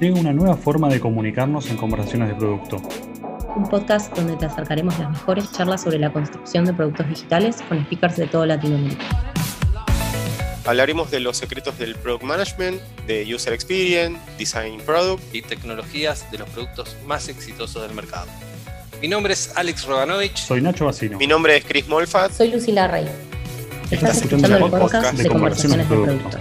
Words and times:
llega 0.00 0.18
una 0.18 0.32
nueva 0.32 0.56
forma 0.56 0.88
de 0.88 1.00
comunicarnos 1.00 1.70
en 1.70 1.76
conversaciones 1.76 2.28
de 2.28 2.34
producto. 2.34 2.82
Un 3.56 3.68
podcast 3.68 4.14
donde 4.16 4.36
te 4.36 4.46
acercaremos 4.46 4.98
las 4.98 5.10
mejores 5.10 5.50
charlas 5.52 5.82
sobre 5.82 5.98
la 5.98 6.12
construcción 6.12 6.64
de 6.64 6.72
productos 6.72 7.08
digitales 7.08 7.62
con 7.68 7.82
speakers 7.84 8.16
de 8.16 8.26
toda 8.26 8.46
Latinoamérica. 8.46 9.04
Hablaremos 10.66 11.10
de 11.10 11.20
los 11.20 11.36
secretos 11.36 11.78
del 11.78 11.94
product 11.94 12.24
management, 12.24 12.80
de 13.06 13.32
user 13.32 13.52
experience, 13.52 14.18
design 14.38 14.80
product 14.84 15.22
y 15.34 15.42
tecnologías 15.42 16.30
de 16.30 16.38
los 16.38 16.48
productos 16.48 16.96
más 17.06 17.28
exitosos 17.28 17.82
del 17.82 17.94
mercado. 17.94 18.26
Mi 19.00 19.08
nombre 19.08 19.34
es 19.34 19.52
Alex 19.56 19.84
Roganovich. 19.84 20.38
Soy 20.38 20.62
Nacho 20.62 20.86
Bacino. 20.86 21.18
Mi 21.18 21.26
nombre 21.26 21.58
es 21.58 21.64
Chris 21.64 21.86
Molfat. 21.86 22.32
Soy 22.32 22.50
Lucila 22.50 22.88
Rey. 22.88 23.06
Estás, 23.90 24.22
escuchando, 24.22 24.56
el 24.56 24.70
podcast, 24.70 25.18
de, 25.18 25.28
conversaciones, 25.28 25.88
de 25.88 25.94
producto. 25.94 26.38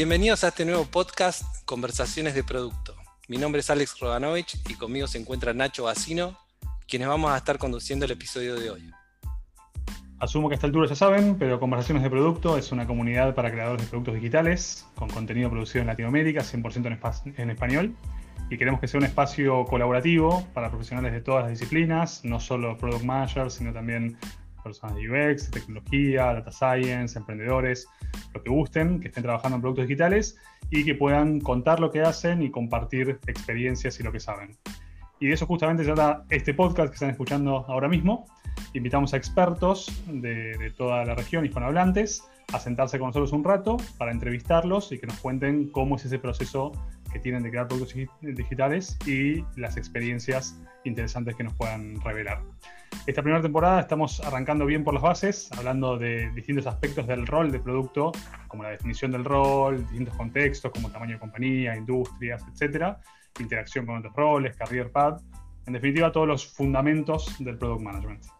Bienvenidos 0.00 0.44
a 0.44 0.48
este 0.48 0.64
nuevo 0.64 0.86
podcast, 0.86 1.44
Conversaciones 1.66 2.34
de 2.34 2.42
Producto. 2.42 2.96
Mi 3.28 3.36
nombre 3.36 3.60
es 3.60 3.68
Alex 3.68 4.00
Roganovich 4.00 4.58
y 4.66 4.72
conmigo 4.72 5.06
se 5.06 5.18
encuentra 5.18 5.52
Nacho 5.52 5.84
Bacino, 5.84 6.38
quienes 6.88 7.06
vamos 7.06 7.30
a 7.30 7.36
estar 7.36 7.58
conduciendo 7.58 8.06
el 8.06 8.12
episodio 8.12 8.58
de 8.58 8.70
hoy. 8.70 8.90
Asumo 10.18 10.48
que 10.48 10.54
a 10.54 10.56
esta 10.56 10.66
altura 10.66 10.88
ya 10.88 10.94
saben, 10.94 11.36
pero 11.38 11.60
Conversaciones 11.60 12.02
de 12.02 12.08
Producto 12.08 12.56
es 12.56 12.72
una 12.72 12.86
comunidad 12.86 13.34
para 13.34 13.50
creadores 13.50 13.84
de 13.84 13.90
productos 13.90 14.14
digitales, 14.14 14.86
con 14.94 15.10
contenido 15.10 15.50
producido 15.50 15.82
en 15.82 15.88
Latinoamérica, 15.88 16.40
100% 16.40 17.34
en, 17.36 17.50
español, 17.50 17.94
y 18.48 18.56
queremos 18.56 18.80
que 18.80 18.88
sea 18.88 18.96
un 18.96 19.04
espacio 19.04 19.66
colaborativo 19.66 20.46
para 20.54 20.70
profesionales 20.70 21.12
de 21.12 21.20
todas 21.20 21.42
las 21.42 21.50
disciplinas, 21.50 22.24
no 22.24 22.40
solo 22.40 22.78
product 22.78 23.04
managers, 23.04 23.52
sino 23.52 23.74
también 23.74 24.16
personas 24.60 24.96
de 24.96 25.08
UX, 25.08 25.50
tecnología, 25.50 26.34
data 26.34 26.52
science, 26.52 27.18
emprendedores, 27.18 27.88
lo 28.34 28.42
que 28.42 28.50
gusten, 28.50 29.00
que 29.00 29.08
estén 29.08 29.22
trabajando 29.22 29.56
en 29.56 29.62
productos 29.62 29.88
digitales 29.88 30.38
y 30.70 30.84
que 30.84 30.94
puedan 30.94 31.40
contar 31.40 31.80
lo 31.80 31.90
que 31.90 32.02
hacen 32.02 32.42
y 32.42 32.50
compartir 32.50 33.18
experiencias 33.26 33.98
y 34.00 34.02
lo 34.02 34.12
que 34.12 34.20
saben. 34.20 34.56
Y 35.18 35.26
de 35.26 35.34
eso 35.34 35.46
justamente 35.46 35.84
trata 35.84 36.24
este 36.30 36.54
podcast 36.54 36.88
que 36.88 36.94
están 36.94 37.10
escuchando 37.10 37.66
ahora 37.68 37.88
mismo. 37.88 38.26
Invitamos 38.72 39.12
a 39.12 39.18
expertos 39.18 39.92
de, 40.06 40.72
toda 40.76 41.04
la 41.04 41.14
región 41.14 41.44
hispanohablantes 41.44 42.24
a 42.52 42.58
sentarse 42.58 42.98
con 42.98 43.08
nosotros 43.08 43.32
un 43.32 43.44
rato 43.44 43.76
para 43.98 44.12
entrevistarlos 44.12 44.92
y 44.92 44.98
que 44.98 45.06
nos 45.06 45.18
cuenten 45.20 45.68
cómo 45.68 45.96
es 45.96 46.04
ese 46.04 46.18
proceso 46.18 46.72
que 47.12 47.18
tienen 47.18 47.42
de 47.42 47.50
crear 47.50 47.68
productos 47.68 47.96
digitales 48.20 48.96
y 49.06 49.44
las 49.56 49.76
experiencias 49.76 50.60
interesantes 50.84 51.34
que 51.36 51.44
nos 51.44 51.54
puedan 51.54 52.00
revelar. 52.00 52.42
Esta 53.06 53.22
primera 53.22 53.42
temporada 53.42 53.80
estamos 53.80 54.20
arrancando 54.20 54.66
bien 54.66 54.84
por 54.84 54.94
las 54.94 55.02
bases, 55.02 55.50
hablando 55.56 55.96
de 55.96 56.30
distintos 56.32 56.66
aspectos 56.66 57.06
del 57.06 57.26
rol 57.26 57.50
de 57.50 57.60
producto, 57.60 58.12
como 58.48 58.62
la 58.62 58.70
definición 58.70 59.12
del 59.12 59.24
rol, 59.24 59.78
distintos 59.78 60.16
contextos 60.16 60.70
como 60.72 60.90
tamaño 60.90 61.14
de 61.14 61.18
compañía, 61.20 61.76
industrias, 61.76 62.44
etcétera, 62.52 63.00
interacción 63.38 63.86
con 63.86 63.98
otros 63.98 64.14
roles, 64.14 64.56
career 64.56 64.90
path, 64.90 65.22
en 65.66 65.72
definitiva 65.72 66.12
todos 66.12 66.26
los 66.26 66.46
fundamentos 66.46 67.36
del 67.38 67.56
product 67.58 67.82
management. 67.82 68.39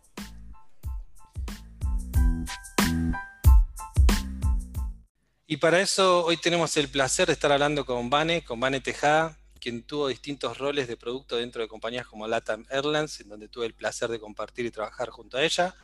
Y 5.53 5.57
para 5.57 5.81
eso 5.81 6.25
hoy 6.25 6.37
tenemos 6.37 6.77
el 6.77 6.87
placer 6.87 7.27
de 7.27 7.33
estar 7.33 7.51
hablando 7.51 7.85
con 7.85 8.09
Vane, 8.09 8.45
con 8.45 8.61
Vane 8.61 8.81
Tejada, 8.81 9.37
quien 9.59 9.83
tuvo 9.83 10.07
distintos 10.07 10.59
roles 10.59 10.87
de 10.87 10.97
producto 10.97 11.35
dentro 11.39 11.61
de 11.61 11.67
compañías 11.67 12.07
como 12.07 12.29
LATAM 12.29 12.67
Airlines, 12.71 13.19
en 13.19 13.31
donde 13.31 13.49
tuve 13.49 13.67
el 13.67 13.75
placer 13.75 14.09
de 14.11 14.21
compartir 14.21 14.65
y 14.65 14.71
trabajar 14.71 15.09
junto 15.11 15.39
a 15.39 15.43
ella. 15.43 15.75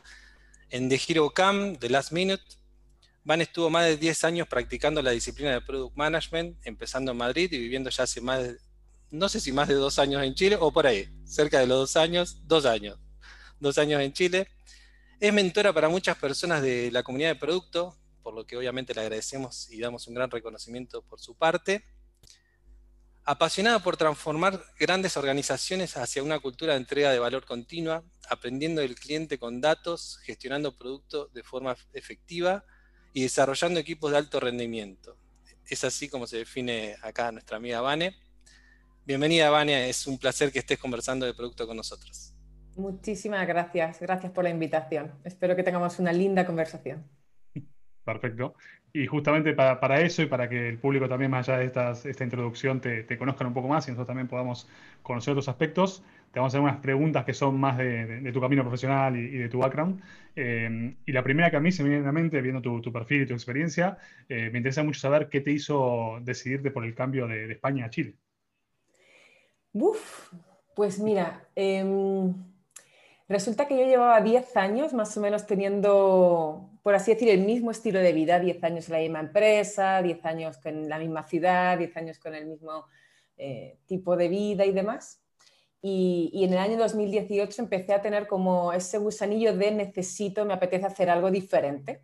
En 0.69 0.87
The 0.87 1.01
Hero 1.05 1.31
Camp, 1.31 1.79
The 1.79 1.89
Last 1.89 2.13
Minute, 2.13 2.45
Van 3.25 3.41
estuvo 3.41 3.69
más 3.69 3.83
de 3.83 3.97
10 3.97 4.23
años 4.23 4.47
practicando 4.47 5.01
la 5.01 5.11
disciplina 5.11 5.51
de 5.51 5.59
Product 5.59 5.97
Management, 5.97 6.65
empezando 6.65 7.11
en 7.11 7.17
Madrid 7.17 7.51
y 7.51 7.57
viviendo 7.57 7.89
ya 7.89 8.03
hace 8.03 8.21
más 8.21 8.43
de, 8.43 8.57
no 9.11 9.27
sé 9.27 9.41
si 9.41 9.51
más 9.51 9.67
de 9.67 9.73
dos 9.73 9.99
años 9.99 10.23
en 10.23 10.33
Chile 10.33 10.55
o 10.57 10.71
por 10.71 10.87
ahí, 10.87 11.09
cerca 11.25 11.59
de 11.59 11.67
los 11.67 11.77
dos 11.77 11.97
años, 11.97 12.37
dos 12.47 12.65
años, 12.65 12.97
dos 13.59 13.77
años 13.77 14.01
en 14.01 14.13
Chile. 14.13 14.47
Es 15.19 15.33
mentora 15.33 15.73
para 15.73 15.89
muchas 15.89 16.15
personas 16.15 16.61
de 16.61 16.89
la 16.89 17.03
comunidad 17.03 17.31
de 17.31 17.35
producto, 17.35 17.97
por 18.27 18.33
lo 18.33 18.45
que 18.45 18.57
obviamente 18.57 18.93
le 18.93 18.99
agradecemos 18.99 19.71
y 19.71 19.79
damos 19.79 20.05
un 20.09 20.13
gran 20.13 20.29
reconocimiento 20.29 21.01
por 21.01 21.21
su 21.21 21.37
parte 21.37 21.85
apasionada 23.23 23.79
por 23.79 23.95
transformar 23.95 24.61
grandes 24.77 25.15
organizaciones 25.15 25.95
hacia 25.95 26.21
una 26.23 26.37
cultura 26.37 26.73
de 26.73 26.79
entrega 26.79 27.09
de 27.09 27.19
valor 27.19 27.45
continua, 27.45 28.03
aprendiendo 28.27 28.81
del 28.81 28.95
cliente 28.95 29.39
con 29.39 29.61
datos, 29.61 30.19
gestionando 30.25 30.77
productos 30.77 31.31
de 31.31 31.41
forma 31.41 31.77
efectiva 31.93 32.65
y 33.13 33.21
desarrollando 33.21 33.79
equipos 33.79 34.11
de 34.11 34.17
alto 34.17 34.41
rendimiento. 34.41 35.17
Es 35.65 35.85
así 35.85 36.09
como 36.09 36.27
se 36.27 36.39
define 36.39 36.97
acá 37.03 37.31
nuestra 37.31 37.55
amiga 37.55 37.79
Vane. 37.79 38.13
Bienvenida, 39.05 39.49
Vane, 39.49 39.89
es 39.89 40.05
un 40.05 40.17
placer 40.17 40.51
que 40.51 40.59
estés 40.59 40.79
conversando 40.79 41.25
de 41.25 41.33
producto 41.33 41.65
con 41.65 41.77
nosotros. 41.77 42.33
Muchísimas 42.75 43.47
gracias, 43.47 44.01
gracias 44.01 44.33
por 44.33 44.43
la 44.43 44.49
invitación. 44.49 45.13
Espero 45.23 45.55
que 45.55 45.63
tengamos 45.63 45.97
una 45.97 46.11
linda 46.11 46.45
conversación. 46.45 47.16
Perfecto. 48.07 48.55
Y 48.93 49.05
justamente 49.05 49.53
para, 49.53 49.99
eso 49.99 50.21
y 50.21 50.27
para 50.27 50.47
que 50.47 50.69
el 50.69 50.77
público 50.77 51.09
también, 51.09 51.29
más 51.29 51.49
allá 51.49 51.59
de 51.59 51.65
esta 52.09 52.23
introducción, 52.23 52.79
te, 52.79 53.03
te, 53.03 53.17
conozcan 53.17 53.47
un 53.47 53.53
poco 53.53 53.67
más 53.67 53.85
y 53.85 53.91
nosotros 53.91 54.07
también 54.07 54.29
podamos 54.29 54.69
conocer 55.03 55.33
otros 55.33 55.49
aspectos, 55.49 56.05
te 56.31 56.39
vamos 56.39 56.53
a 56.53 56.57
hacer 56.57 56.61
unas 56.61 56.79
preguntas 56.79 57.25
que 57.25 57.33
son 57.33 57.59
más 57.59 57.77
de, 57.77 58.31
tu 58.31 58.39
camino 58.39 58.61
profesional 58.63 59.17
y, 59.17 59.37
de 59.37 59.49
tu 59.49 59.59
background. 59.59 60.01
Eh, 60.37 60.95
y 61.05 61.11
la 61.11 61.21
primera 61.21 61.51
que 61.51 61.57
a 61.57 61.59
mí 61.59 61.69
se 61.73 61.83
me 61.83 61.89
viene 61.89 62.05
a 62.05 62.07
la 62.07 62.13
mente, 62.13 62.41
viendo 62.41 62.61
tu, 62.61 62.93
perfil 62.93 63.23
y 63.23 63.25
tu 63.25 63.33
experiencia, 63.33 63.97
eh, 64.29 64.49
me 64.51 64.59
interesa 64.59 64.83
mucho 64.83 65.01
saber 65.01 65.27
qué 65.27 65.41
te 65.41 65.51
hizo 65.51 66.19
decidirte 66.21 66.71
por 66.71 66.85
el 66.85 66.95
cambio 66.95 67.27
de, 67.27 67.51
España 67.51 67.87
a 67.87 67.89
Chile. 67.89 68.15
Uf, 69.73 70.31
pues 70.73 70.97
mira, 70.97 71.45
em, 71.55 72.33
resulta 73.27 73.67
que 73.67 73.77
yo 73.77 73.85
llevaba 73.85 74.21
10 74.21 74.57
años 74.57 74.93
más 74.93 75.15
o 75.17 75.21
menos 75.21 75.45
teniendo 75.45 76.69
por 76.87 76.95
así 76.95 77.13
decir, 77.13 77.27
el 77.27 77.41
mismo 77.41 77.71
estilo 77.71 77.99
de 77.99 78.13
vida, 78.13 78.39
10 78.39 78.63
años 78.63 78.87
en 78.87 78.93
la 78.93 78.99
misma 78.99 79.19
empresa, 79.19 80.01
10 80.01 80.25
años 80.25 80.57
en 80.63 80.87
la 80.87 80.97
misma 80.97 81.27
ciudad, 81.27 81.77
10 81.77 81.97
años 81.97 82.17
con 82.17 82.33
el 82.33 82.45
mismo 82.45 82.85
eh, 83.35 83.77
tipo 83.87 84.15
de 84.15 84.29
vida 84.29 84.65
y 84.65 84.71
demás. 84.71 85.21
Y, 85.81 86.45
en 86.45 86.53
el 86.53 86.59
año 86.59 86.77
2018 86.77 87.61
empecé 87.61 87.91
a 87.91 88.01
tener 88.01 88.25
como 88.25 88.71
ese 88.71 88.99
gusanillo 88.99 89.53
de 89.53 89.71
necesito, 89.71 90.45
me 90.45 90.53
apetece 90.53 90.85
hacer 90.85 91.09
algo 91.09 91.29
diferente. 91.29 92.03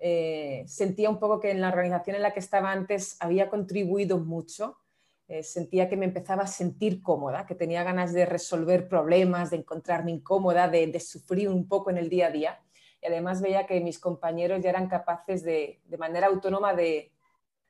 Eh, 0.00 0.64
sentía 0.66 1.08
un 1.08 1.20
poco 1.20 1.38
que 1.38 1.52
en 1.52 1.60
la 1.60 1.68
organización 1.68 2.16
en 2.16 2.22
la 2.22 2.32
que 2.32 2.40
estaba 2.40 2.72
antes 2.72 3.16
había 3.20 3.48
contribuido 3.48 4.18
mucho, 4.18 4.76
eh, 5.28 5.42
sentía 5.42 5.88
que 5.88 5.96
me 5.96 6.04
empezaba 6.04 6.44
a 6.44 6.46
sentir 6.46 7.02
cómoda, 7.02 7.46
que 7.46 7.54
tenía 7.54 7.82
ganas 7.82 8.12
de 8.12 8.26
resolver 8.26 8.88
problemas, 8.88 9.50
de 9.50 9.58
encontrarme 9.58 10.12
incómoda, 10.12 10.68
de, 10.68 10.86
de 10.86 11.00
sufrir 11.00 11.48
un 11.48 11.66
poco 11.68 11.90
en 11.90 11.98
el 11.98 12.08
día 12.08 12.26
a 12.26 12.30
día 12.30 12.60
y 13.02 13.06
además 13.06 13.40
veía 13.40 13.66
que 13.66 13.80
mis 13.80 13.98
compañeros 13.98 14.62
ya 14.62 14.70
eran 14.70 14.88
capaces 14.88 15.42
de, 15.42 15.80
de 15.84 15.98
manera 15.98 16.26
autónoma 16.28 16.74
de, 16.74 17.12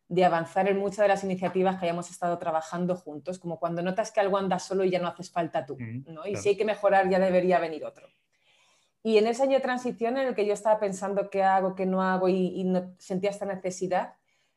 de, 0.09 0.25
avanzar 0.25 0.69
en 0.69 0.79
muchas 0.79 0.99
de 0.99 1.09
las 1.09 1.25
iniciativas 1.25 1.77
que 1.77 1.87
hayamos 1.87 2.11
estado 2.11 2.39
trabajando 2.39 2.97
juntos, 2.97 3.39
como 3.39 3.59
cuando 3.59 3.83
notas 3.83 4.11
que 4.13 4.21
algo 4.21 4.39
anda 4.39 4.59
solo 4.59 4.85
y 4.85 4.91
ya 4.91 4.99
no 4.99 5.09
haces 5.09 5.31
falta 5.31 5.67
tú, 5.67 5.77
¿no? 5.79 6.27
y 6.27 6.37
si 6.37 6.51
hay 6.51 6.57
que 6.57 6.65
mejorar 6.65 7.09
ya 7.11 7.19
debería 7.19 7.59
venir 7.59 7.85
otro. 7.85 8.07
Y 9.03 9.19
en 9.19 9.29
ese 9.29 9.45
año 9.45 9.55
de 9.55 9.61
transición 9.61 10.17
en 10.17 10.29
el 10.29 10.35
que 10.35 10.47
yo 10.47 10.53
estaba 10.53 10.81
pensando 10.81 11.31
qué 11.31 11.45
hago, 11.45 11.77
qué 11.77 11.87
no 11.87 12.03
hago 12.03 12.29
y, 12.29 12.65
no 12.65 12.93
sentía 12.99 13.31
esta 13.31 13.47
necesidad, 13.47 14.15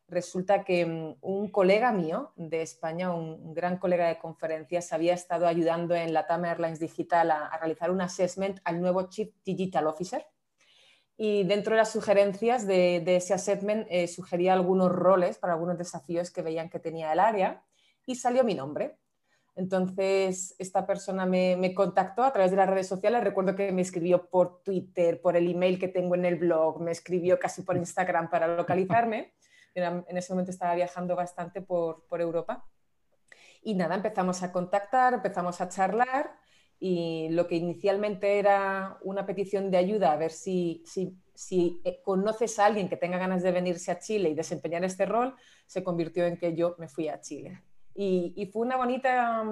resulta 0.10 0.64
que 0.64 0.86
mm, 0.86 1.18
un 1.22 1.50
colega 1.52 1.92
mío 1.92 2.34
de 2.36 2.62
España, 2.62 3.14
un, 3.14 3.54
gran 3.54 3.78
colega 3.78 4.08
de 4.08 4.18
conferencias, 4.18 4.92
había 4.94 5.14
estado 5.14 5.48
ayudando 5.48 5.96
en 5.96 6.14
la 6.14 6.28
TAM 6.28 6.46
Airlines 6.46 6.80
Digital 6.80 7.32
a, 7.32 7.58
realizar 7.58 7.92
un 7.92 8.02
assessment 8.02 8.60
al 8.64 8.82
nuevo 8.82 9.10
Chief 9.10 9.30
Digital 9.44 9.88
Officer, 9.88 10.26
y 11.22 11.44
dentro 11.44 11.74
de 11.74 11.80
las 11.80 11.92
sugerencias 11.92 12.66
de, 12.66 13.04
ese 13.06 13.34
assessment 13.34 13.86
eh, 13.90 14.08
sugería 14.08 14.54
algunos 14.54 14.90
roles 14.90 15.38
para 15.38 15.54
algunos 15.54 15.78
desafíos 15.78 16.32
que 16.32 16.42
veían 16.42 16.70
que 16.70 16.80
tenía 16.80 17.12
el 17.12 17.20
área 17.20 17.62
y 18.06 18.16
salió 18.16 18.46
mi 18.46 18.56
nombre. 18.56 18.98
Entonces, 19.60 20.56
esta 20.58 20.88
persona 20.88 21.26
me, 21.26 21.74
contactó 21.74 22.24
a 22.24 22.32
través 22.32 22.52
de 22.52 22.58
las 22.58 22.70
redes 22.70 22.88
sociales. 22.88 23.22
Recuerdo 23.22 23.58
que 23.58 23.74
me 23.74 23.82
escribió 23.82 24.30
por 24.30 24.64
Twitter, 24.64 25.20
por 25.20 25.36
el 25.36 25.52
email 25.52 25.78
que 25.78 25.90
tengo 25.90 26.16
en 26.16 26.24
el 26.24 26.38
blog, 26.38 26.80
me 26.80 26.92
escribió 26.92 27.38
casi 27.38 27.64
por 27.64 27.76
Instagram 27.76 28.30
para 28.30 28.56
localizarme. 28.56 29.34
En 29.76 30.18
ese 30.18 30.34
momento 30.34 30.52
estaba 30.52 30.76
viajando 30.76 31.16
bastante 31.16 31.62
por, 31.62 32.06
por 32.08 32.22
Europa. 32.22 32.66
Y 33.62 33.76
nada, 33.76 33.96
empezamos 33.96 34.42
a 34.44 34.52
contactar, 34.52 35.14
empezamos 35.14 35.60
a 35.62 35.70
charlar 35.70 36.32
y 36.80 37.28
lo 37.30 37.48
que 37.48 37.56
inicialmente 37.56 38.40
era 38.40 38.98
una 39.02 39.26
petición 39.26 39.70
de 39.70 39.78
ayuda, 39.78 40.14
a 40.14 40.18
ver 40.18 40.32
si, 40.32 40.84
si, 40.86 41.82
eh, 41.84 42.02
conoces 42.04 42.58
a 42.58 42.66
alguien 42.66 42.88
que 42.88 42.96
tenga 42.96 43.18
ganas 43.18 43.44
de 43.44 43.52
venirse 43.52 43.92
a 43.92 44.00
Chile 44.00 44.30
y 44.30 44.34
desempeñar 44.34 44.84
este 44.86 45.06
rol, 45.06 45.36
se 45.66 45.84
convirtió 45.84 46.26
en 46.26 46.38
que 46.38 46.56
yo 46.56 46.76
me 46.80 46.88
fui 46.88 47.10
a 47.10 47.20
Chile. 47.20 47.62
Y, 47.96 48.50
fue, 48.54 48.62
una 48.62 48.78
bonita, 48.78 49.44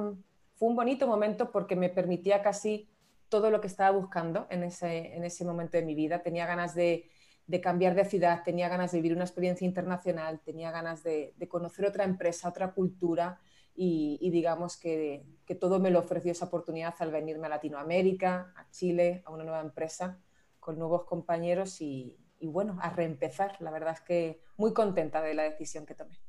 fue 0.56 0.70
un 0.70 0.76
bonito 0.78 1.06
momento 1.06 1.52
porque 1.52 1.76
me 1.76 1.90
permitía 1.90 2.42
casi 2.42 2.90
todo 3.28 3.52
lo 3.52 3.60
que 3.60 3.68
estaba 3.68 3.92
buscando 3.92 4.48
en 4.50 4.64
ese, 4.64 5.14
en 5.16 5.26
ese 5.26 5.44
momento 5.44 5.76
de 5.76 5.84
mi 5.84 5.96
vida. 5.96 6.24
Tenía 6.24 6.46
ganas 6.46 6.74
de, 6.74 7.10
de, 7.48 7.62
cambiar 7.62 7.96
de 7.96 8.06
ciudad, 8.06 8.44
tenía 8.44 8.70
ganas 8.70 8.92
de 8.92 9.00
vivir 9.00 9.16
una 9.16 9.26
experiencia 9.26 9.66
internacional, 9.66 10.42
tenía 10.44 10.72
ganas 10.72 11.04
de, 11.04 11.34
de 11.38 11.48
conocer 11.48 11.86
otra 11.86 12.04
empresa, 12.04 12.50
otra 12.50 12.74
cultura 12.74 13.40
y, 13.76 14.18
y 14.22 14.30
digamos 14.32 14.78
que, 14.78 15.26
que, 15.46 15.56
todo 15.56 15.80
me 15.80 15.92
lo 15.92 16.00
ofreció 16.00 16.32
esa 16.32 16.46
oportunidad 16.46 16.96
al 17.00 17.12
venirme 17.12 17.48
a 17.48 17.52
Latinoamérica, 17.52 18.54
a 18.56 18.70
Chile, 18.72 19.22
a 19.26 19.32
una 19.32 19.44
nueva 19.44 19.62
empresa, 19.62 20.20
con 20.60 20.78
nuevos 20.80 21.06
compañeros 21.06 21.82
y, 21.82 22.18
y 22.40 22.48
bueno, 22.48 22.78
a 22.82 22.90
reempezar. 22.90 23.56
La 23.62 23.72
verdad 23.72 23.94
es 23.94 24.02
que 24.02 24.42
muy 24.58 24.74
contenta 24.74 25.22
de 25.22 25.34
la 25.34 25.44
decisión 25.44 25.86
que 25.86 25.96
tomé. 25.96 26.20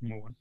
Muy 0.00 0.20
bueno. 0.20 0.36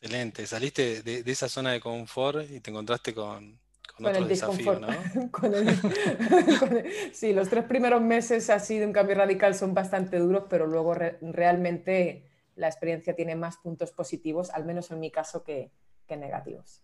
Excelente, 0.00 0.46
saliste 0.46 1.02
de, 1.02 1.22
de, 1.22 1.32
esa 1.32 1.48
zona 1.48 1.72
de 1.72 1.80
confort 1.80 2.48
y 2.50 2.60
te 2.60 2.70
encontraste 2.70 3.14
con, 3.14 3.58
con, 3.86 4.04
con 4.04 4.14
otro 4.14 4.26
desafío, 4.26 4.80
¿no? 4.80 4.88
con 5.30 5.54
el, 5.54 5.80
con 6.58 6.76
el, 6.76 6.92
sí, 7.12 7.32
los 7.32 7.48
tres 7.48 7.64
primeros 7.64 8.00
meses 8.02 8.50
así 8.50 8.78
de 8.78 8.86
un 8.86 8.92
cambio 8.92 9.16
radical 9.16 9.54
son 9.54 9.74
bastante 9.74 10.18
duros, 10.18 10.44
pero 10.48 10.66
luego 10.66 10.94
re, 10.94 11.18
realmente 11.20 12.30
la 12.56 12.68
experiencia 12.68 13.14
tiene 13.14 13.34
más 13.34 13.56
puntos 13.56 13.90
positivos, 13.92 14.50
al 14.50 14.64
menos 14.64 14.90
en 14.90 15.00
mi 15.00 15.10
caso, 15.10 15.42
que, 15.42 15.70
que 16.06 16.16
negativos. 16.16 16.82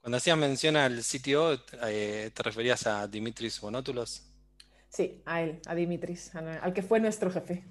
Cuando 0.00 0.16
hacías 0.16 0.38
mención 0.38 0.76
al 0.76 1.00
CTO, 1.00 1.58
eh, 1.86 2.30
¿te 2.32 2.42
referías 2.42 2.86
a 2.86 3.06
Dimitris 3.06 3.62
Monótulos? 3.62 4.26
Sí, 4.88 5.22
a 5.26 5.42
él, 5.42 5.60
a 5.66 5.74
Dimitris, 5.74 6.34
al 6.34 6.72
que 6.72 6.82
fue 6.82 7.00
nuestro 7.00 7.30
jefe 7.30 7.64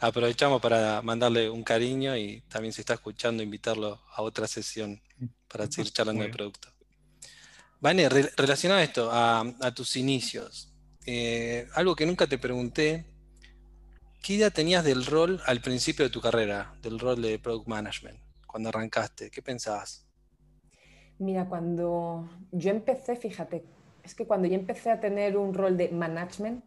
aprovechamos 0.00 0.60
para 0.60 1.00
mandarle 1.02 1.48
un 1.50 1.62
cariño 1.62 2.16
y 2.16 2.42
también 2.48 2.72
si 2.72 2.80
está 2.80 2.94
escuchando, 2.94 3.42
invitarlo 3.42 4.00
a 4.14 4.22
otra 4.22 4.46
sesión 4.46 5.00
para 5.48 5.70
seguir 5.70 5.92
charlando 5.92 6.22
del 6.22 6.32
producto. 6.32 6.68
Vane, 7.80 8.08
re 8.08 8.30
relacionado 8.36 8.80
a 8.80 8.84
esto, 8.84 9.10
a, 9.12 9.40
a 9.60 9.74
tus 9.74 9.96
inicios, 9.96 10.72
eh, 11.04 11.68
algo 11.74 11.94
que 11.94 12.06
nunca 12.06 12.26
te 12.26 12.38
pregunté, 12.38 13.04
¿qué 14.22 14.34
idea 14.34 14.50
tenías 14.50 14.82
del 14.82 15.04
rol 15.04 15.40
al 15.46 15.60
principio 15.60 16.04
de 16.04 16.10
tu 16.10 16.20
carrera, 16.20 16.74
del 16.82 16.98
rol 16.98 17.22
de 17.22 17.38
Product 17.38 17.68
Management, 17.68 18.18
cuando 18.46 18.70
arrancaste? 18.70 19.30
¿Qué 19.30 19.42
pensabas? 19.42 20.06
Mira, 21.18 21.48
cuando 21.48 22.28
yo 22.50 22.70
empecé, 22.70 23.16
fíjate, 23.16 23.64
es 24.02 24.14
que 24.14 24.26
cuando 24.26 24.48
yo 24.48 24.54
empecé 24.54 24.90
a 24.90 25.00
tener 25.00 25.36
un 25.36 25.54
rol 25.54 25.76
de 25.76 25.88
management, 25.90 26.64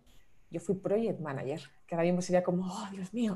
yo 0.51 0.59
fui 0.59 0.75
project 0.75 1.19
manager, 1.19 1.61
que 1.89 1.95
ahora 1.95 2.05
mismo 2.05 2.21
sería 2.21 2.43
como, 2.43 2.67
oh, 2.67 2.87
Dios 2.91 3.11
mío. 3.15 3.35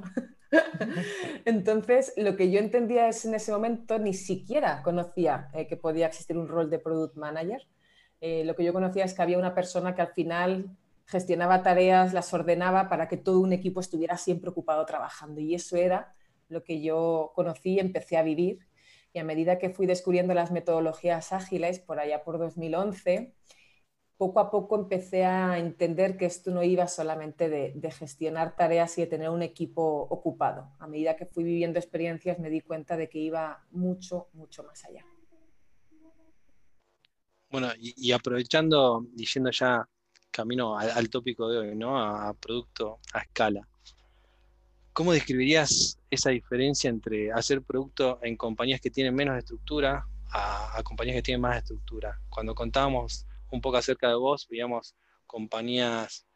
Entonces, 1.45 2.13
lo 2.17 2.35
que 2.35 2.51
yo 2.51 2.59
entendía 2.59 3.07
es 3.07 3.25
en 3.25 3.33
ese 3.33 3.51
momento 3.51 3.97
ni 3.97 4.13
siquiera 4.13 4.83
conocía 4.83 5.49
eh, 5.53 5.65
que 5.65 5.75
podía 5.75 6.05
existir 6.05 6.37
un 6.37 6.47
rol 6.47 6.69
de 6.69 6.77
product 6.77 7.15
manager. 7.15 7.67
Eh, 8.21 8.43
lo 8.45 8.55
que 8.55 8.63
yo 8.63 8.71
conocía 8.71 9.05
es 9.05 9.15
que 9.15 9.23
había 9.23 9.39
una 9.39 9.55
persona 9.55 9.95
que 9.95 10.03
al 10.03 10.13
final 10.13 10.77
gestionaba 11.07 11.63
tareas, 11.63 12.13
las 12.13 12.31
ordenaba 12.31 12.89
para 12.89 13.07
que 13.07 13.17
todo 13.17 13.39
un 13.39 13.53
equipo 13.53 13.79
estuviera 13.79 14.17
siempre 14.17 14.51
ocupado 14.51 14.85
trabajando. 14.85 15.41
Y 15.41 15.55
eso 15.55 15.75
era 15.75 16.13
lo 16.47 16.63
que 16.63 16.79
yo 16.79 17.31
conocí 17.33 17.71
y 17.71 17.79
empecé 17.79 18.17
a 18.17 18.23
vivir. 18.23 18.59
Y 19.13 19.19
a 19.19 19.23
medida 19.23 19.57
que 19.57 19.71
fui 19.71 19.87
descubriendo 19.87 20.35
las 20.35 20.51
metodologías 20.51 21.33
ágiles, 21.33 21.79
por 21.79 21.99
allá 21.99 22.23
por 22.23 22.37
2011, 22.37 23.33
poco 24.23 24.39
a 24.39 24.49
poco 24.49 24.77
empecé 24.77 25.25
a 25.25 25.59
entender 25.59 26.15
que 26.15 26.25
esto 26.25 26.49
no 26.51 26.63
iba 26.63 26.87
solamente 26.87 27.49
de, 27.49 27.91
gestionar 27.91 28.55
tareas 28.55 28.97
y 28.97 29.01
de 29.01 29.07
tener 29.07 29.29
un 29.29 29.41
equipo 29.41 30.07
ocupado. 30.09 30.71
A 30.79 30.87
medida 30.87 31.17
que 31.17 31.25
fui 31.25 31.43
viviendo 31.43 31.77
experiencias 31.77 32.39
me 32.39 32.49
di 32.49 32.61
cuenta 32.61 32.95
de 32.95 33.09
que 33.09 33.19
iba 33.19 33.65
mucho, 33.71 34.29
mucho 34.31 34.63
más 34.63 34.85
allá. 34.85 35.05
Bueno, 37.49 37.67
y, 37.77 37.93
y 37.97 38.13
aprovechando, 38.13 39.05
diciendo 39.11 39.51
ya 39.51 39.85
camino 40.31 40.77
al, 40.77 41.09
tópico 41.09 41.49
de 41.49 41.57
hoy, 41.57 41.75
¿no? 41.75 41.99
A, 41.99 42.29
a 42.29 42.33
producto 42.33 42.99
a 43.11 43.19
escala. 43.19 43.67
¿Cómo 44.93 45.11
describirías 45.11 45.99
esa 46.09 46.29
diferencia 46.29 46.89
entre 46.89 47.33
hacer 47.33 47.61
producto 47.61 48.19
en 48.21 48.37
compañías 48.37 48.79
que 48.79 48.89
tienen 48.89 49.15
menos 49.15 49.37
estructura 49.37 50.07
a, 50.31 50.77
a 50.77 50.83
compañías 50.83 51.17
que 51.17 51.23
tienen 51.23 51.41
más 51.41 51.57
estructura? 51.57 52.21
Cuando 52.29 52.55
contábamos 52.55 53.27
un 53.53 53.61
poco 53.61 53.77
acerca 53.77 54.09
de 54.09 54.15
vos, 54.15 54.47
veíamos 54.49 54.95
compañías 55.27 56.27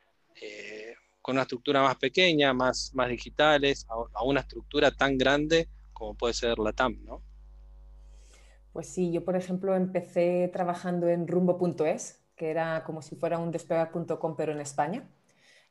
eh, 0.41 0.93
con 1.21 1.35
una 1.35 1.41
estructura 1.41 1.81
más 1.81 1.97
pequeña, 1.97 2.53
más, 2.53 2.91
más 2.93 3.09
digitales, 3.09 3.85
a, 3.89 4.19
a, 4.19 4.23
una 4.23 4.41
estructura 4.41 4.91
tan 4.91 5.17
grande 5.17 5.67
como 5.93 6.15
puede 6.15 6.33
ser 6.33 6.59
la 6.59 6.73
TAM, 6.73 7.03
¿no? 7.03 7.23
Pues 8.71 8.87
sí, 8.87 9.11
yo 9.11 9.25
por 9.25 9.35
ejemplo 9.35 9.75
empecé 9.75 10.49
trabajando 10.53 11.07
en 11.07 11.27
rumbo.es, 11.27 12.23
que 12.35 12.51
era 12.51 12.83
como 12.83 13.01
si 13.01 13.15
fuera 13.15 13.39
un 13.39 13.51
despegar.com 13.51 14.35
pero 14.37 14.51
en 14.51 14.61
España. 14.61 15.09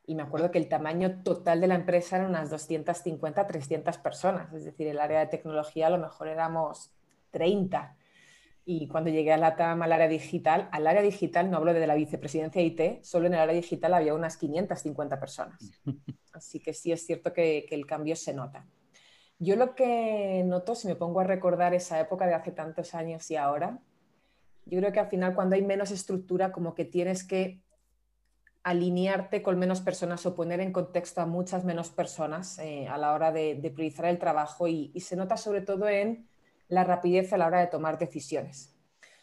Y 0.05 0.15
me 0.15 0.23
acuerdo 0.23 0.51
que 0.51 0.57
el 0.57 0.69
tamaño 0.69 1.23
total 1.23 1.61
de 1.61 1.67
la 1.67 1.75
empresa 1.75 2.17
era 2.17 2.27
unas 2.27 2.49
250, 2.49 3.47
300 3.47 3.97
personas. 3.97 4.53
Es 4.53 4.63
decir, 4.65 4.87
el 4.87 4.99
área 4.99 5.19
de 5.19 5.27
tecnología 5.27 5.87
a 5.87 5.89
lo 5.89 5.97
mejor 5.97 6.27
éramos 6.27 6.91
30 7.31 7.96
y 8.69 8.85
cuando 8.89 9.09
llegué 9.09 9.31
a 9.31 9.37
la 9.37 9.55
TAM, 9.55 9.81
al 9.81 9.93
área 9.93 10.09
digital, 10.09 10.67
al 10.73 10.85
área 10.87 11.01
digital, 11.01 11.49
no 11.49 11.55
hablo 11.55 11.73
de 11.73 11.87
la 11.87 11.95
vicepresidencia 11.95 12.61
IT, 12.61 13.01
solo 13.01 13.27
en 13.27 13.33
el 13.33 13.39
área 13.39 13.55
digital 13.55 13.93
había 13.93 14.13
unas 14.13 14.35
550 14.35 15.17
personas. 15.21 15.57
Así 16.33 16.59
que 16.59 16.73
sí 16.73 16.91
es 16.91 17.05
cierto 17.05 17.31
que, 17.31 17.65
que, 17.67 17.75
el 17.75 17.85
cambio 17.85 18.17
se 18.17 18.33
nota. 18.33 18.65
Yo 19.39 19.55
lo 19.55 19.73
que 19.73 20.43
noto, 20.45 20.75
si 20.75 20.89
me 20.89 20.97
pongo 20.97 21.21
a 21.21 21.23
recordar 21.23 21.73
esa 21.73 21.97
época 22.01 22.27
de 22.27 22.33
hace 22.33 22.51
tantos 22.51 22.93
años 22.93 23.31
y 23.31 23.37
ahora, 23.37 23.79
yo 24.65 24.79
creo 24.79 24.91
que 24.91 24.99
al 24.99 25.07
final 25.07 25.33
cuando 25.33 25.55
hay 25.55 25.61
menos 25.61 25.91
estructura, 25.91 26.51
como 26.51 26.75
que 26.75 26.83
tienes 26.83 27.23
que 27.23 27.61
alinearte 28.63 29.41
con 29.41 29.57
menos 29.57 29.79
personas 29.79 30.25
o 30.25 30.35
poner 30.35 30.59
en 30.59 30.73
contexto 30.73 31.21
a 31.21 31.25
muchas 31.25 31.63
menos 31.63 31.89
personas 31.89 32.59
eh, 32.59 32.85
a 32.89 32.97
la 32.97 33.13
hora 33.13 33.31
de, 33.31 33.55
de 33.55 33.71
priorizar 33.71 34.07
el 34.07 34.19
trabajo 34.19 34.67
y, 34.67 34.91
y 34.93 34.99
se 34.99 35.15
nota 35.15 35.37
sobre 35.37 35.61
todo 35.61 35.87
en 35.87 36.27
la 36.67 36.83
rapidez 36.83 37.33
a 37.33 37.37
la 37.37 37.47
hora 37.47 37.59
de 37.59 37.67
tomar 37.67 37.97
decisiones. 37.97 38.75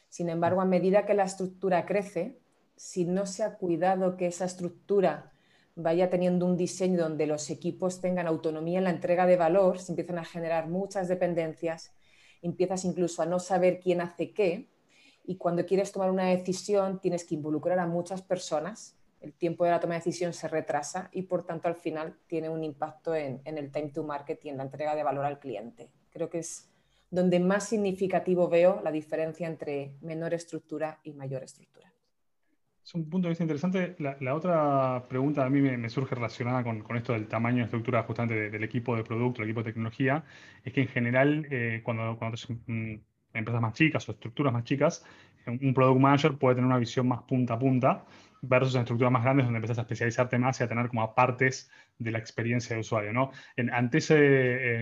Sin 0.08 0.29
embargo, 0.29 0.61
a 0.61 0.64
medida 0.64 1.06
que 1.06 1.14
la 1.14 1.25
estructura 1.25 1.87
crece, 1.87 2.38
si 2.76 3.05
no 3.05 3.26
se 3.26 3.43
ha 3.43 3.56
cuidado 3.56 4.17
que 4.17 4.26
esa 4.26 4.44
estructura 4.44 5.32
vaya 5.76 6.08
teniendo 6.08 6.46
un 6.46 6.56
diseño 6.56 7.02
donde 7.02 7.26
los 7.26 7.50
equipos 7.50 8.00
tengan 8.00 8.26
autonomía 8.26 8.79
en 8.79 8.85
la 8.85 8.91
entrega 8.91 9.26
de 9.26 9.37
valor, 9.37 9.79
se 9.79 9.93
empiezan 9.93 10.19
a 10.19 10.25
generar 10.25 10.69
muchas 10.69 11.08
dependencias, 11.08 11.93
empiezas 12.43 12.85
incluso 12.85 13.23
a 13.23 13.26
no 13.26 13.41
saber 13.41 13.81
quién 13.81 14.00
hace 14.00 14.32
qué, 14.32 14.70
y 15.25 15.37
cuando 15.37 15.64
quieres 15.67 15.91
tomar 15.91 16.11
una 16.11 16.26
decisión 16.26 17.00
tienes 17.00 17.25
que 17.25 17.35
involucrar 17.35 17.79
a 17.79 17.87
muchas 17.87 18.23
personas, 18.23 18.96
el 19.20 19.32
tiempo 19.32 19.64
de 19.64 19.70
la 19.70 19.81
toma 19.81 19.94
de 19.94 20.00
decisión 20.00 20.34
se 20.34 20.48
retrasa 20.48 21.08
y 21.10 21.22
por 21.22 21.44
tanto 21.44 21.67
al 21.67 21.77
final 21.77 22.19
tiene 22.27 22.51
un 22.51 22.63
impacto 22.63 23.15
en, 23.15 23.41
en 23.46 23.56
el 23.56 23.72
time 23.72 23.89
to 23.89 24.05
market 24.05 24.44
y 24.44 24.51
en 24.51 24.58
la 24.58 24.65
entrega 24.65 24.94
de 24.94 25.03
valor 25.03 25.24
al 25.24 25.39
cliente. 25.39 25.91
Creo 26.10 26.29
que 26.29 26.41
es 26.41 26.69
donde 27.15 27.39
más 27.39 27.69
significativo 27.69 28.49
veo 28.49 28.81
la 28.83 28.91
diferencia 28.91 29.47
entre 29.47 29.94
menor 30.01 30.35
estructura 30.35 30.99
y 31.05 31.13
mayor 31.13 31.44
estructura. 31.44 31.93
Es 32.83 32.94
un 32.94 33.09
punto 33.09 33.29
de 33.29 33.31
vista 33.31 33.44
interesante. 33.44 33.94
La, 33.99 34.17
la 34.21 34.35
otra 34.35 35.05
pregunta 35.09 35.47
a 35.47 35.49
mí 35.49 35.61
me, 35.61 35.79
me 35.79 35.89
surge 35.89 36.15
relacionada 36.15 36.63
con, 36.63 36.83
con, 36.83 36.97
esto 36.97 37.13
del 37.15 37.29
tamaño 37.29 37.59
de 37.59 37.65
estructura 37.65 38.03
justamente 38.03 38.35
de, 38.35 38.51
del 38.51 38.65
equipo 38.65 38.94
de 38.97 39.05
producto, 39.05 39.41
del 39.41 39.49
equipo 39.49 39.63
de 39.63 39.71
tecnología, 39.71 40.25
es 40.65 40.73
que 40.73 40.83
en 40.83 40.89
general 40.89 41.47
eh, 41.51 41.81
cuando, 41.85 42.19
cuando 42.19 42.37
en 42.67 43.03
empresas 43.33 43.63
más 43.63 43.75
chicas 43.75 44.06
o 44.09 44.13
estructuras 44.13 44.53
más 44.53 44.65
chicas, 44.65 45.05
un 45.47 45.73
product 45.73 46.01
manager 46.01 46.37
puede 46.37 46.56
tener 46.56 46.67
una 46.67 46.79
visión 46.79 47.06
más 47.09 47.23
punta 47.23 47.55
a 47.55 47.59
punta 47.59 48.05
versus 48.43 48.75
estructuras 48.75 49.13
más 49.13 49.23
grandes 49.23 49.47
donde 49.47 49.59
empiezas 49.59 49.79
a 49.79 49.83
especializarte 49.83 50.39
más 50.39 50.61
y 50.61 50.65
a 50.65 50.69
tener 50.69 50.89
como 50.89 51.15
partes 51.15 51.71
de 51.98 52.10
la 52.10 52.19
experiencia 52.19 52.74
de 52.74 52.81
usuario, 52.81 53.13
¿no? 53.13 53.31
En, 53.56 53.72
ante 53.72 53.98
ese, 53.98 54.17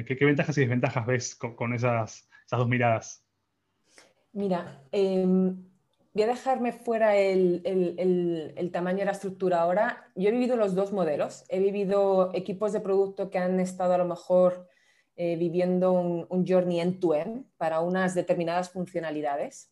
eh, 0.01 0.05
¿qué, 0.05 0.17
¿qué, 0.17 0.25
ventajas 0.25 0.57
y 0.57 0.63
desventajas 0.63 1.07
ves 1.07 1.35
con, 1.35 1.75
esas, 1.75 2.29
dos 2.51 2.69
miradas? 2.69 3.25
Mira, 4.33 4.83
eh, 4.93 5.25
voy 5.27 6.23
a 6.23 6.27
dejarme 6.27 6.73
fuera 6.73 7.17
el, 7.17 8.71
tamaño 8.73 9.01
de 9.01 9.05
la 9.07 9.13
estructura 9.13 9.61
ahora. 9.61 10.11
Yo 10.15 10.29
he 10.29 10.33
vivido 10.33 10.57
los 10.57 10.75
dos 10.75 10.93
modelos. 10.93 11.45
He 11.49 11.61
vivido 11.61 12.31
equipos 12.35 12.73
de 12.73 12.81
producto 12.81 13.31
que 13.31 13.39
han 13.39 13.61
estado 13.61 13.95
a 13.95 13.99
lo 13.99 14.07
mejor 14.07 14.69
eh, 15.17 15.37
viviendo 15.37 15.93
un, 15.93 16.27
un 16.31 16.47
journey 16.47 16.81
end-to-end 16.81 17.37
-end 17.37 17.47
para 17.59 17.81
unas 17.81 18.15
determinadas 18.15 18.71
funcionalidades. 18.71 19.71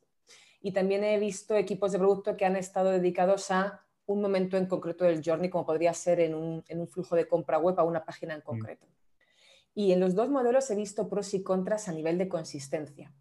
Y 0.63 0.73
también 0.73 1.05
he 1.05 1.19
visto 1.19 1.57
equipos 1.57 1.93
de 1.93 1.99
producto 1.99 2.37
que 2.37 2.45
han 2.45 2.57
estado 2.57 2.91
dedicados 2.91 3.51
a 3.51 3.87
un 4.13 4.21
momento 4.21 4.57
en 4.57 4.67
concreto 4.67 5.05
del 5.05 5.23
journey, 5.25 5.51
como 5.51 5.67
podría 5.67 5.95
ser 5.95 6.21
en 6.21 6.35
un, 6.35 6.65
en 6.69 6.81
un 6.81 6.89
flujo 6.89 7.15
de 7.17 7.29
compra 7.29 7.59
web 7.59 7.79
a 7.79 7.85
una 7.85 8.05
página 8.05 8.35
en 8.35 8.41
concreto. 8.41 8.87
Mm. 8.87 9.01
Y 9.75 9.93
en 9.93 10.01
los 10.01 10.15
dos 10.15 10.31
modelos 10.31 10.71
he 10.71 10.75
visto 10.75 11.09
pros 11.09 11.33
y 11.35 11.43
contras 11.43 11.89
a 11.89 11.93
nivel 11.93 12.19
de 12.19 12.29
consistencia. 12.29 13.13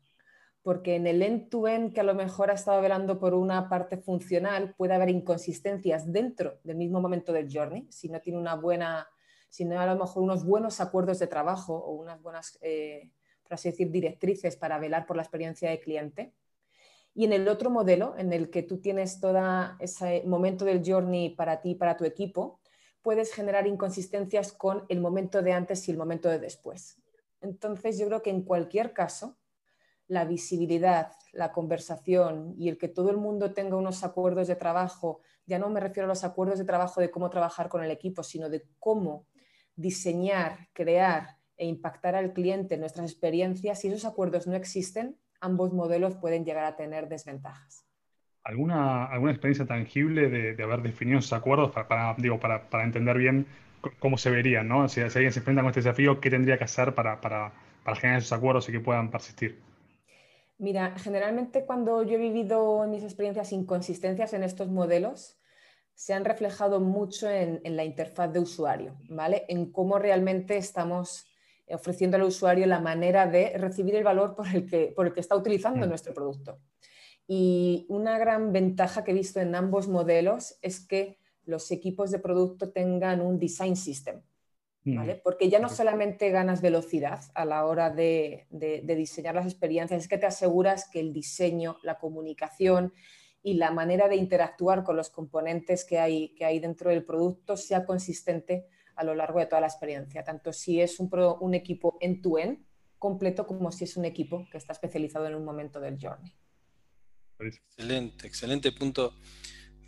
Porque 0.63 0.96
en 0.96 1.08
el 1.08 1.22
end-to-end, 1.22 1.89
-end, 1.89 1.93
que 1.93 2.01
a 2.01 2.03
lo 2.03 2.15
mejor 2.15 2.50
ha 2.50 2.55
estado 2.55 2.81
velando 2.81 3.19
por 3.19 3.34
una 3.34 3.69
parte 3.69 3.98
funcional, 3.98 4.74
puede 4.75 4.93
haber 4.93 5.10
inconsistencias 5.10 6.12
dentro 6.12 6.60
del 6.63 6.75
mismo 6.75 7.00
momento 7.00 7.31
del 7.31 7.50
journey, 7.51 7.88
si 7.91 8.10
no 8.10 8.19
tiene 8.19 8.39
una 8.39 8.55
buena, 8.55 9.08
si 9.48 9.63
no 9.63 9.79
a 9.79 9.86
lo 9.86 9.96
mejor 9.96 10.24
unos 10.24 10.43
buenos 10.43 10.81
acuerdos 10.81 11.19
de 11.19 11.27
trabajo 11.27 11.75
o 11.75 11.93
unas 11.93 12.22
buenas, 12.22 12.58
eh, 12.62 13.12
por 13.43 13.53
así 13.53 13.69
decir, 13.69 13.89
directrices 13.89 14.58
para 14.58 14.79
velar 14.79 15.05
por 15.05 15.15
la 15.15 15.24
experiencia 15.24 15.69
del 15.69 15.79
cliente 15.79 16.34
Y 17.13 17.25
en 17.25 17.33
el 17.33 17.47
otro 17.47 17.69
modelo, 17.69 18.15
en 18.17 18.31
el 18.33 18.49
que 18.49 18.63
tú 18.63 18.79
tienes 18.79 19.19
todo 19.19 19.41
ese 19.79 20.23
momento 20.25 20.65
del 20.65 20.83
journey 20.85 21.35
para 21.35 21.61
ti, 21.61 21.75
para 21.75 21.97
tu 21.97 22.05
equipo, 22.05 22.59
puedes 23.01 23.33
generar 23.33 23.67
inconsistencias 23.67 24.51
con 24.51 24.85
el 24.89 25.01
momento 25.01 25.41
de 25.41 25.53
antes 25.53 25.87
y 25.87 25.91
el 25.91 25.97
momento 25.97 26.29
de 26.29 26.39
después. 26.39 27.01
Entonces, 27.41 27.97
yo 27.97 28.07
creo 28.07 28.21
que 28.21 28.29
en 28.29 28.43
cualquier 28.43 28.93
caso, 28.93 29.37
la 30.07 30.25
visibilidad, 30.25 31.11
la 31.33 31.51
conversación 31.51 32.55
y 32.57 32.67
el 32.67 32.77
que 32.77 32.87
todo 32.87 33.11
el 33.11 33.17
mundo 33.17 33.53
tenga 33.53 33.77
unos 33.77 34.03
acuerdos 34.03 34.47
de 34.47 34.55
trabajo, 34.55 35.21
ya 35.45 35.59
no 35.59 35.69
me 35.69 35.79
refiero 35.79 36.05
a 36.05 36.09
los 36.09 36.23
acuerdos 36.23 36.57
de 36.57 36.65
trabajo 36.65 36.99
de 36.99 37.11
cómo 37.11 37.29
trabajar 37.29 37.69
con 37.69 37.83
el 37.83 37.91
equipo, 37.91 38.23
sino 38.23 38.49
de 38.49 38.67
cómo 38.79 39.27
diseñar, 39.75 40.67
crear 40.73 41.37
e 41.55 41.67
impactar 41.67 42.15
al 42.15 42.33
cliente 42.33 42.73
en 42.73 42.81
nuestras 42.81 43.11
experiencias, 43.11 43.79
si 43.79 43.87
esos 43.87 44.05
acuerdos 44.05 44.47
no 44.47 44.55
existen, 44.55 45.17
ambos 45.41 45.74
modelos 45.74 46.15
pueden 46.15 46.46
llegar 46.46 46.65
a 46.65 46.75
tener 46.75 47.08
desventajas. 47.08 47.86
¿Alguna, 48.43 49.05
alguna 49.05 49.31
experiencia 49.31 49.65
tangible 49.65 50.29
de, 50.29 50.63
haber 50.63 50.81
definido 50.81 51.19
esos 51.19 51.34
acuerdos 51.34 51.72
para, 51.72 52.15
digo, 52.17 52.39
para, 52.39 52.84
entender 52.84 53.17
bien 53.17 53.46
cómo 54.00 54.17
se 54.17 54.31
verían? 54.31 54.67
¿no? 54.67 54.88
Si, 54.88 55.01
alguien 55.01 55.31
se 55.31 55.39
enfrenta 55.39 55.62
con 55.62 55.69
este 55.69 55.81
desafío, 55.81 56.19
¿qué 56.19 56.29
tendría 56.29 56.58
que 56.58 56.63
hacer 56.63 56.96
para, 56.96 57.22
para 57.22 57.51
generar 57.96 58.19
esos 58.19 58.34
acuerdos 58.34 58.67
y 58.69 58.72
que 58.72 58.79
puedan 58.79 59.12
persistir? 59.12 59.60
Mira, 60.60 60.93
generalmente 60.98 61.65
cuando 61.65 62.03
yo 62.03 62.15
he 62.15 62.17
vivido 62.17 62.86
mis 62.86 63.03
experiencias 63.03 63.53
inconsistencias 63.53 64.34
en 64.34 64.43
estos 64.43 64.67
modelos, 64.67 65.39
se 66.00 66.13
han 66.13 66.25
reflejado 66.25 66.81
mucho 66.81 67.29
en, 67.29 67.62
la 67.63 67.86
interfaz 67.86 68.31
de 68.34 68.39
usuario, 68.39 68.98
¿vale? 69.10 69.46
En 69.48 69.72
cómo 69.72 70.00
realmente 70.00 70.58
estamos 70.58 71.25
ofreciendo 71.71 72.17
al 72.17 72.23
usuario 72.23 72.65
la 72.65 72.79
manera 72.79 73.27
de 73.27 73.57
recibir 73.57 73.95
el 73.95 74.03
valor 74.03 74.35
por 74.35 74.47
el 74.47 74.65
que, 74.65 74.93
por 74.95 75.07
el 75.07 75.13
que 75.13 75.19
está 75.19 75.35
utilizando 75.35 75.85
mm. 75.85 75.89
nuestro 75.89 76.13
producto. 76.13 76.59
Y 77.27 77.85
una 77.89 78.17
gran 78.17 78.51
ventaja 78.51 79.03
que 79.03 79.11
he 79.11 79.13
visto 79.13 79.39
en 79.39 79.53
ambos 79.55 79.88
modelos 79.88 80.57
es 80.61 80.79
que 80.79 81.19
los 81.45 81.71
equipos 81.71 82.11
de 82.11 82.19
producto 82.19 82.71
tengan 82.71 83.21
un 83.21 83.39
design 83.39 83.75
system, 83.75 84.21
Mm. 84.83 85.09
Porque 85.23 85.49
ya 85.49 85.59
no 85.59 85.69
solamente 85.69 86.29
ganas 86.29 86.61
velocidad 86.61 87.21
a 87.33 87.45
la 87.45 87.65
hora 87.65 87.89
de, 87.89 88.47
diseñar 88.49 89.35
las 89.35 89.45
experiencias, 89.45 90.03
es 90.03 90.07
que 90.07 90.17
te 90.17 90.25
aseguras 90.25 90.89
que 90.89 90.99
el 90.99 91.13
diseño, 91.13 91.77
la 91.83 91.99
comunicación 91.99 92.93
y 93.43 93.55
la 93.55 93.71
manera 93.71 94.07
de 94.07 94.15
interactuar 94.15 94.83
con 94.83 94.95
los 94.95 95.09
componentes 95.09 95.85
que 95.85 95.99
hay, 95.99 96.33
que 96.35 96.45
hay 96.45 96.59
dentro 96.59 96.89
del 96.89 97.05
producto 97.05 97.57
sea 97.57 97.85
consistente 97.85 98.67
a 99.00 99.03
lo 99.06 99.15
largo 99.15 99.39
de 99.39 99.46
toda 99.46 99.62
la 99.62 99.68
experiencia, 99.68 100.24
tanto 100.24 100.51
si 100.51 100.82
es 100.82 101.00
un, 101.00 101.10
un 101.39 101.53
equipo 101.53 101.98
end-to-end 102.01 102.60
completo 102.98 103.48
como 103.48 103.72
si 103.72 103.86
es 103.86 103.96
un 103.96 104.03
equipo 104.03 104.46
que 104.51 104.58
está 104.58 104.74
especializado 104.74 105.25
en 105.25 105.36
un 105.36 105.46
momento 105.46 105.79
del 105.79 105.98
journey. 105.98 106.34
Excelente, 107.39 108.27
excelente 108.27 108.74
punto 108.74 109.13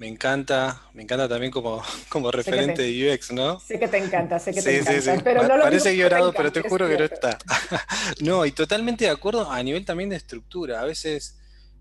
me 0.02 0.08
encanta, 0.08 0.82
me 0.94 1.04
encanta 1.04 1.30
también 1.30 1.52
como, 1.52 1.84
como 2.10 2.32
referente 2.32 2.82
de 2.82 3.14
UX, 3.14 3.34
¿no? 3.34 3.60
Sé 3.60 3.78
que 3.78 3.88
te 3.88 3.98
encanta, 3.98 4.40
sé 4.40 4.54
que 4.54 4.62
te 4.62 4.80
encanta. 4.80 5.02
Sí, 5.02 5.12
sí. 5.12 5.22
Pero 5.24 5.48
no 5.48 5.58
lo 5.58 5.64
Parece 5.64 5.96
llorado, 5.96 6.34
pero 6.34 6.52
te 6.52 6.62
juro 6.62 6.88
que 6.88 6.98
no 6.98 7.04
está. 7.04 7.38
no, 8.22 8.44
y 8.46 8.52
totalmente 8.52 9.06
de 9.06 9.12
acuerdo 9.12 9.52
a 9.52 9.62
nivel 9.62 9.86
también 9.86 10.10
de 10.10 10.16
estructura. 10.16 10.82
A 10.82 10.86
veces 10.86 11.38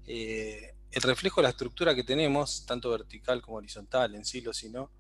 eh, 0.07 0.75
el 0.91 1.01
reflejo 1.01 1.41
de 1.41 1.45
la 1.45 1.51
estructura 1.51 1.95
que 1.95 2.03
tenemos, 2.03 2.67
tanto 2.67 2.91
vertical 2.91 3.41
como 3.41 3.57
horizontal 3.57 4.15
en 4.17 4.25
sí, 4.25 4.45
sino, 4.53 4.91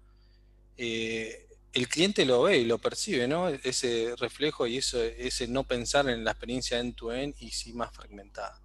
eh, 0.79 1.47
el 1.73 1.89
cliente 1.89 2.25
lo 2.25 2.43
ve 2.43 2.59
y 2.59 2.65
lo 2.65 2.79
percibe, 2.79 3.29
¿no? 3.29 3.49
Ese 3.49 4.15
reflejo 4.19 4.67
y 4.67 4.79
eso, 4.79 5.03
ese 5.03 5.47
no 5.49 5.65
pensar 5.65 6.09
en 6.09 6.25
la 6.25 6.33
experiencia 6.33 6.79
end-to-end 6.79 7.35
y 7.39 7.51
sí 7.51 7.73
más 7.73 7.93
fragmentada. 7.93 8.61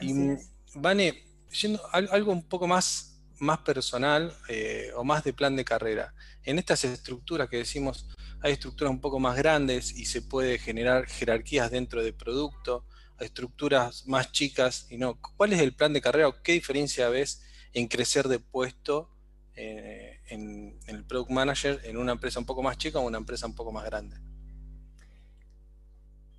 y, 0.00 0.12
Vane, 0.74 1.24
yendo 1.50 1.80
algo 1.92 2.32
un 2.32 2.48
poco 2.48 2.66
más 2.66 3.12
más 3.42 3.58
personal 3.58 4.32
eh, 4.48 4.92
o 4.94 5.02
más 5.02 5.24
de 5.24 5.32
plan 5.32 5.56
de 5.56 5.64
carrera. 5.64 6.14
En 6.44 6.58
estas 6.58 6.84
estructuras 6.84 7.48
que 7.48 7.58
decimos, 7.58 8.08
hay 8.40 8.52
estructuras 8.52 8.92
un 8.92 9.00
poco 9.00 9.18
más 9.18 9.36
grandes 9.36 9.92
y 9.92 10.06
se 10.06 10.22
puede 10.22 10.58
generar 10.58 11.06
jerarquías 11.06 11.70
dentro 11.70 12.02
del 12.02 12.14
producto, 12.14 12.86
hay 13.18 13.26
estructuras 13.26 14.06
más 14.06 14.30
chicas 14.30 14.86
y 14.90 14.96
no. 14.96 15.20
¿Cuál 15.36 15.52
es 15.52 15.60
el 15.60 15.74
plan 15.74 15.92
de 15.92 16.00
carrera 16.00 16.28
o 16.28 16.42
qué 16.42 16.52
diferencia 16.52 17.08
ves 17.08 17.42
en 17.72 17.88
crecer 17.88 18.28
de 18.28 18.38
puesto 18.38 19.10
eh, 19.56 20.11
en, 20.32 20.78
en, 20.86 20.96
el 20.96 21.04
Product 21.04 21.30
Manager 21.30 21.80
en 21.84 21.96
una 21.96 22.12
empresa 22.12 22.40
un 22.40 22.46
poco 22.46 22.62
más 22.62 22.78
chica 22.78 22.98
o 22.98 23.06
una 23.06 23.18
empresa 23.18 23.46
un 23.46 23.54
poco 23.54 23.72
más 23.72 23.84
grande? 23.84 24.16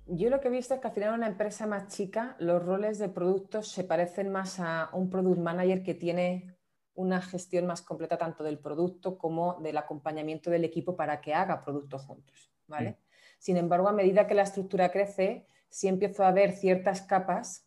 Yo 0.06 0.28
lo 0.28 0.40
que 0.40 0.48
he 0.48 0.50
visto 0.50 0.74
es 0.74 0.80
que 0.80 0.88
al 0.88 0.92
final 0.92 1.10
en 1.10 1.14
una 1.14 1.28
empresa 1.28 1.66
más 1.66 1.88
chica 1.88 2.36
los 2.38 2.62
roles 2.62 2.98
de 2.98 3.08
productos 3.08 3.68
se 3.68 3.84
parecen 3.84 4.30
más 4.30 4.60
a 4.60 4.90
un 4.92 5.08
Product 5.08 5.40
Manager 5.40 5.82
que 5.82 5.94
tiene 5.94 6.54
una 6.94 7.20
gestión 7.22 7.66
más 7.66 7.82
completa 7.82 8.18
tanto 8.18 8.44
del 8.44 8.58
producto 8.58 9.16
como 9.16 9.60
del 9.60 9.76
acompañamiento 9.76 10.50
del 10.50 10.64
equipo 10.64 10.94
para 10.94 11.20
que 11.20 11.34
haga 11.34 11.64
productos 11.64 12.02
juntos. 12.02 12.52
¿vale? 12.66 12.90
Mm. 12.90 12.96
Sin 13.38 13.56
embargo, 13.56 13.88
a 13.88 13.92
medida 13.92 14.26
que 14.26 14.34
la 14.34 14.42
estructura 14.42 14.90
crece, 14.90 15.46
sí 15.68 15.88
empiezo 15.88 16.24
a 16.24 16.32
ver 16.32 16.52
ciertas 16.52 17.02
capas 17.02 17.66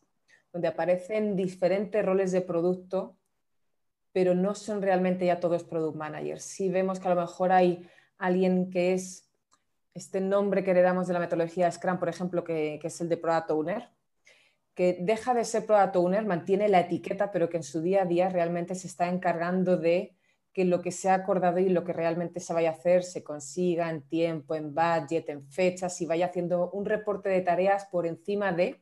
donde 0.54 0.68
aparecen 0.68 1.36
diferentes 1.36 2.06
roles 2.06 2.32
de 2.32 2.42
producto, 2.42 3.18
pero 4.18 4.34
no 4.34 4.56
son 4.56 4.82
realmente 4.82 5.28
ya 5.28 5.40
todos 5.40 5.64
product 5.64 5.96
managers. 5.96 6.42
Sí 6.44 6.70
vemos 6.70 7.00
que 7.00 7.08
a 7.08 7.14
lo 7.14 7.22
mejor 7.22 7.52
hay 7.52 7.88
alguien 8.18 8.72
que 8.72 8.94
es 8.94 9.30
este 9.94 10.22
nombre 10.22 10.64
que 10.64 10.72
heredamos 10.72 11.06
de 11.06 11.14
la 11.14 11.20
metodología 11.20 11.72
Scrum, 11.72 12.00
por 12.00 12.10
ejemplo, 12.10 12.44
que, 12.44 12.80
que 12.82 12.88
es 12.88 13.00
el 13.00 13.10
de 13.10 13.18
Product 13.18 13.52
Owner, 13.52 13.90
que 14.74 14.98
deja 15.02 15.36
de 15.36 15.46
ser 15.46 15.68
product 15.68 15.98
owner, 15.98 16.26
mantiene 16.26 16.68
la 16.68 16.80
etiqueta, 16.80 17.32
pero 17.32 17.48
que 17.48 17.58
en 17.58 17.64
su 17.64 17.80
día 17.80 18.02
a 18.02 18.06
día 18.06 18.28
realmente 18.30 18.74
se 18.74 18.88
está 18.88 19.08
encargando 19.08 19.78
de 19.78 20.16
que 20.52 20.66
lo 20.66 20.82
que 20.82 20.92
se 20.92 21.12
ha 21.12 21.14
acordado 21.14 21.60
y 21.60 21.70
lo 21.70 21.84
que 21.84 21.94
realmente 21.94 22.40
se 22.40 22.54
vaya 22.54 22.72
a 22.72 22.74
hacer 22.74 23.04
se 23.04 23.24
consiga 23.24 23.88
en 23.92 24.02
tiempo, 24.02 24.56
en 24.56 24.74
budget, 24.74 25.30
en 25.30 25.48
fechas 25.48 26.02
y 26.02 26.08
vaya 26.08 26.26
haciendo 26.26 26.72
un 26.72 26.86
reporte 26.86 27.30
de 27.30 27.42
tareas 27.42 27.86
por 27.92 28.08
encima 28.08 28.52
de 28.52 28.82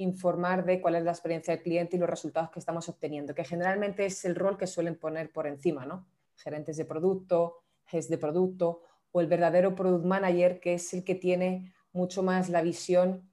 informar 0.00 0.64
de 0.64 0.80
cuál 0.80 0.94
es 0.94 1.04
la 1.04 1.10
experiencia 1.10 1.54
del 1.54 1.62
cliente 1.62 1.96
y 1.96 1.98
los 1.98 2.08
resultados 2.08 2.50
que 2.50 2.58
estamos 2.58 2.88
obteniendo, 2.88 3.34
que 3.34 3.44
generalmente 3.44 4.06
es 4.06 4.24
el 4.24 4.34
rol 4.34 4.56
que 4.56 4.66
suelen 4.66 4.98
poner 4.98 5.30
por 5.30 5.46
encima, 5.46 5.84
¿no? 5.84 6.06
Gerentes 6.36 6.76
de 6.76 6.86
producto, 6.86 7.64
heads 7.90 8.08
de 8.08 8.18
producto 8.18 8.82
o 9.12 9.20
el 9.20 9.26
verdadero 9.26 9.74
product 9.74 10.04
manager, 10.04 10.60
que 10.60 10.74
es 10.74 10.94
el 10.94 11.04
que 11.04 11.14
tiene 11.14 11.74
mucho 11.92 12.22
más 12.22 12.48
la 12.48 12.62
visión 12.62 13.30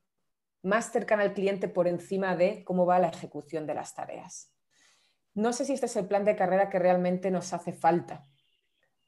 más 0.63 0.91
cercana 0.91 1.23
al 1.23 1.33
cliente 1.33 1.69
por 1.69 1.87
encima 1.87 2.35
de 2.35 2.63
cómo 2.65 2.85
va 2.85 2.99
la 2.99 3.09
ejecución 3.09 3.65
de 3.65 3.75
las 3.75 3.95
tareas. 3.95 4.51
No 5.33 5.53
sé 5.53 5.65
si 5.65 5.73
este 5.73 5.85
es 5.85 5.95
el 5.95 6.07
plan 6.07 6.25
de 6.25 6.35
carrera 6.35 6.69
que 6.69 6.79
realmente 6.79 7.31
nos 7.31 7.53
hace 7.53 7.71
falta, 7.71 8.27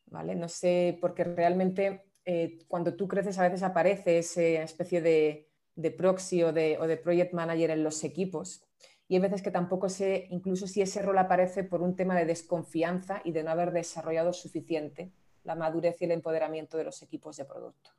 ¿vale? 0.05 0.35
No 0.35 0.47
sé, 0.47 0.97
porque 1.01 1.23
realmente 1.23 2.05
eh, 2.23 2.59
cuando 2.67 2.95
tú 2.95 3.07
creces 3.07 3.37
a 3.39 3.43
veces 3.43 3.63
aparece 3.63 4.19
esa 4.19 4.41
especie 4.41 5.01
de, 5.01 5.48
proxy 5.91 6.43
o 6.43 6.51
de, 6.53 6.77
o 6.79 6.87
de 6.87 6.97
project 6.97 7.33
manager 7.33 7.71
en 7.71 7.83
los 7.83 8.03
equipos 8.03 8.63
y 9.09 9.15
hay 9.15 9.21
veces 9.21 9.41
que 9.41 9.49
tampoco 9.49 9.89
sé, 9.89 10.27
incluso 10.29 10.67
si 10.67 10.83
ese 10.83 11.01
rol 11.01 11.17
aparece 11.17 11.63
por 11.63 11.81
un 11.81 11.95
tema 11.95 12.15
de 12.15 12.25
desconfianza 12.25 13.21
y 13.25 13.31
de 13.31 13.43
no 13.43 13.49
haber 13.49 13.71
desarrollado 13.71 14.33
suficiente 14.33 15.11
la 15.43 15.55
madurez 15.55 15.99
y 15.99 16.05
el 16.05 16.11
empoderamiento 16.11 16.77
de 16.77 16.83
los 16.83 17.01
equipos 17.01 17.35
de 17.37 17.45
producto. 17.45 17.89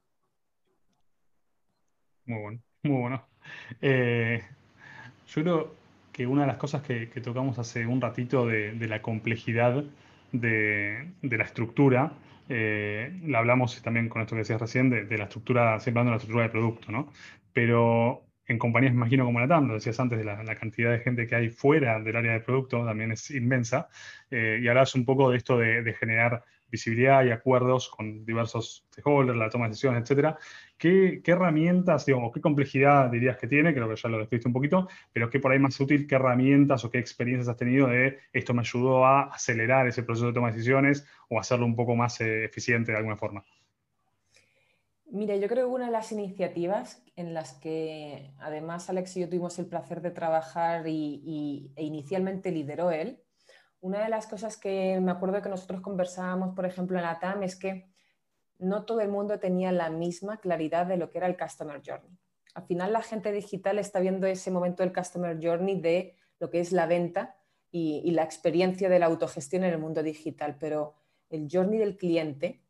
Muy 2.27 2.41
bueno, 2.41 2.61
muy 2.85 3.01
bueno. 3.01 3.27
Eh, 3.83 4.41
yo 5.27 5.43
creo 5.43 5.75
que 6.13 6.29
una 6.29 6.43
de 6.43 6.47
las 6.47 6.59
cosas 6.59 6.83
que, 6.83 7.07
tocamos 7.07 7.59
hace 7.59 7.85
un 7.87 8.01
ratito 8.01 8.47
de, 8.47 8.73
la 8.87 9.03
complejidad 9.03 9.83
de, 10.31 11.11
la 11.23 11.45
estructura, 11.45 12.13
eh, 12.49 13.19
la 13.25 13.41
hablamos 13.41 13.83
también 13.83 14.09
con 14.09 14.23
esto 14.23 14.37
que 14.37 14.43
decías 14.43 14.61
recién, 14.61 14.91
de, 14.91 15.19
la 15.19 15.25
estructura, 15.25 15.81
siempre 15.81 16.03
hablando 16.03 16.11
de 16.11 16.19
la 16.19 16.19
estructura 16.19 16.45
de 16.45 16.51
producto, 16.51 16.93
¿no? 16.93 17.09
Pero 17.53 18.31
en 18.51 18.59
compañías, 18.59 18.93
imagino, 18.93 19.25
como 19.25 19.39
la 19.39 19.47
TAM, 19.47 19.69
lo 19.69 19.75
decías 19.75 20.01
antes, 20.01 20.19
de 20.19 20.25
la, 20.25 20.57
cantidad 20.57 20.91
de 20.91 20.99
gente 20.99 21.27
que 21.29 21.37
hay 21.37 21.51
fuera 21.51 22.01
del 22.01 22.17
área 22.17 22.33
de 22.33 22.41
producto 22.41 22.85
también 22.85 23.13
es 23.13 23.31
inmensa. 23.31 23.89
Eh, 24.29 24.59
y 24.61 24.67
hablas 24.67 24.95
un 24.97 25.05
poco 25.05 25.31
de 25.31 25.37
esto 25.37 25.57
de, 25.57 25.95
generar 25.95 26.43
visibilidad 26.69 27.25
y 27.25 27.31
acuerdos 27.31 27.89
con 27.89 28.25
diversos 28.25 28.87
stakeholders, 28.93 29.39
la 29.39 29.51
toma 29.51 29.67
de 29.67 29.71
decisiones, 29.71 30.03
etcétera. 30.03 30.37
¿Qué, 30.77 31.23
herramientas, 31.27 32.07
digamos, 32.07 32.33
qué 32.33 32.41
complejidad 32.41 33.09
dirías 33.11 33.37
que 33.37 33.47
tiene? 33.47 33.73
Creo 33.73 33.89
que 33.89 33.95
ya 33.95 34.09
lo 34.09 34.19
describiste 34.19 34.49
un 34.49 34.55
poquito, 34.55 34.89
pero 35.13 35.31
qué 35.31 35.39
por 35.39 35.53
ahí 35.53 35.61
más 35.61 35.79
útil, 35.79 36.09
qué 36.09 36.17
herramientas 36.17 36.85
o 36.85 36.91
qué 36.91 36.99
experiencias 36.99 37.49
has 37.49 37.57
tenido 37.57 37.87
de 37.87 38.19
esto 38.33 38.53
me 38.53 38.61
ayudó 38.61 39.05
a 39.05 39.25
acelerar 39.33 39.87
ese 39.87 40.03
proceso 40.03 40.27
de 40.27 40.33
toma 40.33 40.49
de 40.49 40.55
decisiones 40.55 41.07
o 41.29 41.39
hacerlo 41.39 41.67
un 41.67 41.77
poco 41.77 41.95
más 41.95 42.21
eh, 42.21 42.45
eficiente 42.45 42.91
de 42.91 42.99
alguna 42.99 43.17
forma. 43.17 43.45
Mira, 45.13 45.35
yo 45.35 45.49
creo 45.49 45.67
que 45.67 45.75
una 45.75 45.87
de 45.87 45.91
las 45.93 46.13
iniciativas 46.13 47.03
en 47.17 47.35
las 47.35 47.55
que 47.55 48.33
además 48.39 48.89
Alex 48.89 49.17
y 49.17 49.21
yo 49.21 49.29
tuvimos 49.29 49.59
el 49.59 49.67
placer 49.67 50.03
de 50.03 50.13
trabajar 50.13 50.87
y, 50.87 51.73
e 51.75 51.83
inicialmente 51.83 52.53
lideró 52.53 52.93
él, 52.93 53.21
una 53.81 54.05
de 54.05 54.09
las 54.09 54.29
cosas 54.29 54.57
que 54.57 55.01
me 55.01 55.11
acuerdo 55.11 55.43
que 55.43 55.49
nosotros 55.49 55.81
conversábamos, 55.81 56.55
por 56.55 56.65
ejemplo, 56.65 56.97
en 56.97 57.03
la 57.03 57.19
TAM 57.19 57.43
es 57.43 57.57
que 57.57 57.91
no 58.59 58.85
todo 58.85 59.01
el 59.01 59.09
mundo 59.09 59.41
tenía 59.41 59.73
la 59.73 59.91
misma 59.91 60.37
claridad 60.37 60.87
de 60.87 60.97
lo 60.97 61.11
que 61.11 61.19
era 61.19 61.27
el 61.27 61.37
Customer 61.37 61.83
Journey. 61.85 62.17
Al 62.55 62.67
final 62.67 62.93
la 62.93 63.03
gente 63.03 63.33
digital 63.33 63.81
está 63.81 63.99
viendo 63.99 64.29
ese 64.29 64.53
momento 64.53 64.85
del 64.85 64.93
Customer 64.93 65.37
Journey 65.43 65.81
de 65.81 66.15
lo 66.39 66.51
que 66.51 66.61
es 66.61 66.71
la 66.71 66.87
venta 66.87 67.37
y, 67.73 68.01
y 68.05 68.13
la 68.13 68.23
experiencia 68.23 68.89
de 68.89 69.01
la 69.01 69.07
autogestión 69.07 69.65
en 69.65 69.73
el 69.73 69.79
mundo 69.79 70.05
digital, 70.05 70.57
pero 70.61 70.95
el 71.31 71.49
journey 71.51 71.79
del 71.81 71.97
cliente 71.97 72.63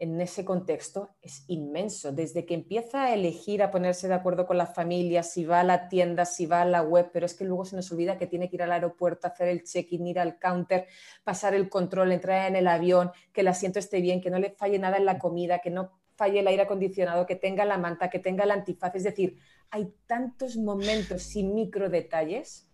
en 0.00 0.18
ese 0.18 0.46
contexto 0.46 1.10
es 1.20 1.44
inmenso. 1.46 2.10
Desde 2.10 2.46
que 2.46 2.54
empieza 2.54 3.04
a 3.04 3.14
elegir, 3.14 3.62
a 3.62 3.70
ponerse 3.70 4.08
de 4.08 4.14
acuerdo 4.14 4.46
con 4.46 4.56
la 4.56 4.66
familia, 4.66 5.22
si 5.22 5.44
va 5.44 5.60
a 5.60 5.64
la 5.64 5.88
tienda, 5.88 6.24
si 6.24 6.46
va 6.46 6.62
a 6.62 6.64
la 6.64 6.82
web, 6.82 7.10
pero 7.12 7.26
es 7.26 7.34
que 7.34 7.44
luego 7.44 7.66
se 7.66 7.76
nos 7.76 7.92
olvida 7.92 8.16
que 8.16 8.26
tiene 8.26 8.48
que 8.48 8.56
ir 8.56 8.62
al 8.62 8.72
aeropuerto, 8.72 9.26
hacer 9.26 9.48
el 9.48 9.62
check-in, 9.62 10.06
ir 10.06 10.18
al 10.18 10.38
counter, 10.38 10.86
pasar 11.22 11.54
el 11.54 11.68
control, 11.68 12.12
entrar 12.12 12.48
en 12.48 12.56
el 12.56 12.66
avión, 12.66 13.12
que 13.30 13.42
el 13.42 13.48
asiento 13.48 13.78
esté 13.78 14.00
bien, 14.00 14.22
que 14.22 14.30
no 14.30 14.38
le 14.38 14.50
falle 14.50 14.78
nada 14.78 14.96
en 14.96 15.04
la 15.04 15.18
comida, 15.18 15.58
que 15.58 15.68
no 15.68 16.00
falle 16.16 16.40
el 16.40 16.46
aire 16.46 16.62
acondicionado, 16.62 17.26
que 17.26 17.36
tenga 17.36 17.66
la 17.66 17.76
manta, 17.76 18.08
que 18.08 18.18
tenga 18.18 18.44
el 18.44 18.52
antifaz. 18.52 18.94
Es 18.94 19.04
decir, 19.04 19.36
hay 19.70 19.92
tantos 20.06 20.56
momentos 20.56 21.36
y 21.36 21.44
micro 21.44 21.90
detalles 21.90 22.70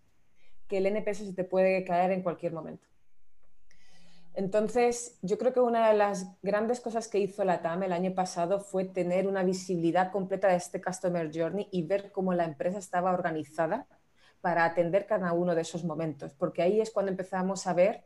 que 0.69 0.77
el 0.77 0.85
NPS 0.85 1.25
se 1.25 1.33
te 1.33 1.43
puede 1.43 1.83
caer 1.83 2.11
en 2.11 2.23
cualquier 2.23 2.53
momento. 2.53 2.87
Entonces, 4.37 5.17
yo 5.23 5.39
creo 5.39 5.51
que 5.51 5.61
una 5.61 5.89
de 5.89 5.95
las 5.97 6.27
grandes 6.43 6.79
cosas 6.79 7.07
que 7.07 7.17
hizo 7.17 7.43
la 7.43 7.63
TAM 7.63 7.81
el 7.81 7.91
año 7.91 8.13
pasado 8.13 8.59
fue 8.59 8.85
tener 8.85 9.25
una 9.25 9.41
visibilidad 9.41 10.11
completa 10.11 10.47
de 10.47 10.57
este 10.57 10.79
Customer 10.79 11.31
Journey 11.33 11.67
y 11.71 11.87
ver 11.87 12.11
cómo 12.11 12.35
la 12.35 12.45
empresa 12.45 12.77
estaba 12.77 13.13
organizada 13.13 13.87
para 14.39 14.63
atender 14.63 15.07
cada 15.07 15.33
uno 15.33 15.55
de 15.55 15.61
esos 15.61 15.83
momentos, 15.83 16.35
porque 16.35 16.61
ahí 16.61 16.79
es 16.79 16.91
cuando 16.91 17.11
empezamos 17.11 17.65
a 17.65 17.73
ver 17.73 18.05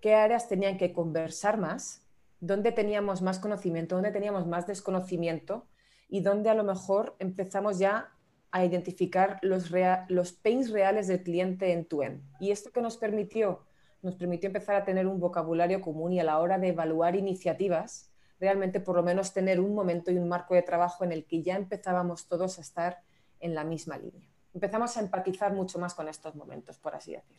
qué 0.00 0.14
áreas 0.14 0.48
tenían 0.48 0.78
que 0.78 0.94
conversar 0.94 1.58
más, 1.58 2.06
dónde 2.40 2.72
teníamos 2.72 3.20
más 3.20 3.38
conocimiento, 3.38 3.96
dónde 3.96 4.12
teníamos 4.12 4.46
más 4.46 4.66
desconocimiento 4.66 5.66
y 6.08 6.22
dónde 6.22 6.48
a 6.48 6.54
lo 6.54 6.64
mejor 6.64 7.16
empezamos 7.18 7.78
ya 7.78 8.14
a 8.50 8.64
identificar 8.64 9.40
los, 9.42 9.70
los 10.08 10.32
pains 10.32 10.70
reales 10.70 11.06
del 11.06 11.22
cliente 11.22 11.70
en 11.72 11.84
tu 11.84 12.02
end. 12.02 12.22
Y 12.40 12.50
esto 12.50 12.70
que 12.72 12.80
nos 12.80 12.96
permitió 12.96 13.66
nos 14.04 14.14
permitió 14.14 14.48
empezar 14.48 14.76
a 14.76 14.84
tener 14.84 15.06
un 15.06 15.18
vocabulario 15.18 15.80
común 15.80 16.12
y 16.12 16.20
a 16.20 16.24
la 16.24 16.38
hora 16.38 16.58
de 16.58 16.68
evaluar 16.68 17.16
iniciativas, 17.16 18.12
realmente 18.38 18.78
por 18.78 18.96
lo 18.96 19.02
menos 19.02 19.32
tener 19.32 19.60
un 19.60 19.74
momento 19.74 20.10
y 20.10 20.18
un 20.18 20.28
marco 20.28 20.54
de 20.54 20.62
trabajo 20.62 21.04
en 21.04 21.12
el 21.12 21.24
que 21.24 21.42
ya 21.42 21.56
empezábamos 21.56 22.28
todos 22.28 22.58
a 22.58 22.60
estar 22.60 22.98
en 23.40 23.54
la 23.54 23.64
misma 23.64 23.96
línea. 23.96 24.28
Empezamos 24.52 24.96
a 24.96 25.00
empatizar 25.00 25.52
mucho 25.52 25.78
más 25.78 25.94
con 25.94 26.06
estos 26.08 26.34
momentos, 26.36 26.78
por 26.78 26.94
así 26.94 27.12
decir 27.12 27.38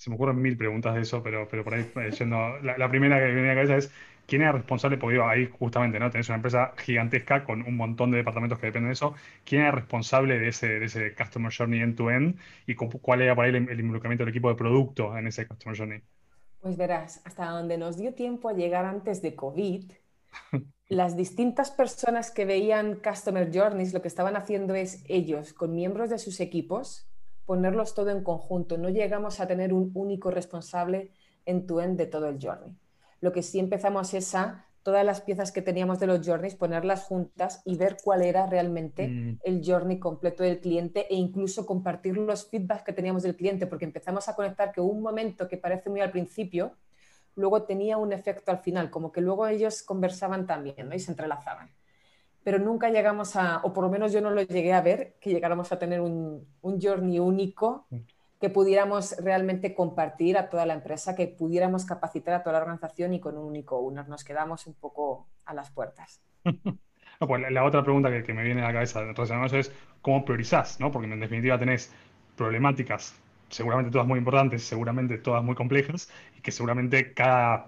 se 0.00 0.08
me 0.08 0.16
ocurren 0.16 0.40
mil 0.40 0.56
preguntas 0.56 0.94
de 0.94 1.02
eso, 1.02 1.22
pero, 1.22 1.46
pero 1.46 1.62
por 1.62 1.74
ahí 1.74 1.84
eh, 1.96 2.10
yendo, 2.18 2.58
la, 2.60 2.88
primera 2.88 3.18
que 3.18 3.26
viene 3.26 3.50
a 3.50 3.54
la 3.54 3.62
cabeza 3.62 3.76
es, 3.76 3.92
¿quién 4.30 4.42
es 4.42 4.52
responsable? 4.52 4.96
Porque 4.96 5.20
ahí 5.20 5.50
justamente, 5.58 5.98
¿no? 5.98 6.08
Tenés 6.08 6.28
una 6.28 6.36
empresa 6.36 6.72
gigantesca 6.78 7.44
con 7.44 7.62
un 7.62 7.76
montón 7.76 8.12
de 8.12 8.18
departamentos 8.18 8.60
que 8.60 8.66
dependen 8.66 8.90
de 8.90 8.92
eso. 8.92 9.14
¿Quién 9.44 9.66
es 9.66 9.74
responsable 9.74 10.38
de 10.38 10.48
ese, 10.48 10.78
de 10.78 10.84
ese 10.84 11.14
Customer 11.16 11.52
Journey 11.52 11.80
end-to-end? 11.80 12.38
¿Y 12.64 12.76
cuál 12.76 13.22
era 13.22 13.34
por 13.34 13.44
ahí 13.44 13.50
el, 13.50 13.80
involucramiento 13.80 14.24
del 14.24 14.30
equipo 14.30 14.48
de 14.48 14.54
producto 14.54 15.18
en 15.18 15.26
ese 15.26 15.48
Customer 15.48 15.76
Journey? 15.76 16.02
Pues 16.60 16.76
verás, 16.76 17.20
hasta 17.24 17.46
donde 17.46 17.76
nos 17.76 17.96
dio 17.96 18.14
tiempo 18.14 18.48
a 18.48 18.52
llegar 18.52 18.84
antes 18.84 19.20
de 19.20 19.34
COVID, 19.34 19.90
las 20.88 21.16
distintas 21.16 21.72
personas 21.72 22.30
que 22.30 22.44
veían 22.44 23.00
Customer 23.02 23.50
Journeys 23.52 23.92
lo 23.92 24.00
que 24.00 24.08
estaban 24.08 24.36
haciendo 24.36 24.76
es 24.76 25.04
ellos, 25.08 25.52
con 25.52 25.74
miembros 25.74 26.08
de 26.08 26.18
sus 26.18 26.38
equipos, 26.38 27.10
ponerlos 27.46 27.96
todo 27.96 28.10
en 28.10 28.22
conjunto. 28.22 28.78
No 28.78 28.90
llegamos 28.90 29.40
a 29.40 29.48
tener 29.48 29.72
un 29.72 29.90
único 29.94 30.30
responsable 30.30 31.10
en 31.46 31.66
tu 31.66 31.80
end 31.80 31.98
de 31.98 32.06
todo 32.06 32.28
el 32.28 32.38
journey. 32.40 32.76
Lo 33.20 33.32
que 33.32 33.42
sí 33.42 33.58
empezamos 33.58 34.14
es 34.14 34.34
a 34.34 34.66
todas 34.82 35.04
las 35.04 35.20
piezas 35.20 35.52
que 35.52 35.62
teníamos 35.62 36.00
de 36.00 36.06
los 36.06 36.26
journeys, 36.26 36.54
ponerlas 36.54 37.04
juntas 37.04 37.62
y 37.64 37.76
ver 37.76 37.98
cuál 38.02 38.22
era 38.22 38.46
realmente 38.46 39.08
mm. 39.08 39.38
el 39.44 39.62
journey 39.64 39.98
completo 39.98 40.42
del 40.42 40.60
cliente 40.60 41.06
e 41.12 41.16
incluso 41.16 41.66
compartir 41.66 42.16
los 42.16 42.48
feedbacks 42.48 42.84
que 42.84 42.92
teníamos 42.92 43.22
del 43.22 43.36
cliente, 43.36 43.66
porque 43.66 43.84
empezamos 43.84 44.28
a 44.28 44.34
conectar 44.34 44.72
que 44.72 44.80
un 44.80 45.02
momento 45.02 45.48
que 45.48 45.58
parece 45.58 45.90
muy 45.90 46.00
al 46.00 46.10
principio, 46.10 46.76
luego 47.36 47.64
tenía 47.64 47.98
un 47.98 48.12
efecto 48.12 48.50
al 48.50 48.58
final, 48.58 48.90
como 48.90 49.12
que 49.12 49.20
luego 49.20 49.46
ellos 49.46 49.82
conversaban 49.82 50.46
también 50.46 50.90
y 50.92 50.98
se 50.98 51.10
entrelazaban. 51.10 51.70
Pero 52.42 52.58
nunca 52.58 52.88
llegamos 52.88 53.36
a, 53.36 53.60
o 53.64 53.72
por 53.74 53.84
lo 53.84 53.90
menos 53.90 54.12
yo 54.12 54.22
no 54.22 54.30
lo 54.30 54.40
llegué 54.40 54.72
a 54.72 54.80
ver, 54.80 55.16
que 55.20 55.30
llegáramos 55.30 55.72
a 55.72 55.78
tener 55.78 56.00
un, 56.00 56.46
un 56.62 56.80
journey 56.80 57.18
único 57.18 57.86
que 58.40 58.48
pudiéramos 58.48 59.14
realmente 59.22 59.74
compartir 59.74 60.38
a 60.38 60.48
toda 60.48 60.64
la 60.64 60.74
empresa, 60.74 61.14
que 61.14 61.28
pudiéramos 61.28 61.84
capacitar 61.84 62.34
a 62.34 62.42
toda 62.42 62.54
la 62.54 62.60
organización 62.60 63.12
y 63.12 63.20
con 63.20 63.36
un 63.36 63.44
único 63.44 63.76
owner. 63.76 64.08
Nos 64.08 64.24
quedamos 64.24 64.66
un 64.66 64.74
poco 64.74 65.28
a 65.44 65.52
las 65.52 65.70
puertas. 65.70 66.22
pues 67.18 67.52
la, 67.52 67.64
otra 67.64 67.82
pregunta 67.82 68.10
que, 68.10 68.32
me 68.32 68.42
viene 68.42 68.62
a 68.62 68.68
la 68.68 68.72
cabeza 68.72 69.02
relacionada 69.02 69.58
es 69.58 69.70
cómo 70.00 70.24
priorizás, 70.24 70.80
¿no? 70.80 70.90
Porque 70.90 71.12
en 71.12 71.20
definitiva 71.20 71.58
tenés 71.58 71.92
problemáticas 72.34 73.14
seguramente 73.50 73.90
todas 73.90 74.06
muy 74.06 74.18
importantes, 74.18 74.62
seguramente 74.62 75.18
todas 75.18 75.44
muy 75.44 75.54
complejas, 75.54 76.10
y 76.38 76.40
que 76.40 76.50
seguramente 76.50 77.12
cada, 77.12 77.66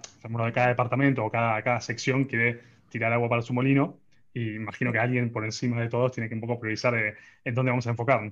cada 0.53 0.67
departamento 0.69 1.23
o 1.23 1.29
cada, 1.29 1.61
cada 1.61 1.81
sección 1.81 2.23
quiere 2.23 2.61
tirar 2.89 3.13
agua 3.13 3.29
para 3.29 3.41
su 3.41 3.53
molino, 3.53 3.99
y 4.33 4.55
imagino 4.55 4.91
que 4.91 4.99
alguien 4.99 5.31
por 5.31 5.45
encima 5.45 5.79
de 5.81 5.89
todos 5.89 6.13
tiene 6.13 6.29
que 6.29 6.35
un 6.35 6.41
poco 6.41 6.59
priorizar 6.59 6.95
eh, 6.95 7.15
en 7.43 7.53
dónde 7.53 7.71
vamos 7.71 7.85
a 7.85 7.91
enfocar. 7.91 8.31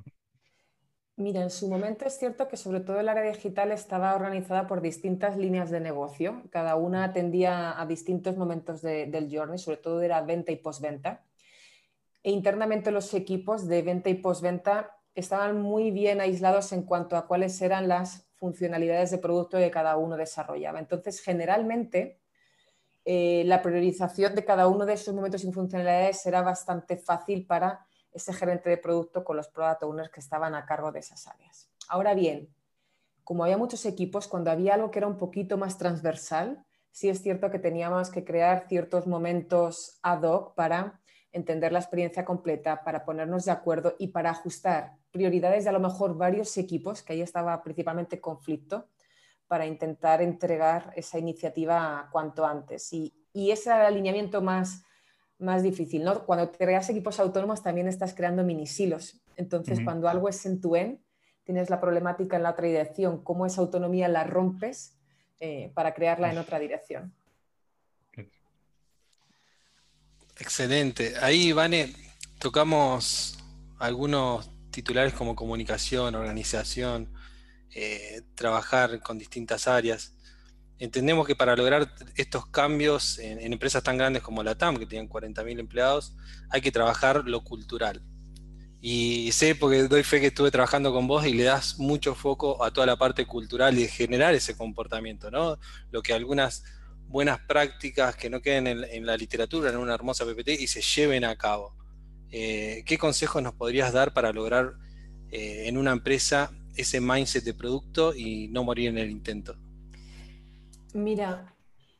Mira, 1.17 1.43
en 1.43 1.49
su 1.51 1.69
momento 1.69 2.05
es 2.05 2.17
cierto 2.17 2.47
que 2.47 2.57
sobre 2.57 2.79
todo 2.79 2.99
el 2.99 3.09
área 3.09 3.31
digital 3.31 3.71
estaba 3.71 4.15
organizada 4.15 4.65
por 4.65 4.81
distintas 4.81 5.37
líneas 5.37 5.69
de 5.69 5.79
negocio. 5.79 6.41
Cada 6.49 6.75
una 6.75 7.03
atendía 7.03 7.79
a 7.79 7.85
distintos 7.85 8.37
momentos 8.37 8.81
del 8.81 9.29
journey, 9.31 9.59
sobre 9.59 9.77
todo 9.77 10.01
era 10.01 10.21
venta 10.21 10.51
y 10.51 10.55
postventa. 10.55 11.23
E 12.23 12.31
internamente 12.31 12.91
los 12.91 13.13
equipos 13.13 13.67
de 13.67 13.81
venta 13.81 14.09
y 14.09 14.15
postventa 14.15 14.97
estaban 15.13 15.61
muy 15.61 15.91
bien 15.91 16.21
aislados 16.21 16.71
en 16.71 16.83
cuanto 16.83 17.17
a 17.17 17.27
cuáles 17.27 17.61
eran 17.61 17.87
las 17.87 18.27
funcionalidades 18.37 19.11
de 19.11 19.17
producto 19.17 19.57
que 19.57 19.69
cada 19.69 19.97
uno 19.97 20.17
desarrollaba. 20.17 20.79
Entonces, 20.79 21.21
generalmente, 21.21 22.19
eh, 23.05 23.43
la 23.45 23.61
priorización 23.61 24.33
de 24.33 24.45
cada 24.45 24.67
uno 24.67 24.85
de 24.85 24.93
esos 24.93 25.13
momentos 25.13 25.43
y 25.43 25.51
funcionalidades 25.51 26.25
era 26.25 26.41
bastante 26.41 26.97
fácil 26.97 27.45
para 27.45 27.85
ese 28.11 28.33
gerente 28.33 28.69
de 28.69 28.77
producto 28.77 29.23
con 29.23 29.37
los 29.37 29.47
product 29.47 29.83
owners 29.83 30.09
que 30.09 30.19
estaban 30.19 30.55
a 30.55 30.65
cargo 30.65 30.91
de 30.91 30.99
esas 30.99 31.27
áreas. 31.27 31.69
Ahora 31.87 32.13
bien, 32.13 32.53
como 33.23 33.43
había 33.43 33.57
muchos 33.57 33.85
equipos, 33.85 34.27
cuando 34.27 34.51
había 34.51 34.73
algo 34.73 34.91
que 34.91 34.99
era 34.99 35.07
un 35.07 35.17
poquito 35.17 35.57
más 35.57 35.77
transversal, 35.77 36.65
sí 36.91 37.09
es 37.09 37.21
cierto 37.21 37.49
que 37.49 37.59
teníamos 37.59 38.09
que 38.09 38.23
crear 38.23 38.67
ciertos 38.67 39.07
momentos 39.07 39.99
ad 40.01 40.23
hoc 40.23 40.55
para 40.55 40.99
entender 41.31 41.71
la 41.71 41.79
experiencia 41.79 42.25
completa, 42.25 42.83
para 42.83 43.05
ponernos 43.05 43.45
de 43.45 43.51
acuerdo 43.51 43.95
y 43.97 44.07
para 44.07 44.31
ajustar 44.31 44.97
prioridades 45.11 45.63
de 45.63 45.69
a 45.69 45.73
lo 45.73 45.79
mejor 45.79 46.17
varios 46.17 46.57
equipos, 46.57 47.01
que 47.01 47.13
ahí 47.13 47.21
estaba 47.21 47.61
principalmente 47.63 48.19
conflicto, 48.19 48.87
para 49.47 49.65
intentar 49.65 50.21
entregar 50.21 50.93
esa 50.95 51.19
iniciativa 51.19 52.09
cuanto 52.11 52.45
antes. 52.45 52.91
Y, 52.93 53.13
y 53.33 53.51
ese 53.51 53.71
alineamiento 53.71 54.41
más, 54.41 54.83
más 55.41 55.63
difícil. 55.63 56.03
¿no? 56.03 56.25
Cuando 56.25 56.51
creas 56.51 56.89
equipos 56.89 57.19
autónomos 57.19 57.61
también 57.61 57.87
estás 57.87 58.13
creando 58.13 58.43
mini 58.43 58.67
silos. 58.67 59.21
Entonces, 59.35 59.79
cuando 59.83 60.07
algo 60.07 60.29
es 60.29 60.45
en 60.45 60.61
tu 60.61 60.75
end, 60.75 60.99
tienes 61.43 61.69
la 61.69 61.81
problemática 61.81 62.37
en 62.37 62.43
la 62.43 62.51
otra 62.51 62.67
dirección. 62.67 63.23
¿Cómo 63.23 63.45
esa 63.45 63.61
autonomía 63.61 64.07
la 64.07 64.23
rompes 64.23 64.97
eh, 65.39 65.71
para 65.73 65.93
crearla 65.93 66.31
en 66.31 66.37
otra 66.37 66.59
dirección? 66.59 67.13
Excelente. 70.37 71.13
Ahí, 71.21 71.51
Vane, 71.51 71.93
tocamos 72.39 73.37
algunos 73.79 74.49
titulares 74.71 75.13
como 75.13 75.35
comunicación, 75.35 76.15
organización, 76.15 77.13
eh, 77.73 78.21
trabajar 78.35 79.01
con 79.01 79.17
distintas 79.17 79.67
áreas. 79.67 80.13
Entendemos 80.81 81.27
que 81.27 81.35
para 81.35 81.55
lograr 81.55 81.93
estos 82.15 82.47
cambios 82.47 83.19
en, 83.19 83.53
empresas 83.53 83.83
tan 83.83 83.99
grandes 83.99 84.23
como 84.23 84.41
la 84.41 84.55
TAM, 84.55 84.77
que 84.77 84.87
tienen 84.87 85.07
40.000 85.07 85.59
empleados, 85.59 86.15
hay 86.49 86.59
que 86.59 86.71
trabajar 86.71 87.23
lo 87.27 87.43
cultural. 87.43 88.01
Y 88.81 89.31
sé 89.31 89.53
porque 89.53 89.83
doy 89.83 90.01
fe 90.01 90.19
que 90.19 90.25
estuve 90.27 90.49
trabajando 90.49 90.91
con 90.91 91.05
vos 91.05 91.23
y 91.27 91.33
le 91.33 91.43
das 91.43 91.77
mucho 91.77 92.15
foco 92.15 92.63
a 92.63 92.71
toda 92.73 92.87
la 92.87 92.95
parte 92.95 93.27
cultural 93.27 93.77
y 93.77 93.83
de 93.83 93.89
generar 93.89 94.33
ese 94.33 94.57
comportamiento, 94.57 95.29
¿no? 95.29 95.59
Lo 95.91 96.01
que 96.01 96.15
algunas 96.15 96.63
buenas 97.07 97.37
prácticas 97.41 98.15
que 98.15 98.31
no 98.31 98.41
queden 98.41 98.65
en, 98.65 99.05
la 99.05 99.15
literatura, 99.17 99.69
en 99.69 99.77
una 99.77 99.93
hermosa 99.93 100.25
PPT 100.25 100.61
y 100.61 100.65
se 100.65 100.81
lleven 100.81 101.25
a 101.25 101.35
cabo. 101.35 101.75
Eh, 102.31 102.81
¿Qué 102.87 102.97
consejos 102.97 103.43
nos 103.43 103.53
podrías 103.53 103.93
dar 103.93 104.13
para 104.13 104.33
lograr 104.33 104.73
eh, 105.29 105.65
en 105.67 105.77
una 105.77 105.91
empresa 105.91 106.51
ese 106.75 106.99
mindset 106.99 107.43
de 107.43 107.53
producto 107.53 108.15
y 108.15 108.47
no 108.47 108.63
morir 108.63 108.89
en 108.89 108.97
el 108.97 109.11
intento? 109.11 109.60
Mira, 110.93 111.53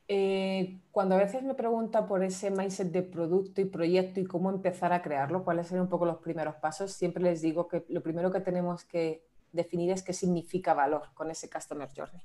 eh, 0.08 0.82
cuando 0.92 1.16
a 1.16 1.20
veces 1.20 1.44
me 1.44 1.56
pregunta 1.56 2.06
por 2.06 2.24
ese 2.24 2.52
mindset 2.52 2.92
de 2.92 3.04
producto 3.04 3.62
y 3.62 3.66
proyecto 3.66 4.20
y 4.20 4.26
cómo 4.26 4.50
empezar 4.50 4.92
a 4.92 5.02
crearlo, 5.02 5.44
cuáles 5.46 5.68
serían 5.68 5.84
un 5.84 5.90
poco 5.90 6.06
los 6.06 6.18
primeros 6.18 6.56
pasos, 6.56 6.92
siempre 6.92 7.24
les 7.24 7.42
digo 7.42 7.68
que 7.68 7.86
lo 7.88 8.04
primero 8.04 8.32
que 8.32 8.42
tenemos 8.42 8.84
que 8.84 9.26
definir 9.54 9.92
es 9.92 10.04
qué 10.04 10.14
significa 10.14 10.74
valor 10.74 11.04
con 11.14 11.32
ese 11.32 11.50
Customer 11.50 11.88
Journey. 11.96 12.22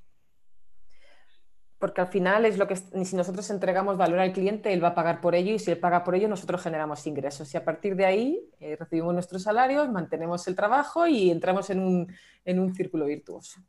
porque 1.79 2.01
al 2.01 2.09
final 2.09 2.47
es 2.47 2.57
lo 2.57 2.67
que 2.67 2.75
si 2.77 3.17
nosotros 3.17 3.51
entregamos 3.51 3.99
valor 3.99 4.19
al 4.19 4.33
cliente, 4.33 4.73
él 4.73 4.83
va 4.83 4.89
a 4.89 4.95
pagar 4.95 5.21
por 5.21 5.35
ello 5.35 5.53
y 5.53 5.59
si 5.59 5.71
él 5.71 5.79
paga 5.79 6.05
por 6.05 6.15
ello, 6.15 6.27
nosotros 6.27 6.63
generamos 6.63 7.07
ingresos. 7.07 7.53
Y 7.53 7.57
a 7.59 7.65
partir 7.65 7.95
de 7.97 8.07
ahí 8.07 8.51
eh, 8.59 8.77
recibimos 8.77 9.13
nuestros 9.13 9.43
salarios, 9.43 9.89
mantenemos 9.91 10.49
el 10.49 10.57
trabajo 10.57 11.07
y 11.07 11.31
entramos 11.31 11.69
en 11.71 11.81
un, 11.81 12.13
en 12.45 12.59
un 12.61 12.75
círculo 12.75 13.05
virtuoso. 13.05 13.61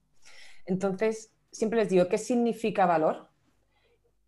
Entonces, 0.66 1.32
siempre 1.52 1.80
les 1.80 1.90
digo, 1.90 2.08
¿qué 2.08 2.18
significa 2.18 2.86
valor? 2.86 3.30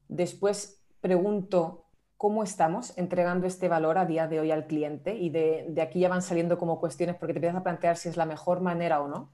Después 0.08 0.84
pregunto 1.02 1.86
cómo 2.18 2.44
estamos 2.44 2.98
entregando 2.98 3.48
este 3.48 3.70
valor 3.70 3.98
a 3.98 4.06
día 4.06 4.28
de 4.28 4.40
hoy 4.40 4.52
al 4.52 4.68
cliente 4.68 5.16
y 5.16 5.30
de, 5.30 5.74
aquí 5.82 6.02
ya 6.02 6.10
van 6.10 6.22
saliendo 6.22 6.58
como 6.58 6.80
cuestiones 6.80 7.16
porque 7.16 7.34
te 7.34 7.38
empiezas 7.38 7.60
a 7.60 7.64
plantear 7.64 7.96
si 7.96 8.10
es 8.10 8.18
la 8.18 8.26
mejor 8.26 8.60
manera 8.60 9.02
o 9.02 9.08
no 9.08 9.32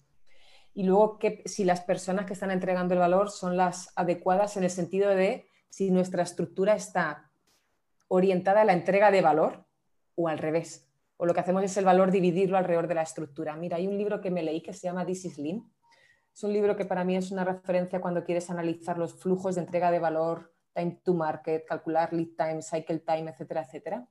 y 0.75 0.83
luego 0.83 1.17
que, 1.17 1.41
si 1.45 1.63
las 1.63 1.81
personas 1.81 2.25
que 2.25 2.33
están 2.33 2.51
entregando 2.51 2.93
el 2.93 2.99
valor 2.99 3.31
son 3.31 3.57
las 3.57 3.91
adecuadas 3.95 4.57
en 4.57 4.65
el 4.65 4.69
sentido 4.69 5.09
de 5.09 5.47
si 5.69 5.89
nuestra 5.89 6.21
estructura 6.21 6.75
está 6.75 7.31
orientada 8.09 8.61
a 8.61 8.65
la 8.65 8.73
entrega 8.73 9.09
de 9.09 9.21
valor 9.21 9.65
o 10.15 10.27
al 10.27 10.37
revés. 10.37 10.87
O 11.17 11.25
lo 11.25 11.33
que 11.33 11.39
hacemos 11.39 11.63
es 11.63 11.75
el 11.77 11.85
valor 11.85 12.11
dividirlo 12.11 12.57
alrededor 12.57 12.87
de 12.87 12.95
la 12.95 13.03
estructura. 13.03 13.55
Mira, 13.55 13.77
hay 13.77 13.87
un 13.87 13.97
libro 13.97 14.19
que 14.19 14.31
me 14.31 14.43
leí 14.43 14.61
que 14.61 14.73
se 14.73 14.87
llama 14.87 15.05
This 15.05 15.25
is 15.25 15.37
Lean. 15.37 15.63
Es 16.35 16.43
un 16.43 16.51
libro 16.51 16.75
que 16.75 16.83
para 16.83 17.05
mí 17.05 17.15
es 17.15 17.31
una 17.31 17.45
referencia 17.45 18.01
cuando 18.01 18.25
quieres 18.25 18.49
analizar 18.49 18.97
los 18.97 19.13
flujos 19.13 19.55
de 19.55 19.61
entrega 19.61 19.89
de 19.89 19.99
valor, 19.99 20.53
time 20.73 20.99
to 21.03 21.13
market, 21.13 21.65
calcular 21.65 22.11
lead 22.11 22.35
time, 22.37 22.61
cycle 22.61 22.99
time, 22.99 23.31
etcétera, 23.31 23.61
etcétera. 23.61 24.07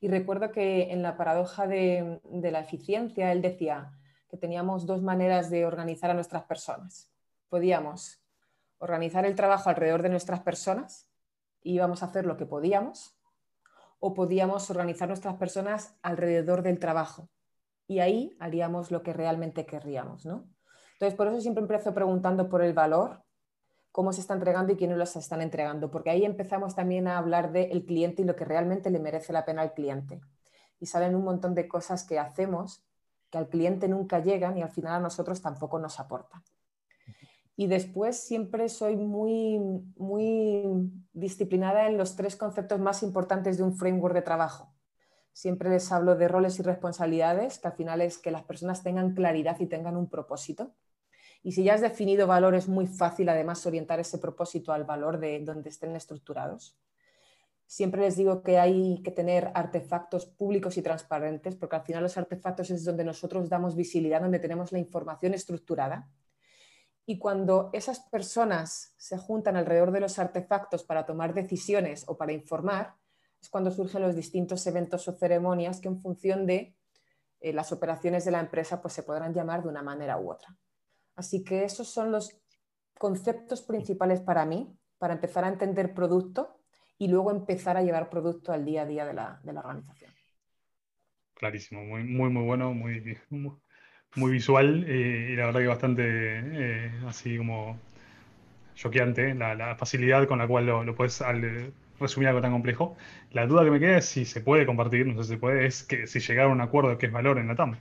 Y 0.00 0.08
recuerdo 0.08 0.50
que 0.50 0.90
en 0.90 1.00
la 1.00 1.16
paradoja 1.16 1.68
de, 1.68 2.20
de 2.24 2.50
la 2.50 2.58
eficiencia 2.58 3.30
él 3.30 3.40
decía, 3.40 3.92
que 4.32 4.38
teníamos 4.38 4.86
dos 4.86 5.02
maneras 5.02 5.50
de 5.50 5.66
organizar 5.66 6.10
a 6.10 6.14
nuestras 6.14 6.44
personas. 6.44 7.12
Podíamos 7.50 8.22
organizar 8.78 9.26
el 9.26 9.36
trabajo 9.36 9.68
alrededor 9.68 10.00
de 10.00 10.08
nuestras 10.08 10.40
personas 10.40 11.06
y 11.62 11.74
íbamos 11.74 12.02
a 12.02 12.06
hacer 12.06 12.24
lo 12.24 12.38
que 12.38 12.46
podíamos, 12.46 13.14
o 14.00 14.14
podíamos 14.14 14.70
organizar 14.70 15.06
nuestras 15.06 15.34
personas 15.36 15.94
alrededor 16.00 16.62
del 16.62 16.78
trabajo 16.78 17.28
y 17.86 17.98
ahí 17.98 18.34
haríamos 18.40 18.90
lo 18.90 19.02
que 19.02 19.12
realmente 19.12 19.66
querríamos. 19.66 20.24
¿no? 20.24 20.48
Entonces, 21.02 21.16
por 21.16 21.26
eso 21.26 21.40
siempre 21.40 21.62
empiezo 21.62 21.92
preguntando 21.92 22.48
por 22.48 22.62
el 22.62 22.74
valor, 22.74 23.24
cómo 23.90 24.12
se 24.12 24.20
está 24.20 24.34
entregando 24.34 24.72
y 24.72 24.76
quiénes 24.76 24.96
los 24.96 25.16
están 25.16 25.42
entregando, 25.42 25.90
porque 25.90 26.10
ahí 26.10 26.24
empezamos 26.24 26.76
también 26.76 27.08
a 27.08 27.18
hablar 27.18 27.50
del 27.50 27.84
cliente 27.84 28.22
y 28.22 28.24
lo 28.24 28.36
que 28.36 28.44
realmente 28.44 28.88
le 28.88 29.00
merece 29.00 29.32
la 29.32 29.44
pena 29.44 29.62
al 29.62 29.74
cliente. 29.74 30.20
Y 30.78 30.86
salen 30.86 31.16
un 31.16 31.24
montón 31.24 31.56
de 31.56 31.66
cosas 31.66 32.04
que 32.04 32.20
hacemos 32.20 32.84
que 33.30 33.38
al 33.38 33.48
cliente 33.48 33.88
nunca 33.88 34.20
llegan 34.20 34.56
y 34.56 34.62
al 34.62 34.70
final 34.70 34.92
a 34.92 35.00
nosotros 35.00 35.42
tampoco 35.42 35.80
nos 35.80 35.98
aportan. 35.98 36.40
Y 37.56 37.66
después 37.66 38.22
siempre 38.22 38.68
soy 38.68 38.94
muy, 38.94 39.58
muy 39.96 40.88
disciplinada 41.12 41.88
en 41.88 41.98
los 41.98 42.14
tres 42.14 42.36
conceptos 42.36 42.78
más 42.78 43.02
importantes 43.02 43.56
de 43.56 43.64
un 43.64 43.74
framework 43.74 44.14
de 44.14 44.22
trabajo. 44.22 44.72
Siempre 45.32 45.68
les 45.68 45.90
hablo 45.90 46.14
de 46.14 46.28
roles 46.28 46.60
y 46.60 46.62
responsabilidades, 46.62 47.58
que 47.58 47.66
al 47.66 47.74
final 47.74 48.02
es 48.02 48.18
que 48.18 48.30
las 48.30 48.44
personas 48.44 48.84
tengan 48.84 49.14
claridad 49.14 49.58
y 49.58 49.66
tengan 49.66 49.96
un 49.96 50.08
propósito. 50.08 50.76
Y 51.42 51.52
si 51.52 51.64
ya 51.64 51.74
has 51.74 51.80
definido 51.80 52.26
valor, 52.26 52.54
es 52.54 52.68
muy 52.68 52.86
fácil 52.86 53.28
además 53.28 53.66
orientar 53.66 53.98
ese 53.98 54.18
propósito 54.18 54.72
al 54.72 54.84
valor 54.84 55.18
de 55.18 55.40
donde 55.40 55.70
estén 55.70 55.96
estructurados. 55.96 56.78
Siempre 57.66 58.02
les 58.02 58.16
digo 58.16 58.42
que 58.42 58.58
hay 58.58 59.02
que 59.02 59.10
tener 59.10 59.50
artefactos 59.54 60.26
públicos 60.26 60.76
y 60.76 60.82
transparentes, 60.82 61.56
porque 61.56 61.76
al 61.76 61.82
final 61.82 62.02
los 62.02 62.16
artefactos 62.18 62.70
es 62.70 62.84
donde 62.84 63.02
nosotros 63.02 63.48
damos 63.48 63.74
visibilidad, 63.74 64.20
donde 64.20 64.38
tenemos 64.38 64.72
la 64.72 64.78
información 64.78 65.34
estructurada. 65.34 66.08
Y 67.06 67.18
cuando 67.18 67.70
esas 67.72 68.00
personas 68.00 68.94
se 68.96 69.18
juntan 69.18 69.56
alrededor 69.56 69.90
de 69.90 70.00
los 70.00 70.18
artefactos 70.18 70.84
para 70.84 71.06
tomar 71.06 71.34
decisiones 71.34 72.04
o 72.06 72.16
para 72.16 72.32
informar, 72.32 72.94
es 73.40 73.48
cuando 73.48 73.72
surgen 73.72 74.02
los 74.02 74.14
distintos 74.14 74.64
eventos 74.66 75.08
o 75.08 75.12
ceremonias 75.12 75.80
que 75.80 75.88
en 75.88 76.00
función 76.00 76.46
de 76.46 76.76
eh, 77.40 77.52
las 77.52 77.72
operaciones 77.72 78.24
de 78.24 78.30
la 78.30 78.38
empresa 78.38 78.80
pues 78.80 78.94
se 78.94 79.02
podrán 79.02 79.34
llamar 79.34 79.62
de 79.62 79.68
una 79.68 79.82
manera 79.82 80.18
u 80.18 80.30
otra. 80.30 80.56
Así 81.16 81.44
que 81.44 81.64
esos 81.64 81.88
son 81.88 82.10
los 82.10 82.38
conceptos 82.98 83.62
principales 83.62 84.20
para 84.20 84.44
mí, 84.46 84.76
para 84.98 85.14
empezar 85.14 85.44
a 85.44 85.48
entender 85.48 85.94
producto 85.94 86.60
y 86.98 87.08
luego 87.08 87.30
empezar 87.32 87.76
a 87.76 87.82
llevar 87.82 88.08
producto 88.08 88.52
al 88.52 88.64
día 88.64 88.82
a 88.82 88.86
día 88.86 89.04
de 89.04 89.14
la, 89.14 89.40
organización. 89.56 90.12
Clarísimo, 91.34 91.82
muy, 91.82 92.04
muy, 92.04 92.30
muy 92.30 92.44
bueno, 92.44 92.72
muy, 92.72 93.18
muy 94.14 94.30
visual 94.30 94.84
eh, 94.86 95.30
y 95.32 95.36
la 95.36 95.46
verdad 95.46 95.60
que 95.60 95.66
bastante 95.66 96.04
eh, 96.06 96.92
así 97.06 97.36
como 97.36 97.78
choqueante 98.74 99.34
la, 99.34 99.76
facilidad 99.76 100.26
con 100.26 100.38
la 100.38 100.46
cual 100.46 100.66
lo, 100.66 100.94
puedes 100.94 101.22
resumir 101.98 102.28
algo 102.28 102.40
tan 102.40 102.52
complejo. 102.52 102.96
La 103.32 103.46
duda 103.46 103.64
que 103.64 103.70
me 103.70 103.80
queda 103.80 103.98
es 103.98 104.06
si 104.06 104.24
se 104.24 104.40
puede 104.40 104.66
compartir, 104.66 105.06
no 105.06 105.14
sé 105.16 105.24
si 105.24 105.28
se 105.34 105.38
puede, 105.38 105.66
es 105.66 105.82
que 105.82 106.06
si 106.06 106.20
llegar 106.20 106.46
a 106.46 106.48
un 106.48 106.60
acuerdo 106.60 106.90
de 106.90 106.98
qué 106.98 107.06
es 107.06 107.12
valor 107.12 107.38
en 107.38 107.48
la 107.48 107.56
TAM. 107.56 107.76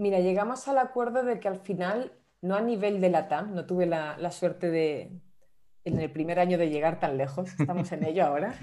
Mira, 0.00 0.18
llegamos 0.20 0.66
al 0.66 0.78
acuerdo 0.78 1.22
de 1.22 1.38
que 1.40 1.48
al 1.48 1.60
final, 1.60 2.12
no 2.40 2.54
a 2.54 2.60
nivel 2.60 3.00
de 3.00 3.10
la 3.10 3.28
TAM, 3.28 3.54
no 3.54 3.66
tuve 3.66 3.86
la 3.86 4.30
suerte 4.30 4.70
de, 4.70 5.20
en 5.84 6.00
el 6.00 6.10
primer 6.10 6.38
año 6.38 6.58
de 6.58 6.70
llegar 6.70 7.00
tan 7.00 7.16
lejos, 7.16 7.48
estamos 7.58 7.90
en 7.92 8.04
ello 8.04 8.24
ahora. 8.24 8.54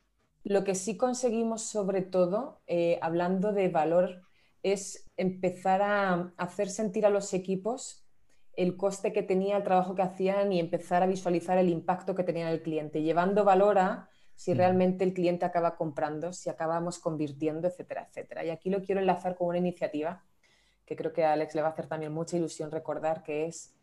Lo 0.45 0.65
que 0.65 0.75
sí 0.75 0.97
conseguimos 0.97 1.63
sobre 1.63 2.03
todo, 2.03 2.63
eh, 2.67 2.99
hablando 3.01 3.53
de 3.53 3.69
valor, 3.69 4.23
es 4.63 5.11
empezar 5.17 5.83
a 5.83 6.33
hacer 6.37 6.69
sentir 6.69 7.07
a 7.07 7.11
los 7.11 7.33
equipos 7.33 8.05
el 8.55 8.77
coste 8.77 9.13
que 9.13 9.23
tenía 9.23 9.57
el 9.57 9.63
trabajo 9.63 9.95
que 9.95 10.03
hacían 10.03 10.53
y 10.53 10.61
empezar 10.61 11.03
a 11.03 11.07
visualizar 11.07 11.59
el 11.59 11.69
impacto 11.69 12.15
que 12.15 12.25
tenía 12.25 12.51
el 12.51 12.63
cliente, 12.63 13.03
llevando 13.03 13.45
valor 13.45 13.79
a 13.79 14.11
si 14.35 14.55
realmente 14.55 15.05
el 15.05 15.15
cliente 15.15 15.45
acaba 15.45 15.77
comprando, 15.77 16.33
si 16.33 16.51
acabamos 16.51 16.99
convirtiendo, 16.99 17.69
etcétera, 17.69 18.07
etcétera. 18.09 18.45
Y 18.45 18.51
aquí 18.51 18.71
lo 18.71 18.83
quiero 18.83 19.01
enlazar 19.01 19.37
con 19.37 19.49
una 19.49 19.59
iniciativa 19.59 20.23
que 20.85 20.97
creo 20.97 21.13
que 21.13 21.25
a 21.25 21.33
Alex 21.33 21.55
le 21.55 21.63
va 21.63 21.69
a 21.69 21.71
hacer 21.73 21.87
también 21.87 22.13
mucha 22.13 22.37
ilusión 22.37 22.71
recordar, 22.71 23.23
que 23.23 23.47
es 23.47 23.75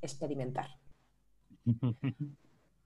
experimentar. 0.00 0.68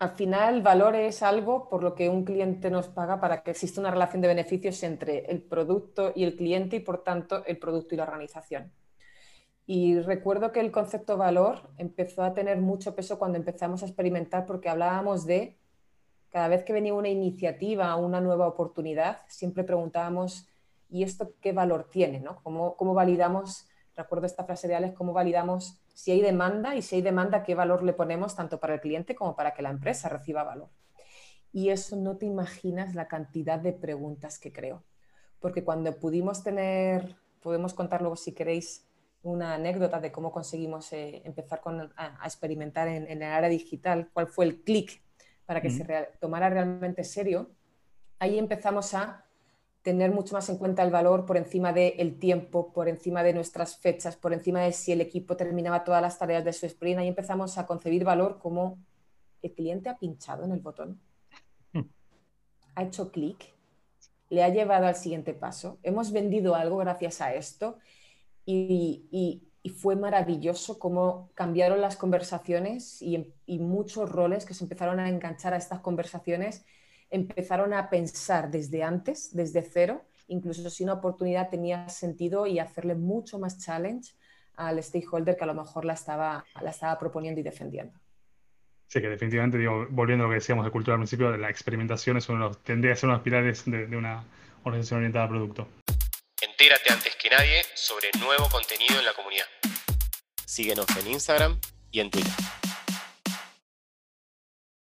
Al 0.00 0.10
final, 0.16 0.62
valor 0.62 0.96
es 0.96 1.22
algo 1.22 1.68
por 1.68 1.82
lo 1.82 1.94
que 1.94 2.08
un 2.08 2.24
cliente 2.24 2.70
nos 2.70 2.88
paga 2.88 3.20
para 3.20 3.42
que 3.42 3.50
exista 3.50 3.82
una 3.82 3.90
relación 3.90 4.22
de 4.22 4.28
beneficios 4.28 4.82
entre 4.82 5.26
el 5.26 5.42
producto 5.42 6.12
y 6.16 6.24
el 6.24 6.36
cliente 6.36 6.76
y, 6.76 6.80
por 6.80 7.04
tanto, 7.04 7.44
el 7.44 7.58
producto 7.58 7.94
y 7.94 7.98
la 7.98 8.04
organización. 8.04 8.72
Y 9.66 10.00
recuerdo 10.00 10.52
que 10.52 10.60
el 10.60 10.72
concepto 10.72 11.18
valor 11.18 11.70
empezó 11.76 12.22
a 12.22 12.32
tener 12.32 12.62
mucho 12.62 12.94
peso 12.94 13.18
cuando 13.18 13.36
empezamos 13.36 13.82
a 13.82 13.86
experimentar 13.86 14.46
porque 14.46 14.70
hablábamos 14.70 15.26
de 15.26 15.59
cada 16.30 16.48
vez 16.48 16.64
que 16.64 16.72
venía 16.72 16.94
una 16.94 17.08
iniciativa, 17.08 17.94
una 17.96 18.20
nueva 18.20 18.46
oportunidad, 18.46 19.18
siempre 19.28 19.64
preguntábamos, 19.64 20.46
¿y 20.88 21.02
esto 21.02 21.32
qué 21.40 21.52
valor 21.52 21.88
tiene? 21.90 22.20
¿no? 22.20 22.36
¿Cómo, 22.42 22.76
¿Cómo 22.76 22.94
validamos, 22.94 23.68
recuerdo 23.96 24.26
esta 24.26 24.44
frase 24.44 24.68
de 24.68 24.76
Alex, 24.76 24.94
cómo 24.94 25.12
validamos 25.12 25.80
si 25.94 26.12
hay 26.12 26.20
demanda 26.22 26.76
y 26.76 26.82
si 26.82 26.96
hay 26.96 27.02
demanda, 27.02 27.42
qué 27.42 27.54
valor 27.54 27.82
le 27.82 27.92
ponemos 27.92 28.34
tanto 28.34 28.58
para 28.58 28.74
el 28.74 28.80
cliente 28.80 29.14
como 29.14 29.36
para 29.36 29.52
que 29.52 29.62
la 29.62 29.70
empresa 29.70 30.08
reciba 30.08 30.44
valor. 30.44 30.68
Y 31.52 31.70
eso 31.70 31.96
no 31.96 32.16
te 32.16 32.26
imaginas 32.26 32.94
la 32.94 33.08
cantidad 33.08 33.58
de 33.58 33.72
preguntas 33.72 34.38
que 34.38 34.52
creo. 34.52 34.82
Porque 35.40 35.64
cuando 35.64 35.98
pudimos 35.98 36.42
tener, 36.42 37.16
podemos 37.42 37.74
contar 37.74 38.00
luego 38.00 38.16
si 38.16 38.32
queréis 38.32 38.86
una 39.22 39.54
anécdota 39.54 40.00
de 40.00 40.12
cómo 40.12 40.32
conseguimos 40.32 40.92
eh, 40.92 41.22
empezar 41.24 41.60
a, 41.96 42.24
experimentar 42.24 42.88
en, 42.88 43.10
el 43.10 43.22
área 43.22 43.50
digital, 43.50 44.08
cuál 44.12 44.28
fue 44.28 44.46
el 44.46 44.62
clic 44.62 45.02
para 45.50 45.60
que 45.60 45.70
se 45.70 45.84
tomara 46.20 46.48
realmente 46.48 47.02
serio, 47.02 47.50
ahí 48.20 48.38
empezamos 48.38 48.94
a 48.94 49.24
tener 49.82 50.12
mucho 50.12 50.32
más 50.32 50.48
en 50.48 50.58
cuenta 50.58 50.84
el 50.84 50.92
valor 50.92 51.26
por 51.26 51.36
encima 51.36 51.72
del 51.72 52.20
tiempo, 52.20 52.72
por 52.72 52.88
encima 52.88 53.24
de 53.24 53.34
nuestras 53.34 53.76
fechas, 53.76 54.14
por 54.14 54.32
encima 54.32 54.60
de 54.60 54.70
si 54.70 54.92
el 54.92 55.00
equipo 55.00 55.36
terminaba 55.36 55.82
todas 55.82 56.00
las 56.02 56.16
tareas 56.20 56.44
de 56.44 56.52
su 56.52 56.66
sprint. 56.66 57.00
Ahí 57.00 57.08
empezamos 57.08 57.58
a 57.58 57.66
concebir 57.66 58.04
valor 58.04 58.38
como 58.38 58.78
el 59.42 59.52
cliente 59.52 59.88
ha 59.88 59.98
pinchado 59.98 60.44
en 60.44 60.52
el 60.52 60.60
botón, 60.60 61.00
hmm. 61.72 61.82
ha 62.76 62.84
hecho 62.84 63.10
clic, 63.10 63.52
le 64.28 64.44
ha 64.44 64.50
llevado 64.50 64.86
al 64.86 64.94
siguiente 64.94 65.34
paso, 65.34 65.80
hemos 65.82 66.12
vendido 66.12 66.54
algo 66.54 66.76
gracias 66.76 67.20
a 67.20 67.34
esto 67.34 67.76
y, 68.46 69.42
fue 69.68 69.94
maravilloso 69.94 70.78
cómo 70.78 71.30
cambiaron 71.34 71.82
las 71.82 71.96
conversaciones 71.96 73.02
y, 73.02 73.30
y 73.44 73.58
muchos 73.58 74.10
roles 74.10 74.46
que 74.46 74.54
se 74.54 74.64
empezaron 74.64 74.98
a 74.98 75.08
enganchar 75.10 75.52
a 75.52 75.58
estas 75.58 75.80
conversaciones 75.80 76.64
empezaron 77.10 77.74
a 77.74 77.90
pensar 77.90 78.50
desde 78.50 78.82
antes, 78.82 79.34
desde 79.34 79.62
cero, 79.62 80.02
incluso 80.28 80.70
si 80.70 80.84
una 80.84 80.94
oportunidad 80.94 81.50
tenía 81.50 81.88
sentido 81.88 82.46
y 82.46 82.58
hacerle 82.58 82.94
mucho 82.94 83.38
más 83.38 83.58
challenge 83.58 84.12
al 84.56 84.82
stakeholder 84.82 85.36
que 85.36 85.44
a 85.44 85.46
lo 85.46 85.54
mejor 85.54 85.84
la 85.84 85.94
estaba, 85.94 86.44
la 86.62 86.70
estaba 86.70 86.98
proponiendo 86.98 87.40
y 87.40 87.42
defendiendo. 87.42 87.98
Sí, 88.86 89.00
que 89.00 89.08
definitivamente, 89.08 89.58
digo, 89.58 89.86
volviendo 89.90 90.24
a 90.24 90.26
lo 90.26 90.32
que 90.32 90.36
decíamos 90.36 90.64
de 90.64 90.70
cultura 90.70 90.94
al 90.94 91.00
principio, 91.00 91.36
la 91.36 91.48
experimentación 91.48 92.16
es 92.16 92.28
uno 92.28 92.50
tendría 92.50 92.92
que 92.92 92.96
ser 92.96 93.08
uno 93.08 93.14
de 93.14 93.18
los 93.18 93.24
pilares 93.24 93.64
de, 93.64 93.86
de 93.86 93.96
una 93.96 94.24
organización 94.64 94.98
orientada 94.98 95.26
a 95.26 95.28
producto. 95.28 95.68
Entérate 96.60 96.92
antes 96.92 97.16
que 97.16 97.30
nadie 97.30 97.62
sobre 97.72 98.10
nuevo 98.20 98.44
contenido 98.52 98.98
en 98.98 99.06
la 99.06 99.14
comunidad. 99.14 99.46
Síguenos 100.44 100.84
en 100.98 101.10
Instagram 101.10 101.58
y 101.90 102.00
en 102.00 102.10
Twitter. 102.10 102.30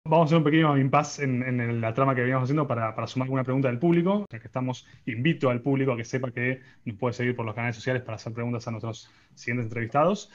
Vamos 0.04 0.26
a 0.26 0.26
hacer 0.26 0.38
un 0.40 0.44
pequeño 0.44 0.78
impasse 0.78 1.24
en, 1.24 1.80
la 1.80 1.94
trama 1.94 2.16
que 2.16 2.20
veníamos 2.20 2.44
haciendo 2.44 2.68
para, 2.68 3.08
sumar 3.08 3.28
alguna 3.28 3.46
pregunta 3.46 3.70
del 3.70 3.80
público, 3.80 4.26
ya 4.30 4.40
que 4.42 4.48
estamos, 4.48 4.86
invito 5.06 5.50
al 5.50 5.62
público 5.62 5.94
a 5.94 5.96
que 5.96 6.04
sepa 6.04 6.32
que 6.32 6.62
nos 6.84 6.98
puede 6.98 7.14
seguir 7.14 7.34
por 7.34 7.46
los 7.46 7.56
canales 7.56 7.78
sociales 7.78 8.02
para 8.02 8.18
hacer 8.18 8.34
preguntas 8.34 8.68
a 8.68 8.72
nuestros 8.72 9.10
siguientes 9.36 9.68
entrevistados. 9.68 10.30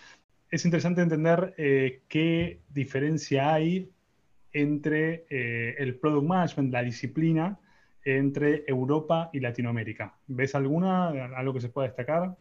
Es 0.50 0.64
interesante 0.64 1.02
entender 1.02 1.54
eh, 1.58 2.04
qué 2.08 2.62
diferencia 2.70 3.52
hay 3.52 3.92
entre 4.50 5.26
eh, 5.28 5.74
el 5.76 5.96
product 5.96 6.26
management, 6.26 6.72
la 6.72 6.82
disciplina, 6.82 7.60
entre 8.04 8.64
Europa 8.66 9.30
y 9.32 9.40
Latinoamérica. 9.40 10.18
¿Ves 10.26 10.54
alguna, 10.54 11.08
algo 11.36 11.54
que 11.54 11.60
se 11.60 11.68
pueda 11.68 11.88
destacar? 11.88 12.36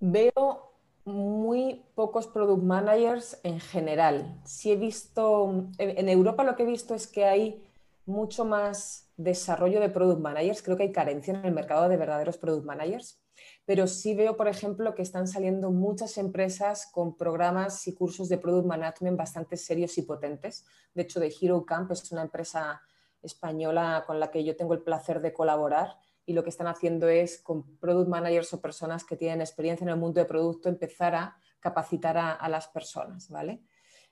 Veo 0.00 0.72
muy 1.04 1.84
pocos 1.94 2.26
product 2.26 2.62
managers 2.62 3.40
en 3.42 3.60
general. 3.60 4.40
Si 4.44 4.72
he 4.72 4.76
visto, 4.76 5.68
en 5.78 6.08
Europa 6.08 6.44
lo 6.44 6.56
que 6.56 6.62
he 6.62 6.66
visto 6.66 6.94
es 6.94 7.06
que 7.06 7.24
hay 7.24 7.62
mucho 8.06 8.44
más 8.44 9.10
desarrollo 9.16 9.80
de 9.80 9.88
product 9.88 10.20
managers. 10.20 10.62
Creo 10.62 10.76
que 10.76 10.84
hay 10.84 10.92
carencia 10.92 11.34
en 11.34 11.44
el 11.44 11.52
mercado 11.52 11.88
de 11.88 11.96
verdaderos 11.96 12.38
product 12.38 12.64
managers. 12.64 13.20
Pero 13.66 13.86
sí 13.86 14.14
veo, 14.14 14.36
por 14.36 14.46
ejemplo, 14.46 14.94
que 14.94 15.02
están 15.02 15.26
saliendo 15.26 15.70
muchas 15.70 16.18
empresas 16.18 16.88
con 16.92 17.16
programas 17.16 17.86
y 17.88 17.94
cursos 17.94 18.28
de 18.28 18.38
product 18.38 18.66
management 18.66 19.16
bastante 19.16 19.56
serios 19.56 19.96
y 19.98 20.02
potentes. 20.02 20.66
De 20.94 21.02
hecho, 21.02 21.18
de 21.18 21.34
Hero 21.40 21.64
Camp 21.64 21.90
es 21.90 22.12
una 22.12 22.22
empresa 22.22 22.80
española 23.24 24.04
con 24.06 24.20
la 24.20 24.30
que 24.30 24.44
yo 24.44 24.56
tengo 24.56 24.74
el 24.74 24.82
placer 24.82 25.20
de 25.20 25.32
colaborar 25.32 25.96
y 26.26 26.32
lo 26.32 26.42
que 26.42 26.50
están 26.50 26.66
haciendo 26.66 27.08
es 27.08 27.38
con 27.38 27.76
product 27.78 28.08
managers 28.08 28.52
o 28.54 28.60
personas 28.60 29.04
que 29.04 29.16
tienen 29.16 29.40
experiencia 29.40 29.84
en 29.84 29.90
el 29.90 29.96
mundo 29.96 30.20
de 30.20 30.26
producto 30.26 30.68
empezar 30.68 31.14
a 31.14 31.36
capacitar 31.60 32.16
a, 32.18 32.48
las 32.48 32.68
personas, 32.68 33.30
¿vale? 33.30 33.62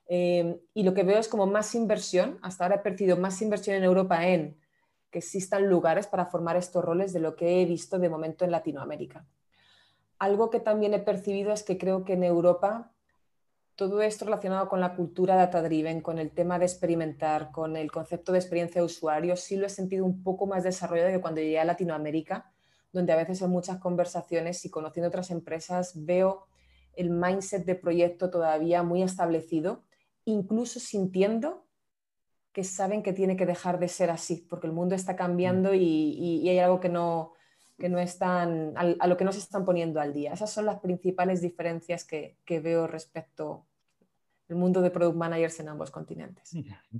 Eh, 0.07 0.59
y 0.73 0.83
lo 0.83 0.93
que 0.93 1.03
veo 1.03 1.19
es 1.19 1.27
como 1.27 1.45
más 1.45 1.75
inversión, 1.75 2.39
hasta 2.41 2.65
ahora 2.65 2.77
he 2.77 2.79
percibido 2.79 3.15
más 3.17 3.41
inversión 3.41 3.75
en 3.75 3.83
Europa 3.83 4.27
en 4.27 4.59
que 5.11 5.19
existan 5.19 5.69
lugares 5.69 6.07
para 6.07 6.25
formar 6.25 6.57
estos 6.57 6.83
roles 6.83 7.13
de 7.13 7.19
lo 7.19 7.35
que 7.35 7.61
he 7.61 7.65
visto 7.65 7.99
de 7.99 8.09
momento 8.09 8.43
en 8.43 8.51
Latinoamérica. 8.51 9.27
Algo 10.17 10.49
que 10.49 10.59
también 10.59 10.95
he 10.95 10.99
percibido 10.99 11.53
es 11.53 11.63
que 11.63 11.77
creo 11.77 12.03
que 12.03 12.13
en 12.13 12.23
Europa 12.23 12.92
todo 13.75 14.01
esto 14.01 14.25
relacionado 14.25 14.69
con 14.69 14.79
la 14.79 14.95
cultura 14.95 15.35
data-driven, 15.35 16.01
con 16.01 16.19
el 16.19 16.31
tema 16.31 16.59
de 16.59 16.65
experimentar, 16.65 17.51
con 17.51 17.75
el 17.75 17.91
concepto 17.91 18.31
de 18.31 18.39
experiencia 18.39 18.81
de 18.81 18.85
usuario, 18.85 19.35
sí 19.35 19.55
lo 19.55 19.65
he 19.65 19.69
sentido 19.69 20.05
un 20.05 20.23
poco 20.23 20.45
más 20.45 20.63
desarrollado 20.63 21.11
que 21.11 21.21
cuando 21.21 21.41
llegué 21.41 21.59
a 21.59 21.65
Latinoamérica, 21.65 22.51
donde 22.91 23.13
a 23.13 23.15
veces 23.15 23.41
en 23.41 23.49
muchas 23.49 23.79
conversaciones 23.79 24.63
y 24.65 24.69
conociendo 24.69 25.07
otras 25.07 25.31
empresas 25.31 25.93
veo 25.95 26.47
el 26.95 27.09
mindset 27.09 27.65
de 27.65 27.75
proyecto 27.75 28.29
todavía 28.29 28.83
muy 28.83 29.01
establecido, 29.01 29.83
incluso 30.25 30.79
sintiendo 30.79 31.65
que 32.51 32.63
saben 32.63 33.01
que 33.01 33.13
tiene 33.13 33.35
que 33.35 33.47
dejar 33.47 33.79
de 33.79 33.87
ser 33.87 34.11
así, 34.11 34.45
porque 34.47 34.67
el 34.67 34.73
mundo 34.73 34.93
está 34.93 35.15
cambiando 35.15 35.71
mm. 35.71 35.75
y, 35.75 36.49
hay 36.49 36.59
algo 36.59 36.79
que 36.79 36.89
no, 36.89 37.33
que 37.83 37.89
no 37.89 37.99
están, 37.99 38.71
a, 38.77 39.07
lo 39.07 39.17
que 39.17 39.25
no 39.25 39.33
se 39.33 39.39
están 39.39 39.65
poniendo 39.65 39.99
al 39.99 40.13
día. 40.13 40.31
Esas 40.31 40.53
son 40.53 40.65
las 40.65 40.79
principales 40.79 41.41
diferencias 41.41 42.05
que, 42.05 42.37
que 42.45 42.61
veo 42.61 42.87
respecto 42.87 43.65
al 44.47 44.55
mundo 44.55 44.81
de 44.81 44.89
product 44.89 45.17
managers 45.17 45.59
en 45.59 45.67
ambos 45.67 45.91
continentes. 45.91 46.53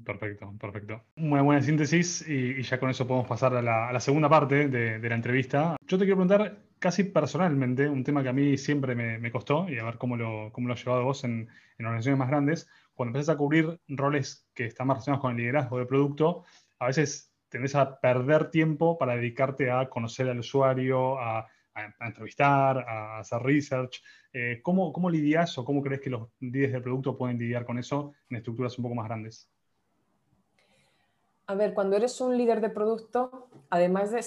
Perfecto, 0.03 0.53
perfecto. 0.59 1.01
Una 1.15 1.41
buena 1.41 1.61
síntesis 1.61 2.27
y, 2.27 2.61
ya 2.63 2.81
con 2.81 2.89
eso 2.89 3.07
podemos 3.07 3.29
pasar 3.29 3.55
a 3.55 3.61
la, 3.61 3.99
segunda 4.01 4.27
parte 4.27 4.67
de, 4.67 5.07
la 5.07 5.15
entrevista. 5.15 5.77
Yo 5.87 5.97
te 5.97 6.03
quiero 6.03 6.17
preguntar 6.17 6.57
casi 6.79 7.05
personalmente, 7.05 7.87
un 7.87 8.03
tema 8.03 8.21
que 8.21 8.27
a 8.27 8.33
mí 8.33 8.57
siempre 8.57 8.93
me, 8.93 9.17
me 9.19 9.31
costó 9.31 9.69
y 9.69 9.79
a 9.79 9.85
ver 9.85 9.97
cómo 9.97 10.17
lo, 10.17 10.51
cómo 10.51 10.67
lo 10.67 10.73
has 10.73 10.83
llevado 10.83 11.05
vos 11.05 11.23
en, 11.23 11.47
en 11.77 11.85
organizaciones 11.85 12.19
más 12.19 12.27
grandes. 12.27 12.67
Cuando 12.93 13.11
empiezas 13.11 13.33
a 13.33 13.37
cubrir 13.37 13.79
roles 13.87 14.49
que 14.53 14.65
están 14.65 14.87
más 14.87 14.95
relacionados 14.95 15.21
con 15.21 15.31
el 15.31 15.37
liderazgo 15.37 15.79
de 15.79 15.85
producto, 15.85 16.43
a 16.77 16.87
veces 16.87 17.32
tendés 17.53 17.75
a 17.75 17.99
perder 17.99 18.49
tiempo 18.49 18.97
para 18.97 19.15
dedicarte 19.15 19.69
a 19.69 19.87
conocer 19.87 20.27
al 20.27 20.39
usuario, 20.39 21.19
a, 21.19 21.47
entrevistar, 21.99 22.79
a 22.79 23.19
hacer 23.19 23.43
research. 23.43 24.01
Eh, 24.33 24.59
¿cómo, 24.63 24.91
¿Cómo 24.91 25.07
lidias 25.07 25.55
o 25.59 25.63
cómo 25.63 25.83
crees 25.83 26.01
que 26.01 26.09
los 26.09 26.29
líderes 26.39 26.73
de 26.73 26.81
producto 26.81 27.15
pueden 27.15 27.37
lidiar 27.37 27.63
con 27.63 27.77
eso 27.77 28.13
en 28.31 28.37
estructuras 28.37 28.75
un 28.79 28.83
poco 28.85 28.95
más 28.95 29.05
grandes? 29.05 29.51
A 31.45 31.53
ver, 31.53 31.75
cuando 31.75 31.95
eres 31.95 32.19
un 32.21 32.35
líder 32.35 32.59
de 32.59 32.71
producto, 32.71 33.47
además 33.69 34.09
de 34.09 34.25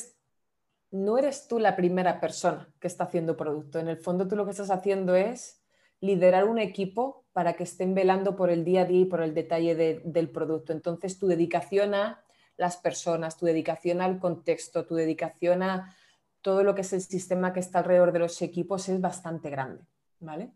no 0.93 1.19
eres 1.19 1.49
tú 1.49 1.59
la 1.59 1.75
primera 1.75 2.21
persona 2.21 2.69
que 2.79 2.87
está 2.87 3.05
haciendo 3.05 3.37
producto. 3.37 3.81
En 3.81 3.89
el 3.89 3.97
fondo 3.97 4.29
tú 4.29 4.37
lo 4.37 4.45
que 4.45 4.53
estás 4.53 4.71
haciendo 4.71 5.17
es 5.17 5.61
liderar 5.99 6.45
un 6.45 6.61
equipo 6.61 7.25
para 7.33 7.55
que 7.55 7.65
estén 7.65 7.93
velando 7.93 8.37
por 8.37 8.51
el 8.51 8.65
día 8.65 8.83
a 8.83 8.85
día 8.85 9.01
y 9.01 9.07
por 9.07 9.21
el 9.21 9.35
detalle 9.35 9.75
del 9.75 10.31
producto. 10.31 10.73
Entonces 10.73 11.19
tu 11.19 11.27
dedicación 11.27 11.93
a 11.93 12.23
las 12.57 12.77
personas, 12.77 13.37
tu 13.37 13.47
dedicación 13.47 14.01
al 14.01 14.19
contexto, 14.19 14.87
tu 14.87 14.95
dedicación 14.95 15.63
a 15.63 15.95
todo 16.41 16.63
lo 16.63 16.75
que 16.75 16.83
es 16.83 16.93
el 16.93 17.03
sistema 17.03 17.53
que 17.53 17.61
está 17.61 17.81
alrededor 17.81 18.13
de 18.13 18.21
los 18.21 18.41
equipos 18.41 18.89
es 18.89 19.01
bastante 19.01 19.51
grande, 19.51 19.85
¿vale? 20.21 20.53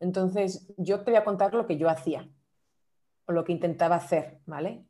Entonces, 0.00 0.72
yo 0.78 1.00
te 1.00 1.10
voy 1.10 1.18
a 1.18 1.24
contar 1.24 1.52
lo 1.52 1.66
que 1.66 1.76
yo 1.76 1.88
hacía 1.88 2.28
o 3.26 3.32
lo 3.32 3.44
que 3.44 3.52
intentaba 3.52 3.96
hacer, 3.96 4.40
¿vale? 4.46 4.86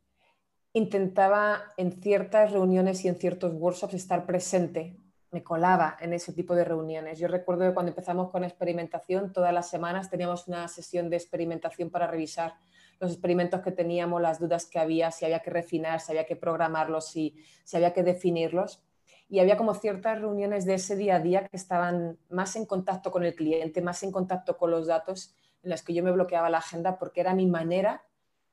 Intentaba 0.73 1.73
en 1.75 2.01
ciertas 2.01 2.51
reuniones 2.51 3.03
y 3.03 3.09
en 3.09 3.15
ciertos 3.15 3.53
workshops 3.53 3.93
estar 3.93 4.25
presente, 4.25 4.97
me 5.31 5.43
colaba 5.43 5.97
en 5.99 6.13
ese 6.13 6.33
tipo 6.33 6.55
de 6.55 6.65
reuniones. 6.65 7.19
Yo 7.19 7.27
recuerdo 7.27 7.67
que 7.67 7.73
cuando 7.73 7.91
empezamos 7.91 8.29
con 8.31 8.43
experimentación, 8.43 9.31
todas 9.31 9.53
las 9.53 9.69
semanas 9.69 10.09
teníamos 10.09 10.47
una 10.47 10.67
sesión 10.67 11.09
de 11.09 11.17
experimentación 11.17 11.89
para 11.89 12.07
revisar 12.07 12.55
los 13.01 13.11
experimentos 13.11 13.61
que 13.61 13.71
teníamos, 13.71 14.21
las 14.21 14.39
dudas 14.39 14.67
que 14.67 14.77
había, 14.77 15.09
si 15.11 15.25
había 15.25 15.39
que 15.39 15.49
refinar, 15.49 15.99
si 15.99 16.11
había 16.11 16.25
que 16.25 16.35
programarlos, 16.35 17.07
si, 17.07 17.35
si 17.63 17.75
había 17.75 17.93
que 17.93 18.03
definirlos. 18.03 18.83
Y 19.27 19.39
había 19.39 19.57
como 19.57 19.73
ciertas 19.73 20.21
reuniones 20.21 20.65
de 20.65 20.75
ese 20.75 20.95
día 20.95 21.15
a 21.15 21.19
día 21.19 21.47
que 21.47 21.57
estaban 21.57 22.19
más 22.29 22.55
en 22.55 22.65
contacto 22.65 23.11
con 23.11 23.23
el 23.23 23.33
cliente, 23.33 23.81
más 23.81 24.03
en 24.03 24.11
contacto 24.11 24.55
con 24.55 24.69
los 24.69 24.85
datos, 24.85 25.33
en 25.63 25.71
las 25.71 25.81
que 25.81 25.95
yo 25.95 26.03
me 26.03 26.11
bloqueaba 26.11 26.49
la 26.49 26.59
agenda 26.59 26.99
porque 26.99 27.21
era 27.21 27.33
mi 27.33 27.47
manera 27.47 28.03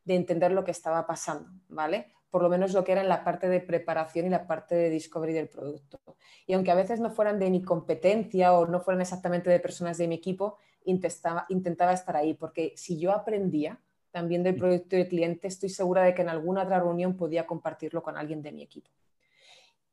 de 0.05 0.15
entender 0.15 0.53
lo 0.53 0.65
que 0.65 0.71
estaba 0.71 1.07
pasando, 1.07 1.51
¿vale? 1.69 2.07
Por 2.31 2.43
lo 2.43 2.49
menos 2.49 2.73
lo 2.73 2.85
que 2.85 2.93
era 2.93 3.03
en 3.03 3.09
la 3.09 3.25
parte 3.25 3.51
de 3.51 3.61
preparación 3.61 4.27
y 4.27 4.31
la 4.31 4.47
parte 4.47 4.75
de 4.75 4.89
discovery 4.89 5.35
del 5.35 5.49
producto. 5.49 6.01
Y 6.47 6.55
aunque 6.55 6.71
a 6.71 6.75
veces 6.75 7.01
no 7.01 7.11
fueran 7.11 7.39
de 7.39 7.51
mi 7.51 7.63
competencia 7.63 8.55
o 8.55 8.67
no 8.67 8.81
fueran 8.81 9.03
exactamente 9.03 9.51
de 9.51 9.61
personas 9.61 9.99
de 9.99 10.09
mi 10.09 10.15
equipo, 10.15 10.57
intentaba, 10.85 11.45
intentaba 11.51 11.93
estar 11.93 12.17
ahí, 12.17 12.33
porque 12.33 12.73
si 12.77 12.99
yo 12.99 13.13
aprendía, 13.13 13.79
también 14.11 14.43
del 14.43 14.57
proyecto 14.57 14.97
de 14.97 15.09
cliente, 15.09 15.49
estoy 15.49 15.69
segura 15.69 16.03
de 16.03 16.15
que 16.15 16.23
en 16.23 16.29
alguna 16.29 16.63
otra 16.63 16.81
reunión 16.81 17.17
podía 17.17 17.47
compartirlo 17.47 18.03
con 18.03 18.17
alguien 18.17 18.43
de 18.43 18.53
mi 18.53 18.63
equipo. 18.63 18.91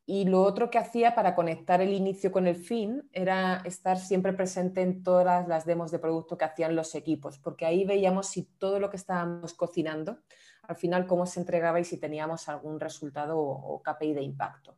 Y 0.08 0.26
lo 0.26 0.44
otro 0.44 0.70
que 0.70 0.78
hacía 0.78 1.16
para 1.16 1.34
conectar 1.34 1.82
el 1.82 1.92
inicio 1.92 2.32
con 2.32 2.46
el 2.46 2.56
fin 2.56 3.10
era 3.12 3.62
estar 3.66 3.98
siempre 3.98 4.34
presente 4.34 4.82
en 4.82 5.02
todas 5.02 5.48
las 5.48 5.66
demos 5.66 5.90
de 5.92 5.98
producto 5.98 6.38
que 6.38 6.46
hacían 6.46 6.76
los 6.76 6.94
equipos, 6.94 7.40
porque 7.40 7.66
ahí 7.66 7.86
veíamos 7.86 8.28
si 8.28 8.44
todo 8.44 8.80
lo 8.80 8.92
que 8.92 8.98
estábamos 8.98 9.56
cocinando, 9.56 10.20
al 10.62 10.76
final 10.76 11.08
cómo 11.08 11.26
se 11.26 11.40
entregaba 11.40 11.80
y 11.80 11.86
si 11.86 11.98
teníamos 11.98 12.48
algún 12.50 12.80
resultado 12.80 13.40
o, 13.40 13.76
o 13.76 13.82
KPI 13.82 14.14
de 14.14 14.22
impacto. 14.22 14.78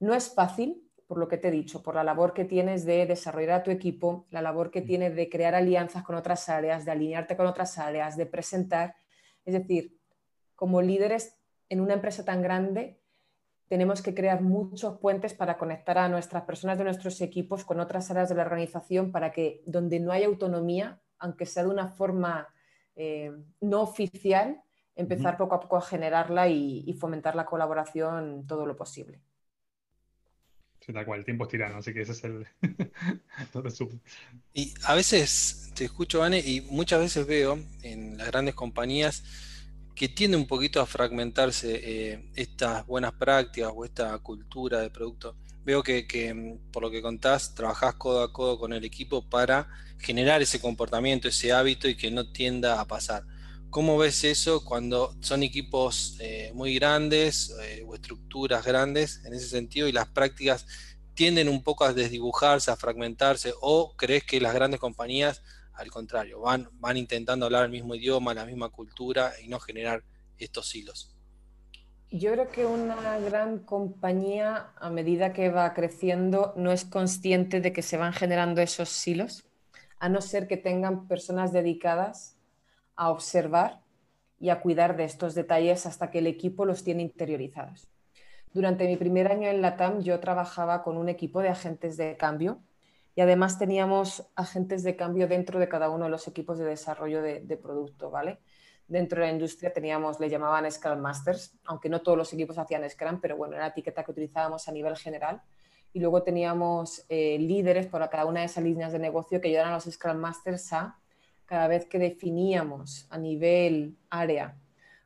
No 0.00 0.14
es 0.14 0.34
fácil, 0.34 0.83
por 1.06 1.18
lo 1.18 1.28
que 1.28 1.36
te 1.36 1.48
he 1.48 1.50
dicho, 1.50 1.82
por 1.82 1.94
la 1.94 2.04
labor 2.04 2.32
que 2.32 2.44
tienes 2.44 2.84
de 2.84 3.06
desarrollar 3.06 3.60
a 3.60 3.62
tu 3.62 3.70
equipo, 3.70 4.26
la 4.30 4.40
labor 4.40 4.70
que 4.70 4.80
tienes 4.80 5.14
de 5.14 5.28
crear 5.28 5.54
alianzas 5.54 6.02
con 6.02 6.16
otras 6.16 6.48
áreas, 6.48 6.84
de 6.84 6.92
alinearte 6.92 7.36
con 7.36 7.46
otras 7.46 7.78
áreas, 7.78 8.16
de 8.16 8.26
presentar. 8.26 8.96
Es 9.44 9.54
decir, 9.54 9.98
como 10.54 10.80
líderes 10.80 11.38
en 11.68 11.80
una 11.80 11.94
empresa 11.94 12.24
tan 12.24 12.40
grande, 12.40 13.00
tenemos 13.68 14.02
que 14.02 14.14
crear 14.14 14.40
muchos 14.40 14.98
puentes 14.98 15.34
para 15.34 15.58
conectar 15.58 15.98
a 15.98 16.08
nuestras 16.08 16.44
personas 16.44 16.78
de 16.78 16.84
nuestros 16.84 17.20
equipos 17.20 17.64
con 17.64 17.80
otras 17.80 18.10
áreas 18.10 18.28
de 18.28 18.34
la 18.34 18.42
organización 18.42 19.12
para 19.12 19.30
que 19.32 19.62
donde 19.66 20.00
no 20.00 20.12
hay 20.12 20.24
autonomía, 20.24 21.00
aunque 21.18 21.46
sea 21.46 21.64
de 21.64 21.70
una 21.70 21.88
forma 21.88 22.48
eh, 22.96 23.32
no 23.60 23.82
oficial, 23.82 24.62
empezar 24.94 25.36
poco 25.36 25.54
a 25.56 25.60
poco 25.60 25.76
a 25.76 25.82
generarla 25.82 26.48
y 26.48 26.92
fomentar 27.00 27.34
la 27.34 27.46
colaboración 27.46 28.46
todo 28.46 28.64
lo 28.64 28.76
posible. 28.76 29.20
Sí, 30.84 30.92
tal 30.92 31.06
cual, 31.06 31.20
el 31.20 31.24
tiempo 31.24 31.44
es 31.44 31.50
tirano, 31.50 31.78
así 31.78 31.94
que 31.94 32.02
ese 32.02 32.12
es 32.12 32.24
el. 32.24 32.46
Y 34.52 34.74
a 34.84 34.94
veces 34.94 35.72
te 35.74 35.86
escucho, 35.86 36.18
Vane, 36.18 36.40
y 36.40 36.60
muchas 36.60 37.00
veces 37.00 37.26
veo 37.26 37.58
en 37.82 38.18
las 38.18 38.26
grandes 38.26 38.54
compañías 38.54 39.24
que 39.94 40.08
tiende 40.08 40.36
un 40.36 40.46
poquito 40.46 40.80
a 40.80 40.86
fragmentarse 40.86 41.80
eh, 41.82 42.30
estas 42.34 42.84
buenas 42.86 43.12
prácticas 43.12 43.72
o 43.74 43.84
esta 43.84 44.18
cultura 44.18 44.80
de 44.80 44.90
producto. 44.90 45.36
Veo 45.64 45.82
que, 45.82 46.06
que, 46.06 46.58
por 46.70 46.82
lo 46.82 46.90
que 46.90 47.00
contás, 47.00 47.54
trabajás 47.54 47.94
codo 47.94 48.22
a 48.22 48.32
codo 48.32 48.58
con 48.58 48.74
el 48.74 48.84
equipo 48.84 49.28
para 49.28 49.68
generar 49.98 50.42
ese 50.42 50.60
comportamiento, 50.60 51.28
ese 51.28 51.52
hábito 51.52 51.88
y 51.88 51.96
que 51.96 52.10
no 52.10 52.30
tienda 52.30 52.80
a 52.80 52.86
pasar. 52.86 53.24
¿Cómo 53.74 53.98
ves 53.98 54.22
eso 54.22 54.64
cuando 54.64 55.16
son 55.18 55.42
equipos 55.42 56.16
eh, 56.20 56.52
muy 56.54 56.76
grandes 56.76 57.52
eh, 57.60 57.84
o 57.84 57.96
estructuras 57.96 58.64
grandes 58.64 59.20
en 59.24 59.34
ese 59.34 59.48
sentido 59.48 59.88
y 59.88 59.92
las 59.92 60.06
prácticas 60.06 60.64
tienden 61.14 61.48
un 61.48 61.60
poco 61.60 61.82
a 61.82 61.92
desdibujarse, 61.92 62.70
a 62.70 62.76
fragmentarse? 62.76 63.52
¿O 63.60 63.96
crees 63.96 64.22
que 64.22 64.40
las 64.40 64.54
grandes 64.54 64.78
compañías 64.78 65.42
al 65.72 65.90
contrario, 65.90 66.40
van, 66.40 66.68
van 66.74 66.96
intentando 66.96 67.46
hablar 67.46 67.64
el 67.64 67.72
mismo 67.72 67.96
idioma, 67.96 68.32
la 68.32 68.46
misma 68.46 68.68
cultura 68.68 69.32
y 69.42 69.48
no 69.48 69.58
generar 69.58 70.04
estos 70.38 70.72
hilos. 70.76 71.16
Yo 72.12 72.30
creo 72.30 72.48
que 72.48 72.64
una 72.64 73.18
gran 73.18 73.58
compañía, 73.58 74.70
a 74.76 74.88
medida 74.88 75.32
que 75.32 75.48
va 75.48 75.74
creciendo, 75.74 76.54
no 76.56 76.70
es 76.70 76.84
consciente 76.84 77.60
de 77.60 77.72
que 77.72 77.82
se 77.82 77.96
van 77.96 78.12
generando 78.12 78.60
esos 78.60 78.88
silos, 78.88 79.44
a 79.98 80.08
no 80.08 80.20
ser 80.20 80.46
que 80.46 80.56
tengan 80.56 81.08
personas 81.08 81.52
dedicadas 81.52 82.33
a 82.96 83.10
observar 83.10 83.80
y 84.40 84.50
a 84.50 84.60
cuidar 84.60 84.96
de 84.96 85.04
estos 85.04 85.34
detalles 85.34 85.86
hasta 85.86 86.10
que 86.10 86.18
el 86.18 86.26
equipo 86.26 86.64
los 86.64 86.84
tiene 86.84 87.02
interiorizados. 87.02 87.88
Durante 88.52 88.86
mi 88.86 88.96
primer 88.96 89.30
año 89.30 89.48
en 89.48 89.62
la 89.62 89.76
TAM 89.76 90.00
yo 90.00 90.20
trabajaba 90.20 90.82
con 90.82 90.96
un 90.96 91.08
equipo 91.08 91.40
de 91.40 91.48
agentes 91.48 91.96
de 91.96 92.16
cambio 92.16 92.60
y 93.16 93.20
además 93.20 93.58
teníamos 93.58 94.28
agentes 94.34 94.82
de 94.82 94.96
cambio 94.96 95.28
dentro 95.28 95.58
de 95.58 95.68
cada 95.68 95.90
uno 95.90 96.04
de 96.04 96.10
los 96.10 96.28
equipos 96.28 96.58
de 96.58 96.64
desarrollo 96.64 97.22
de, 97.22 97.40
de 97.40 97.56
producto, 97.56 98.10
¿vale? 98.10 98.40
dentro 98.86 99.20
de 99.20 99.28
la 99.28 99.32
industria 99.32 99.72
teníamos, 99.72 100.20
le 100.20 100.28
llamaban 100.28 100.70
Scrum 100.70 100.98
Masters, 100.98 101.56
aunque 101.64 101.88
no 101.88 102.02
todos 102.02 102.18
los 102.18 102.32
equipos 102.32 102.58
hacían 102.58 102.88
Scrum, 102.88 103.20
pero 103.20 103.36
bueno, 103.36 103.54
era 103.54 103.64
la 103.64 103.70
etiqueta 103.70 104.04
que 104.04 104.10
utilizábamos 104.10 104.68
a 104.68 104.72
nivel 104.72 104.96
general. 104.96 105.42
Y 105.92 106.00
luego 106.00 106.22
teníamos 106.22 107.04
eh, 107.08 107.38
líderes 107.38 107.86
por 107.86 108.08
cada 108.10 108.26
una 108.26 108.40
de 108.40 108.46
esas 108.46 108.64
líneas 108.64 108.92
de 108.92 108.98
negocio 108.98 109.40
que 109.40 109.48
ayudaran 109.48 109.72
a 109.72 109.76
los 109.76 109.84
Scrum 109.84 110.16
Masters 110.16 110.72
a, 110.72 110.98
cada 111.46 111.68
vez 111.68 111.86
que 111.86 111.98
definíamos 111.98 113.06
a 113.10 113.18
nivel 113.18 113.96
área 114.10 114.56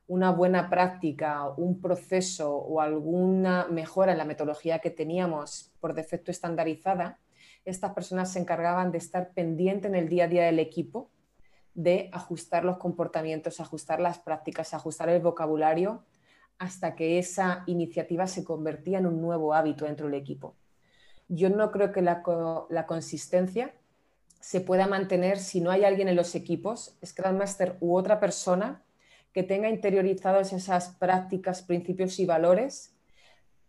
una 0.07 0.31
buena 0.31 0.71
práctica, 0.71 1.51
un 1.51 1.83
proceso 1.83 2.57
o 2.57 2.81
alguna 2.81 3.67
mejora 3.71 4.13
en 4.13 4.19
la 4.19 4.25
metodología 4.25 4.79
que 4.79 4.91
teníamos 4.91 5.71
por 5.81 5.93
defecto 5.93 6.31
estandarizada, 6.31 7.19
estas 7.67 7.93
personas 7.93 8.33
se 8.33 8.39
encargaban 8.39 8.91
de 8.91 8.99
estar 8.99 9.35
pendiente 9.35 9.87
en 9.87 9.95
el 9.95 10.09
día 10.09 10.25
a 10.25 10.29
día 10.29 10.45
del 10.47 10.59
equipo 10.59 11.11
de 11.75 12.09
ajustar 12.13 12.65
los 12.65 12.79
comportamientos, 12.79 13.61
ajustar 13.61 14.01
las 14.01 14.19
prácticas, 14.19 14.75
ajustar 14.75 15.11
el 15.11 15.23
vocabulario 15.23 16.03
hasta 16.59 16.97
que 16.97 17.19
esa 17.19 17.63
iniciativa 17.67 18.27
se 18.27 18.43
convertía 18.43 18.99
en 18.99 19.07
un 19.07 19.21
nuevo 19.21 19.55
hábito 19.55 19.85
dentro 19.85 20.07
del 20.07 20.21
equipo. 20.21 20.57
Yo 21.29 21.51
no 21.51 21.71
creo 21.71 21.93
que 21.93 22.03
la, 22.03 22.23
consistencia 22.87 23.75
se 24.41 24.61
pueda 24.61 24.87
mantener 24.87 25.39
si 25.39 25.61
no 25.61 25.71
hay 25.71 25.85
alguien 25.85 26.09
en 26.09 26.17
los 26.17 26.35
equipos, 26.35 26.97
Scrum 27.05 27.37
Master 27.37 27.77
u 27.81 27.97
otra 27.97 28.21
persona, 28.21 28.83
que 29.33 29.43
tenga 29.43 29.69
interiorizados 29.69 30.53
esas 30.53 30.91
prácticas, 30.97 31.63
principios 31.63 32.19
y 32.19 32.27
valores 32.27 32.95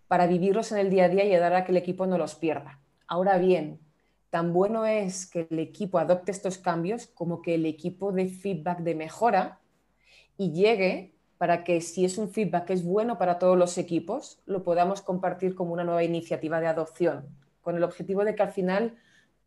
para 0.07 0.25
vivirlos 0.25 0.71
en 0.71 0.79
el 0.79 0.89
día 0.89 1.05
a 1.05 1.09
día 1.09 1.23
y 1.23 1.31
ayudar 1.31 1.53
a 1.53 1.65
que 1.65 1.71
el 1.71 1.77
equipo 1.77 2.07
no 2.07 2.17
los 2.17 2.35
pierda. 2.35 2.79
Ahora 3.07 3.37
bien, 3.37 3.79
tan 4.29 4.53
bueno 4.53 4.85
es 4.85 5.25
que 5.25 5.47
el 5.49 5.59
equipo 5.59 5.99
adopte 5.99 6.31
estos 6.31 6.57
cambios 6.57 7.07
como 7.07 7.41
que 7.41 7.55
el 7.55 7.65
equipo 7.65 8.11
dé 8.11 8.27
feedback 8.27 8.79
de 8.79 8.95
mejora 8.95 9.59
y 10.37 10.51
llegue 10.51 11.13
para 11.37 11.63
que 11.63 11.81
si 11.81 12.05
es 12.05 12.17
un 12.17 12.29
feedback 12.29 12.65
que 12.65 12.73
es 12.73 12.83
bueno 12.83 13.17
para 13.17 13.39
todos 13.39 13.57
los 13.57 13.77
equipos, 13.77 14.41
lo 14.45 14.63
podamos 14.63 15.01
compartir 15.01 15.55
como 15.55 15.73
una 15.73 15.83
nueva 15.83 16.03
iniciativa 16.03 16.59
de 16.59 16.67
adopción, 16.67 17.27
con 17.61 17.75
el 17.75 17.83
objetivo 17.83 18.25
de 18.25 18.35
que 18.35 18.43
al 18.43 18.51
final 18.51 18.97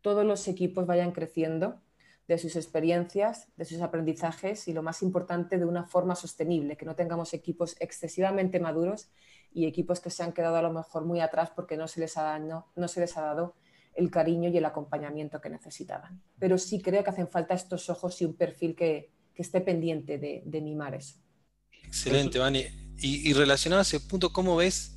todos 0.03 0.25
los 0.25 0.47
equipos 0.47 0.85
vayan 0.85 1.13
creciendo 1.13 1.81
de 2.27 2.37
sus 2.37 2.55
experiencias, 2.55 3.47
de 3.57 3.65
sus 3.65 3.81
aprendizajes 3.81 4.67
y 4.67 4.73
lo 4.73 4.83
más 4.83 5.01
importante, 5.01 5.57
de 5.57 5.65
una 5.65 5.85
forma 5.85 6.15
sostenible, 6.15 6.77
que 6.77 6.85
no 6.85 6.95
tengamos 6.95 7.33
equipos 7.33 7.75
excesivamente 7.79 8.59
maduros 8.59 9.09
y 9.53 9.65
equipos 9.65 9.99
que 9.99 10.09
se 10.09 10.21
han 10.23 10.33
quedado 10.33 10.57
a 10.57 10.61
lo 10.61 10.71
mejor 10.71 11.05
muy 11.05 11.21
atrás 11.21 11.51
porque 11.55 11.77
no 11.77 11.87
se 11.87 12.01
les 12.01 12.17
ha, 12.17 12.39
dado 13.15 13.55
el 13.95 14.11
cariño 14.11 14.49
y 14.49 14.57
el 14.57 14.65
acompañamiento 14.65 15.41
que 15.41 15.49
necesitaban. 15.49 16.21
Pero 16.37 16.57
sí 16.57 16.81
creo 16.81 17.03
que 17.03 17.09
hacen 17.09 17.27
falta 17.27 17.53
estos 17.53 17.89
ojos 17.89 18.21
y 18.21 18.25
un 18.25 18.35
perfil 18.35 18.75
que, 18.75 19.11
esté 19.35 19.61
pendiente 19.61 20.19
de, 20.19 20.61
mimar 20.61 20.93
eso. 20.93 21.15
Excelente, 21.83 22.37
Vani. 22.37 22.65
Y, 22.99 23.33
relacionado 23.33 23.79
a 23.79 23.81
ese 23.81 23.99
punto, 23.99 24.31
¿cómo 24.31 24.55
ves? 24.55 24.95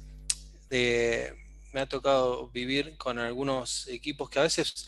Eh, 0.68 1.32
me 1.76 1.82
ha 1.82 1.86
tocado 1.86 2.48
vivir 2.48 2.96
con 2.96 3.18
algunos 3.18 3.86
equipos 3.88 4.30
que 4.30 4.38
a 4.38 4.44
veces 4.44 4.86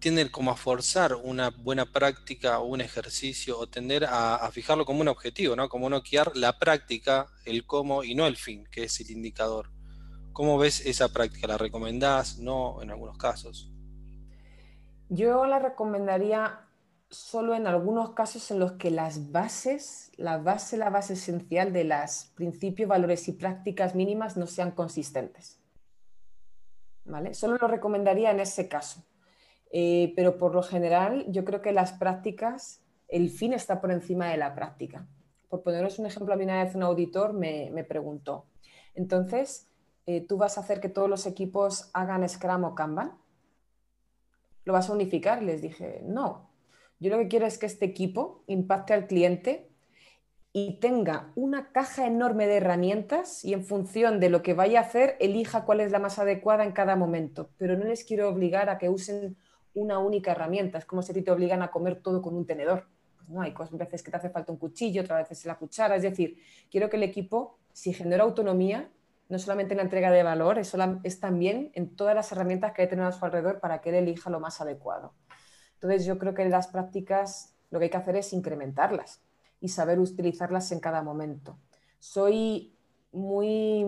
tienden 0.00 0.28
como 0.28 0.50
a 0.50 0.54
forzar 0.54 1.14
una 1.14 1.48
buena 1.48 1.86
práctica 1.86 2.58
o 2.58 2.66
un 2.66 2.82
ejercicio 2.82 3.58
o 3.58 3.66
tender 3.68 4.04
a, 4.06 4.46
fijarlo 4.52 4.84
como 4.84 5.00
un 5.00 5.08
objetivo, 5.08 5.56
¿no? 5.56 5.70
Como 5.70 5.88
no 5.88 6.02
guiar 6.02 6.36
la 6.36 6.58
práctica, 6.58 7.28
el 7.46 7.64
cómo 7.64 8.04
y 8.04 8.14
no 8.14 8.26
el 8.26 8.36
fin, 8.36 8.68
que 8.70 8.84
es 8.84 9.00
el 9.00 9.12
indicador. 9.12 9.70
¿Cómo 10.34 10.58
ves 10.58 10.84
esa 10.84 11.08
práctica? 11.08 11.46
¿La 11.46 11.56
recomendás? 11.56 12.38
¿No? 12.38 12.82
En 12.82 12.90
algunos 12.90 13.16
casos. 13.16 13.72
Yo 15.08 15.46
la 15.46 15.58
recomendaría 15.58 16.68
solo 17.08 17.54
en 17.54 17.66
algunos 17.66 18.10
casos 18.10 18.50
en 18.50 18.58
los 18.58 18.72
que 18.72 18.90
las 18.90 19.32
bases, 19.32 20.12
la 20.18 20.36
base, 20.36 20.76
la 20.76 20.90
base 20.90 21.14
esencial 21.14 21.72
de 21.72 21.84
los 21.84 22.30
principios, 22.34 22.90
valores 22.90 23.26
y 23.26 23.32
prácticas 23.32 23.94
mínimas 23.94 24.36
no 24.36 24.46
sean 24.46 24.72
consistentes. 24.72 25.62
Solo 27.32 27.56
lo 27.60 27.68
recomendaría 27.68 28.30
en 28.30 28.40
ese 28.40 28.68
caso. 28.68 29.04
Eh, 29.72 30.12
pero 30.16 30.38
por 30.38 30.54
lo 30.54 30.62
general, 30.62 31.26
yo 31.28 31.44
creo 31.44 31.60
que 31.60 31.72
las 31.72 31.92
prácticas, 31.92 32.82
el 33.08 33.30
fin 33.30 33.52
está 33.52 33.80
por 33.80 33.90
encima 33.90 34.28
de 34.28 34.36
la 34.36 34.54
práctica. 34.54 35.06
Por 35.48 35.62
poneros 35.62 35.98
un 35.98 36.06
ejemplo, 36.06 36.34
a 36.34 36.36
mí 36.36 36.44
una 36.44 36.62
vez 36.62 36.74
un 36.74 36.82
auditor 36.82 37.32
me, 37.32 37.70
me 37.72 37.84
preguntó, 37.84 38.46
entonces, 38.96 39.68
eh, 40.06 40.26
tú 40.26 40.38
vas 40.38 40.56
a 40.56 40.62
hacer 40.62 40.80
que 40.80 40.88
todos 40.88 41.08
los 41.08 41.26
equipos 41.26 41.90
hagan 41.92 42.28
Scrum 42.28 42.64
o 42.64 42.74
Kanban? 42.74 43.18
¿Lo 44.64 44.72
vas 44.72 44.88
a 44.88 44.94
unificar? 44.94 45.42
Les 45.42 45.62
dije, 45.62 46.00
no. 46.04 46.50
Yo 46.98 47.10
lo 47.10 47.18
que 47.18 47.28
quiero 47.28 47.46
es 47.46 47.58
que 47.58 47.66
este 47.66 47.84
equipo 47.84 48.42
impacte 48.46 48.94
al 48.94 49.06
cliente 49.06 49.70
y 50.58 50.78
tenga 50.80 51.32
una 51.34 51.70
caja 51.70 52.06
enorme 52.06 52.46
de 52.46 52.56
herramientas 52.56 53.44
y 53.44 53.52
en 53.52 53.62
función 53.62 54.20
de 54.20 54.30
lo 54.30 54.40
que 54.40 54.54
vaya 54.54 54.78
a 54.78 54.84
hacer, 54.84 55.18
elija 55.20 55.66
cuál 55.66 55.80
es 55.80 55.92
la 55.92 55.98
más 55.98 56.18
adecuada 56.18 56.64
en 56.64 56.72
cada 56.72 56.96
momento. 56.96 57.50
Pero 57.58 57.76
no 57.76 57.84
les 57.84 58.04
quiero 58.04 58.30
obligar 58.30 58.70
a 58.70 58.78
que 58.78 58.88
usen 58.88 59.36
una 59.74 59.98
única 59.98 60.30
herramienta. 60.30 60.78
Es 60.78 60.86
como 60.86 61.02
si 61.02 61.12
te 61.12 61.30
obligan 61.30 61.60
a 61.60 61.70
comer 61.70 62.00
todo 62.00 62.22
con 62.22 62.34
un 62.34 62.46
tenedor. 62.46 62.88
Pues 63.18 63.28
no, 63.28 63.42
hay 63.42 63.52
cosas, 63.52 63.76
veces 63.76 64.02
que 64.02 64.10
te 64.10 64.16
hace 64.16 64.30
falta 64.30 64.50
un 64.50 64.56
cuchillo, 64.56 65.02
otras 65.02 65.28
veces 65.28 65.44
la 65.44 65.58
cuchara. 65.58 65.94
Es 65.94 66.02
decir, 66.02 66.38
quiero 66.70 66.88
que 66.88 66.96
el 66.96 67.02
equipo, 67.02 67.58
si 67.74 67.92
genera 67.92 68.24
autonomía, 68.24 68.88
no 69.28 69.38
solamente 69.38 69.74
en 69.74 69.76
la 69.76 69.82
entrega 69.82 70.10
de 70.10 70.22
valor, 70.22 70.58
es, 70.58 70.72
también 71.20 71.70
en 71.74 71.94
todas 71.94 72.14
las 72.14 72.32
herramientas 72.32 72.72
que 72.72 72.80
hay 72.80 72.88
tener 72.88 73.04
a 73.04 73.12
su 73.12 73.22
alrededor 73.22 73.60
para 73.60 73.82
que 73.82 73.90
él 73.90 73.96
elija 73.96 74.30
lo 74.30 74.40
más 74.40 74.58
adecuado. 74.62 75.12
Entonces 75.74 76.06
yo 76.06 76.18
creo 76.18 76.32
que 76.32 76.48
las 76.48 76.68
prácticas 76.68 77.54
lo 77.68 77.78
que 77.78 77.84
hay 77.84 77.90
que 77.90 77.96
hacer 77.98 78.16
es 78.16 78.32
incrementarlas 78.32 79.25
y 79.66 79.68
saber 79.68 79.98
utilizarlas 79.98 80.70
en 80.70 80.78
cada 80.78 81.02
momento. 81.02 81.58
Soy 81.98 82.72
muy, 83.10 83.84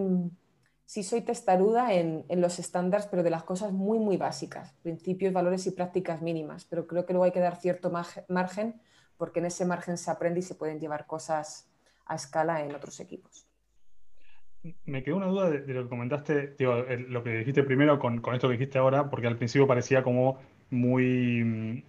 sí 0.85 1.05
soy 1.05 1.21
testaruda 1.21 1.95
en, 1.95 2.27
los 2.29 2.59
estándares, 2.59 3.07
pero 3.07 3.23
de 3.23 3.31
las 3.31 3.45
cosas 3.45 3.73
muy, 3.73 4.01
muy 4.01 4.17
básicas, 4.17 4.73
principios, 4.83 5.33
valores 5.33 5.67
y 5.69 5.71
prácticas 5.71 6.21
mínimas, 6.21 6.65
pero 6.65 6.89
creo 6.89 7.07
que 7.07 7.13
luego 7.13 7.25
hay 7.25 7.33
que 7.33 7.41
dar 7.41 7.57
cierto 7.57 7.93
margen 8.29 8.81
porque 9.17 9.39
en 9.39 9.47
ese 9.47 9.65
margen 9.65 9.97
se 9.97 10.11
aprende 10.11 10.41
y 10.41 10.43
se 10.43 10.57
pueden 10.57 10.81
llevar 10.81 11.07
cosas 11.07 11.71
a 12.07 12.17
escala 12.17 12.65
en 12.65 12.75
otros 12.75 12.99
equipos 12.99 13.49
me 14.85 15.03
quedó 15.03 15.17
una 15.17 15.27
duda 15.27 15.51
de, 15.51 15.73
lo 15.73 15.85
que 15.85 15.89
comentaste, 15.89 16.57
lo 17.09 17.23
que 17.23 17.39
dijiste 17.39 17.63
primero 17.63 17.99
con, 17.99 18.23
esto 18.35 18.49
que 18.49 18.55
dijiste 18.55 18.79
ahora, 18.79 19.09
porque 19.09 19.27
al 19.27 19.37
principio 19.37 19.67
parecía 19.67 20.03
como 20.03 20.39
muy 20.71 21.45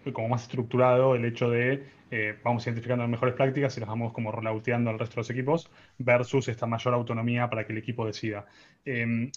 mm, 0.06 0.12
como 0.12 0.30
más 0.30 0.44
estructurado 0.44 1.16
el 1.16 1.26
hecho 1.26 1.50
de 1.50 1.86
eh, 2.12 2.38
vamos 2.44 2.66
identificando 2.66 3.04
las 3.04 3.12
mejores 3.12 3.36
prácticas 3.36 3.76
y 3.78 3.80
las 3.80 3.90
vamos 3.90 4.14
como 4.14 4.32
rollouteando 4.32 4.90
al 4.90 5.00
resto 5.00 5.16
de 5.16 5.20
los 5.20 5.30
equipos 5.30 5.72
versus 5.98 6.48
esta 6.48 6.66
mayor 6.66 6.94
autonomía 6.94 7.50
para 7.50 7.66
que 7.66 7.74
el 7.74 7.80
equipo 7.80 8.06
decida. 8.06 8.46
Em, 8.86 9.32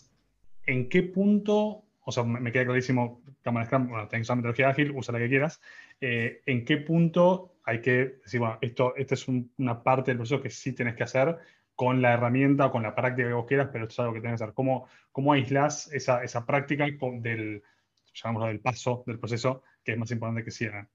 ¿En 0.65 0.89
qué 0.89 1.03
punto, 1.03 1.85
o 2.05 2.13
sea, 2.13 2.23
me 2.25 2.53
queda 2.53 2.67
clarísimo, 2.67 3.23
cámara 3.43 3.67
Scrum, 3.67 3.89
bueno, 3.89 4.09
tenés 4.09 4.29
una 4.29 4.37
metodología 4.37 4.69
ágil, 4.69 4.93
usa 4.93 5.13
la 5.13 5.19
que 5.19 5.29
quieras, 5.29 5.61
eh, 6.01 6.43
¿en 6.47 6.65
qué 6.65 6.77
punto 6.79 7.57
hay 7.65 7.81
que 7.81 8.21
decir, 8.25 8.41
bueno, 8.41 8.59
esto, 8.61 8.95
esta 8.97 9.15
es 9.15 9.27
una 9.29 9.83
parte 9.83 10.11
del 10.11 10.19
proceso 10.19 10.43
que 10.43 10.51
sí 10.51 10.73
tienes 10.73 10.95
que 10.95 11.03
hacer, 11.03 11.39
con 11.75 12.03
la 12.03 12.13
herramienta 12.13 12.67
o 12.67 12.71
con 12.71 12.83
la 12.83 12.95
práctica 12.95 13.29
que 13.29 13.35
vos 13.35 13.47
quieras, 13.47 13.71
pero 13.73 13.85
esto 13.85 13.95
es 13.95 13.99
algo 14.01 14.15
que 14.15 14.21
tienes 14.21 14.39
que 14.39 14.45
hacer. 14.45 14.55
¿Cómo, 14.55 14.87
cómo 15.11 15.33
aislás 15.33 15.93
esa, 15.93 16.23
esa 16.23 16.47
práctica 16.47 16.85
del, 16.85 17.63
del 17.63 18.61
paso 18.61 19.03
del 19.07 19.19
proceso 19.19 19.63
que 19.83 19.93
es 19.93 19.99
más 19.99 20.11
importante 20.11 20.45
que 20.45 20.51
cierren? 20.51 20.89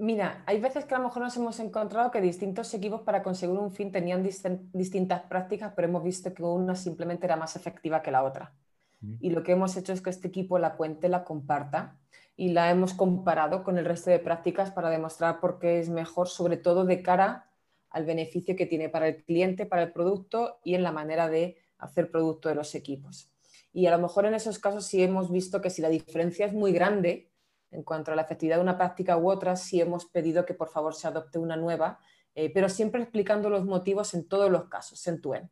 Mira, 0.00 0.44
hay 0.46 0.60
veces 0.60 0.84
que 0.84 0.94
a 0.94 0.98
lo 0.98 1.04
mejor 1.04 1.24
nos 1.24 1.36
hemos 1.36 1.58
encontrado 1.58 2.12
que 2.12 2.20
distintos 2.20 2.72
equipos 2.72 3.02
para 3.02 3.24
conseguir 3.24 3.58
un 3.58 3.72
fin 3.72 3.90
tenían 3.90 4.22
distintas 4.22 5.22
prácticas, 5.22 5.72
pero 5.74 5.88
hemos 5.88 6.04
visto 6.04 6.32
que 6.32 6.44
una 6.44 6.76
simplemente 6.76 7.26
era 7.26 7.34
más 7.34 7.56
efectiva 7.56 8.00
que 8.00 8.12
la 8.12 8.22
otra. 8.22 8.54
Y 9.20 9.30
lo 9.30 9.42
que 9.42 9.52
hemos 9.52 9.76
hecho 9.76 9.92
es 9.92 10.00
que 10.00 10.10
este 10.10 10.28
equipo 10.28 10.58
la 10.60 10.76
cuente, 10.76 11.08
la 11.08 11.24
comparta 11.24 11.98
y 12.36 12.50
la 12.50 12.70
hemos 12.70 12.94
comparado 12.94 13.64
con 13.64 13.76
el 13.76 13.84
resto 13.84 14.10
de 14.10 14.20
prácticas 14.20 14.70
para 14.70 14.88
demostrar 14.88 15.40
por 15.40 15.58
qué 15.58 15.80
es 15.80 15.88
mejor, 15.88 16.28
sobre 16.28 16.56
todo 16.56 16.84
de 16.84 17.02
cara 17.02 17.50
al 17.90 18.04
beneficio 18.04 18.54
que 18.54 18.66
tiene 18.66 18.88
para 18.88 19.08
el 19.08 19.24
cliente, 19.24 19.66
para 19.66 19.82
el 19.82 19.92
producto 19.92 20.60
y 20.62 20.74
en 20.74 20.84
la 20.84 20.92
manera 20.92 21.28
de 21.28 21.56
hacer 21.78 22.12
producto 22.12 22.48
de 22.48 22.54
los 22.54 22.76
equipos. 22.76 23.32
Y 23.72 23.86
a 23.86 23.90
lo 23.90 23.98
mejor 23.98 24.26
en 24.26 24.34
esos 24.34 24.60
casos 24.60 24.86
sí 24.86 25.02
hemos 25.02 25.32
visto 25.32 25.60
que 25.60 25.70
si 25.70 25.82
la 25.82 25.88
diferencia 25.88 26.46
es 26.46 26.52
muy 26.52 26.72
grande, 26.72 27.32
En 27.70 27.82
cuanto 27.82 28.12
a 28.12 28.16
la 28.16 28.22
efectividad 28.22 28.56
de 28.56 28.62
una 28.62 28.78
práctica 28.78 29.16
u 29.16 29.30
otra, 29.30 29.56
sí 29.56 29.80
hemos 29.80 30.06
pedido 30.06 30.46
que 30.46 30.54
por 30.54 30.68
favor 30.68 30.94
se 30.94 31.06
adopte 31.06 31.38
una 31.38 31.56
nueva, 31.56 31.98
eh, 32.34 32.50
pero 32.52 32.68
siempre 32.68 33.02
explicando 33.02 33.50
los 33.50 33.64
motivos 33.64 34.14
en 34.14 34.26
todos 34.26 34.50
los 34.50 34.68
casos, 34.68 35.06
en 35.06 35.20
tu 35.20 35.34
en. 35.34 35.50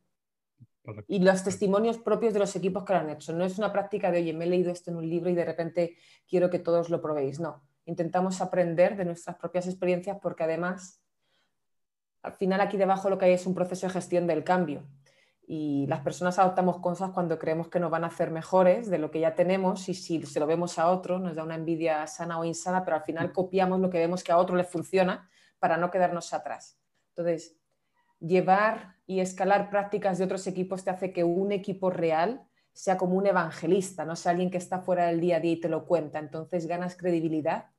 Y 1.09 1.19
los 1.19 1.43
testimonios 1.43 1.99
propios 1.99 2.33
de 2.33 2.39
los 2.39 2.55
equipos 2.55 2.85
que 2.85 2.93
lo 2.93 3.01
han 3.01 3.11
hecho. 3.11 3.33
No 3.33 3.45
es 3.45 3.59
una 3.59 3.73
práctica 3.73 4.13
de, 4.13 4.19
oye, 4.19 4.33
me 4.33 4.45
he 4.45 4.49
leído 4.49 4.71
esto 4.71 4.91
en 4.91 4.97
un 4.97 5.09
libro 5.09 5.29
y 5.29 5.35
de 5.35 5.45
repente 5.45 5.97
quiero 6.29 6.49
que 6.49 6.61
todos 6.61 6.91
lo 6.91 7.03
probéis. 7.03 7.41
No, 7.41 7.65
intentamos 7.87 8.41
aprender 8.41 8.97
de 8.97 9.05
nuestras 9.05 9.37
propias 9.37 9.67
experiencias 9.67 10.19
porque 10.23 10.45
además, 10.45 11.03
al 12.23 12.35
final 12.35 12.61
aquí 12.61 12.77
debajo 12.77 13.11
lo 13.11 13.19
que 13.19 13.25
hay 13.25 13.33
es 13.33 13.47
un 13.47 13.55
proceso 13.55 13.89
de 13.89 13.93
gestión 13.95 14.29
del 14.29 14.45
cambio 14.45 14.85
y 15.49 15.87
las 15.87 16.01
personas 16.01 16.41
adoptamos 16.41 16.81
cosas 16.81 17.13
cuando 17.13 17.39
creemos 17.39 17.69
que 17.69 17.79
nos 17.79 17.91
van 17.91 18.03
a 18.03 18.09
hacer 18.09 18.33
mejores 18.33 18.91
de 18.91 18.99
lo 18.99 19.13
que 19.13 19.21
ya 19.21 19.37
tenemos 19.37 19.89
y 19.89 19.95
si 19.95 20.21
se 20.27 20.41
lo 20.41 20.47
vemos 20.47 20.77
a 20.79 20.91
otro 20.91 21.21
nos 21.21 21.37
da 21.37 21.45
una 21.45 21.55
envidia 21.55 22.05
sana 22.09 22.41
o 22.41 22.45
insana, 22.45 22.85
pero 22.85 22.97
al 22.97 23.05
final 23.05 23.33
copiamos 23.33 23.79
lo 23.79 23.89
que 23.89 23.99
vemos 23.99 24.25
que 24.25 24.33
a 24.33 24.39
otro 24.39 24.57
le 24.57 24.65
funciona 24.65 25.31
para 25.61 25.77
no 25.77 25.93
quedarnos 25.93 26.33
atrás. 26.33 26.81
Entonces, 27.11 27.57
llevar 28.19 28.97
y 29.07 29.21
escalar 29.21 29.71
prácticas 29.71 30.19
de 30.19 30.25
otros 30.25 30.47
equipos 30.49 30.83
te 30.83 30.91
hace 30.91 31.13
que 31.13 31.23
un 31.23 31.53
equipo 31.53 31.91
real 31.91 32.45
sea 32.73 32.97
como 32.97 33.15
un 33.15 33.27
evangelista, 33.27 34.05
no 34.05 34.17
sea 34.17 34.33
alguien 34.33 34.51
que 34.51 34.59
está 34.59 34.81
fuera 34.81 35.07
del 35.07 35.21
día 35.21 35.37
a 35.37 35.41
día 35.41 35.53
y 35.53 35.61
te 35.61 35.69
lo 35.69 35.87
cuenta. 35.87 36.19
Entonces 36.19 36.67
ganas 36.67 36.97
credibilidad 36.97 37.71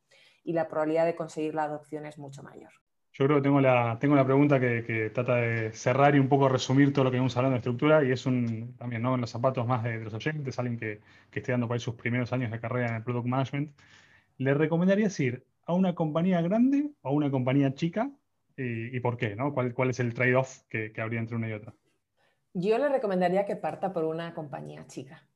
y 0.43 0.53
la 0.53 0.70
probabilidad 0.70 1.05
de 1.05 1.15
conseguir 1.15 1.53
la 1.53 1.63
adopción 1.63 2.05
es 2.05 2.18
mucho 2.18 2.43
mayor. 2.43 2.72
Yo 3.18 3.26
creo 3.26 3.38
que 3.38 3.43
tengo 3.43 3.59
la, 3.59 3.97
tengo 3.99 4.15
la 4.15 4.24
pregunta 4.24 4.59
que, 4.59 5.09
trata 5.11 5.38
de 5.38 5.72
cerrar 5.74 6.15
y 6.15 6.20
un 6.20 6.30
poco 6.30 6.47
resumir 6.49 6.93
todo 6.93 7.05
lo 7.05 7.09
que 7.09 7.18
vamos 7.18 7.36
hablando 7.36 7.55
de 7.55 7.59
estructura 7.59 8.03
y 8.03 8.11
es 8.11 8.28
un, 8.28 8.76
también 8.78 9.01
¿no? 9.01 9.15
en 9.15 9.22
los 9.22 9.32
zapatos 9.32 9.65
más 9.65 9.84
de, 9.84 9.97
los 10.01 10.13
oyentes, 10.13 10.59
alguien 10.59 10.78
que, 10.78 11.01
que, 11.32 11.39
esté 11.39 11.51
dando 11.51 11.68
por 11.68 11.74
ahí 11.74 11.80
sus 11.80 11.95
primeros 11.95 12.32
años 12.32 12.51
de 12.51 12.59
carrera 12.59 12.89
en 12.89 12.95
el 12.97 13.03
Product 13.03 13.26
Management. 13.26 13.76
¿Le 14.38 14.53
recomendarías 14.53 15.20
ir 15.20 15.43
a 15.65 15.74
una 15.74 15.95
compañía 15.95 16.41
grande 16.41 16.91
o 17.01 17.09
a 17.09 17.11
una 17.11 17.32
compañía 17.32 17.74
chica 17.74 18.11
y, 18.55 18.99
por 18.99 19.18
qué? 19.18 19.36
¿no? 19.36 19.51
¿Cuál, 19.51 19.74
¿Cuál 19.74 19.89
es 19.89 19.99
el 19.99 20.13
trade-off 20.13 20.61
que, 20.70 20.91
que 20.91 21.01
habría 21.01 21.20
entre 21.20 21.38
una 21.38 21.49
y 21.49 21.53
otra? 21.53 21.74
Yo 22.53 22.78
le 22.78 22.88
recomendaría 22.88 23.47
que 23.47 23.55
parta 23.55 23.93
por 23.93 24.03
una 24.03 24.36
compañía 24.36 24.86
chica, 24.86 25.28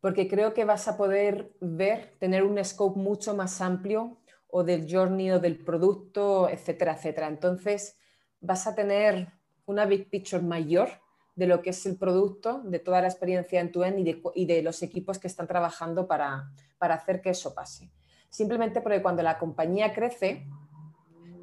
porque 0.00 0.28
creo 0.28 0.52
que 0.52 0.66
vas 0.66 0.86
a 0.86 0.98
poder 0.98 1.52
ver, 1.62 2.14
tener 2.18 2.42
un 2.42 2.62
scope 2.62 3.00
mucho 3.00 3.34
más 3.34 3.62
amplio 3.62 4.18
o 4.56 4.64
del 4.64 4.90
journey 4.90 5.32
o 5.32 5.38
del 5.38 5.58
producto, 5.58 6.48
etcétera, 6.48 6.94
etcétera. 6.94 7.28
Entonces 7.28 7.98
vas 8.40 8.66
a 8.66 8.74
tener 8.74 9.28
una 9.66 9.84
big 9.84 10.08
picture 10.08 10.42
mayor 10.42 10.88
de 11.34 11.46
lo 11.46 11.60
que 11.60 11.70
es 11.70 11.84
el 11.84 11.98
producto, 11.98 12.62
de 12.64 12.78
toda 12.78 13.02
la 13.02 13.08
experiencia 13.08 13.60
en 13.60 13.70
tu 13.70 13.84
end 13.84 13.98
y 13.98 14.04
de, 14.04 14.22
y 14.34 14.46
de 14.46 14.62
los 14.62 14.82
equipos 14.82 15.18
que 15.18 15.26
están 15.26 15.46
trabajando 15.46 16.06
para, 16.06 16.50
para, 16.78 16.94
hacer 16.94 17.20
que 17.20 17.28
eso 17.28 17.52
pase. 17.52 17.90
Simplemente 18.30 18.80
porque 18.80 19.02
cuando 19.02 19.22
la 19.22 19.36
compañía 19.36 19.92
crece, 19.92 20.46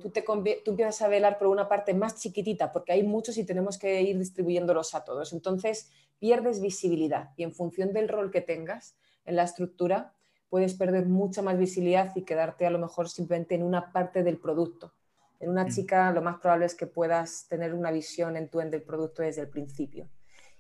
tú, 0.01 0.09
te, 0.09 0.23
tú 0.23 0.71
empiezas 0.71 0.99
a 1.03 1.07
velar 1.07 1.37
por 1.37 1.49
una 1.49 1.69
parte 1.69 1.93
más 1.93 2.19
chiquitita, 2.19 2.71
porque 2.71 2.93
hay 2.93 3.03
muchos 3.03 3.37
y 3.37 3.45
tenemos 3.45 3.77
que 3.77 4.01
ir 4.01 4.17
distribuyéndolos 4.17 4.95
a 4.95 5.03
todos. 5.03 5.33
Entonces 5.33 5.91
pierdes 6.17 6.61
visibilidad 6.61 7.29
y 7.37 7.43
en 7.43 7.53
función 7.53 7.93
del 7.93 8.09
rol 8.09 8.31
que 8.31 8.41
tengas 8.41 8.95
en 9.23 9.35
la 9.35 9.43
estructura, 9.43 10.15
puedes 10.53 10.75
perder 10.75 11.07
mucha 11.07 11.41
más 11.41 11.57
visibilidad 11.57 12.11
y 12.15 12.25
quedarte 12.25 12.67
a 12.67 12.69
lo 12.69 12.77
mejor 12.77 13.09
simplemente 13.09 13.55
en 13.55 13.63
una 13.63 13.91
parte 13.91 14.21
del 14.21 14.37
producto. 14.37 14.93
En 15.39 15.49
una 15.49 15.63
mm. 15.63 15.69
chica 15.69 16.11
lo 16.11 16.21
más 16.21 16.39
probable 16.39 16.67
es 16.67 16.75
que 16.75 16.85
puedas 16.85 17.47
tener 17.49 17.73
una 17.73 17.89
visión 17.89 18.37
en 18.37 18.49
tu 18.49 18.61
end 18.61 18.69
del 18.69 18.83
producto 18.83 19.23
desde 19.23 19.41
el 19.41 19.49
principio. 19.49 20.07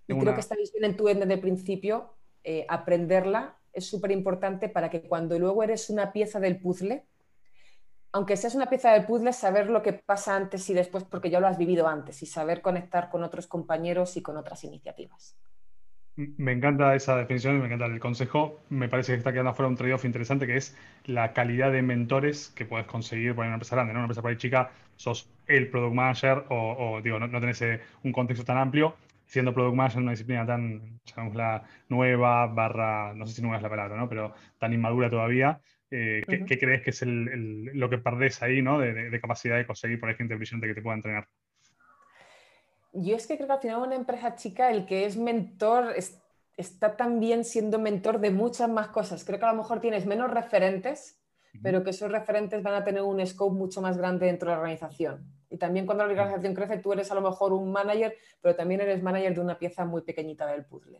Y 0.07 0.17
creo 0.17 0.33
que 0.33 0.39
esta 0.39 0.55
visión 0.55 0.83
en 0.83 0.97
tu 0.97 1.09
end 1.09 1.19
desde 1.19 1.35
el 1.35 1.41
principio, 1.41 2.15
eh, 2.43 2.65
aprenderla 2.69 3.59
es 3.71 3.85
súper 3.85 4.09
importante 4.09 4.67
para 4.67 4.89
que 4.89 5.03
cuando 5.03 5.37
luego 5.37 5.61
eres 5.61 5.91
una 5.91 6.11
pieza 6.11 6.39
del 6.39 6.59
puzzle, 6.59 7.05
aunque 8.13 8.35
seas 8.35 8.55
una 8.55 8.71
pieza 8.71 8.93
del 8.93 9.05
puzzle, 9.05 9.31
saber 9.31 9.69
lo 9.69 9.83
que 9.83 9.93
pasa 9.93 10.35
antes 10.35 10.67
y 10.71 10.73
después 10.73 11.03
porque 11.03 11.29
ya 11.29 11.39
lo 11.39 11.45
has 11.45 11.59
vivido 11.59 11.87
antes 11.87 12.23
y 12.23 12.25
saber 12.25 12.63
conectar 12.63 13.11
con 13.11 13.23
otros 13.23 13.45
compañeros 13.45 14.17
y 14.17 14.23
con 14.23 14.37
otras 14.37 14.63
iniciativas. 14.63 15.37
Me 16.15 16.51
encanta 16.51 16.93
esa 16.95 17.17
definición, 17.17 17.59
me 17.59 17.65
encanta 17.65 17.87
el 17.87 17.99
consejo. 17.99 18.61
Me 18.69 18.87
parece 18.87 19.13
que 19.13 19.17
está 19.17 19.31
quedando 19.31 19.49
afuera 19.49 19.67
un 19.67 19.75
trade-off 19.75 20.05
interesante 20.05 20.45
que 20.45 20.57
es 20.57 20.77
la 21.05 21.33
calidad 21.33 21.71
de 21.71 21.81
mentores 21.81 22.53
que 22.55 22.65
puedes 22.65 22.85
conseguir 22.85 23.33
por 23.33 23.45
una 23.45 23.55
empresa 23.55 23.75
grande. 23.75 23.93
¿no? 23.93 23.99
Una 23.99 24.05
empresa 24.05 24.21
por 24.21 24.29
ahí 24.29 24.37
chica, 24.37 24.71
sos 24.95 25.27
el 25.47 25.69
product 25.69 25.95
manager 25.95 26.45
o, 26.49 27.01
digo, 27.03 27.19
no, 27.19 27.39
tenés 27.39 27.61
eh, 27.63 27.81
un 28.03 28.11
contexto 28.11 28.45
tan 28.45 28.57
amplio. 28.57 28.95
Siendo 29.25 29.53
product 29.55 29.75
manager 29.75 29.97
en 29.97 30.03
una 30.03 30.11
disciplina 30.11 30.45
tan, 30.45 30.99
la 31.33 31.63
nueva, 31.89 32.45
barra, 32.45 33.13
no 33.15 33.25
sé 33.25 33.33
si 33.33 33.41
nueva 33.41 33.57
es 33.57 33.63
la 33.63 33.69
palabra, 33.69 33.97
¿no? 33.97 34.07
pero 34.07 34.35
tan 34.59 34.73
inmadura 34.73 35.09
todavía, 35.09 35.61
eh, 35.89 36.21
¿qué, 36.27 36.59
crees 36.59 36.81
que 36.81 36.89
es 36.91 37.03
lo 37.05 37.89
que 37.89 37.97
perdés 37.97 38.43
ahí 38.43 38.61
¿no? 38.61 38.79
de, 38.79 39.19
capacidad 39.19 39.57
de 39.57 39.65
conseguir 39.65 39.99
por 39.99 40.09
ahí 40.09 40.15
gente 40.15 40.35
brillante 40.35 40.67
que 40.67 40.75
te 40.75 40.81
pueda 40.81 40.97
entrenar? 40.97 41.27
Yo 42.93 43.15
es 43.15 43.27
que 43.27 43.35
creo 43.35 43.47
que 43.47 43.53
al 43.53 43.59
final 43.59 43.81
una 43.81 43.95
empresa 43.95 44.35
chica, 44.35 44.71
el 44.71 44.85
que 44.85 45.05
es 45.05 45.17
mentor 45.17 45.95
está 46.55 46.95
también 46.95 47.43
siendo 47.43 47.79
mentor 47.79 48.19
de 48.19 48.31
muchas 48.31 48.69
más 48.69 48.89
cosas. 48.89 49.23
Creo 49.23 49.39
que 49.39 49.45
a 49.45 49.51
lo 49.51 49.57
mejor 49.57 49.81
tienes 49.81 50.05
menos 50.05 50.31
referentes, 50.31 51.19
pero 51.61 51.83
que 51.83 51.89
esos 51.91 52.11
referentes 52.11 52.63
van 52.63 52.75
a 52.75 52.83
tener 52.83 53.01
un 53.01 53.25
scope 53.25 53.55
mucho 53.55 53.81
más 53.81 53.97
grande 53.97 54.27
dentro 54.27 54.49
de 54.49 54.55
la 54.55 54.61
organización. 54.61 55.25
Y 55.49 55.57
también 55.57 55.85
cuando 55.85 56.05
la 56.05 56.11
organización 56.11 56.53
crece, 56.53 56.77
tú 56.77 56.93
eres 56.93 57.11
a 57.11 57.15
lo 57.15 57.21
mejor 57.21 57.53
un 57.53 57.71
manager, 57.71 58.15
pero 58.41 58.55
también 58.55 58.81
eres 58.81 59.03
manager 59.03 59.35
de 59.35 59.41
una 59.41 59.57
pieza 59.57 59.85
muy 59.85 60.01
pequeñita 60.01 60.47
del 60.47 60.65
puzzle. 60.65 60.99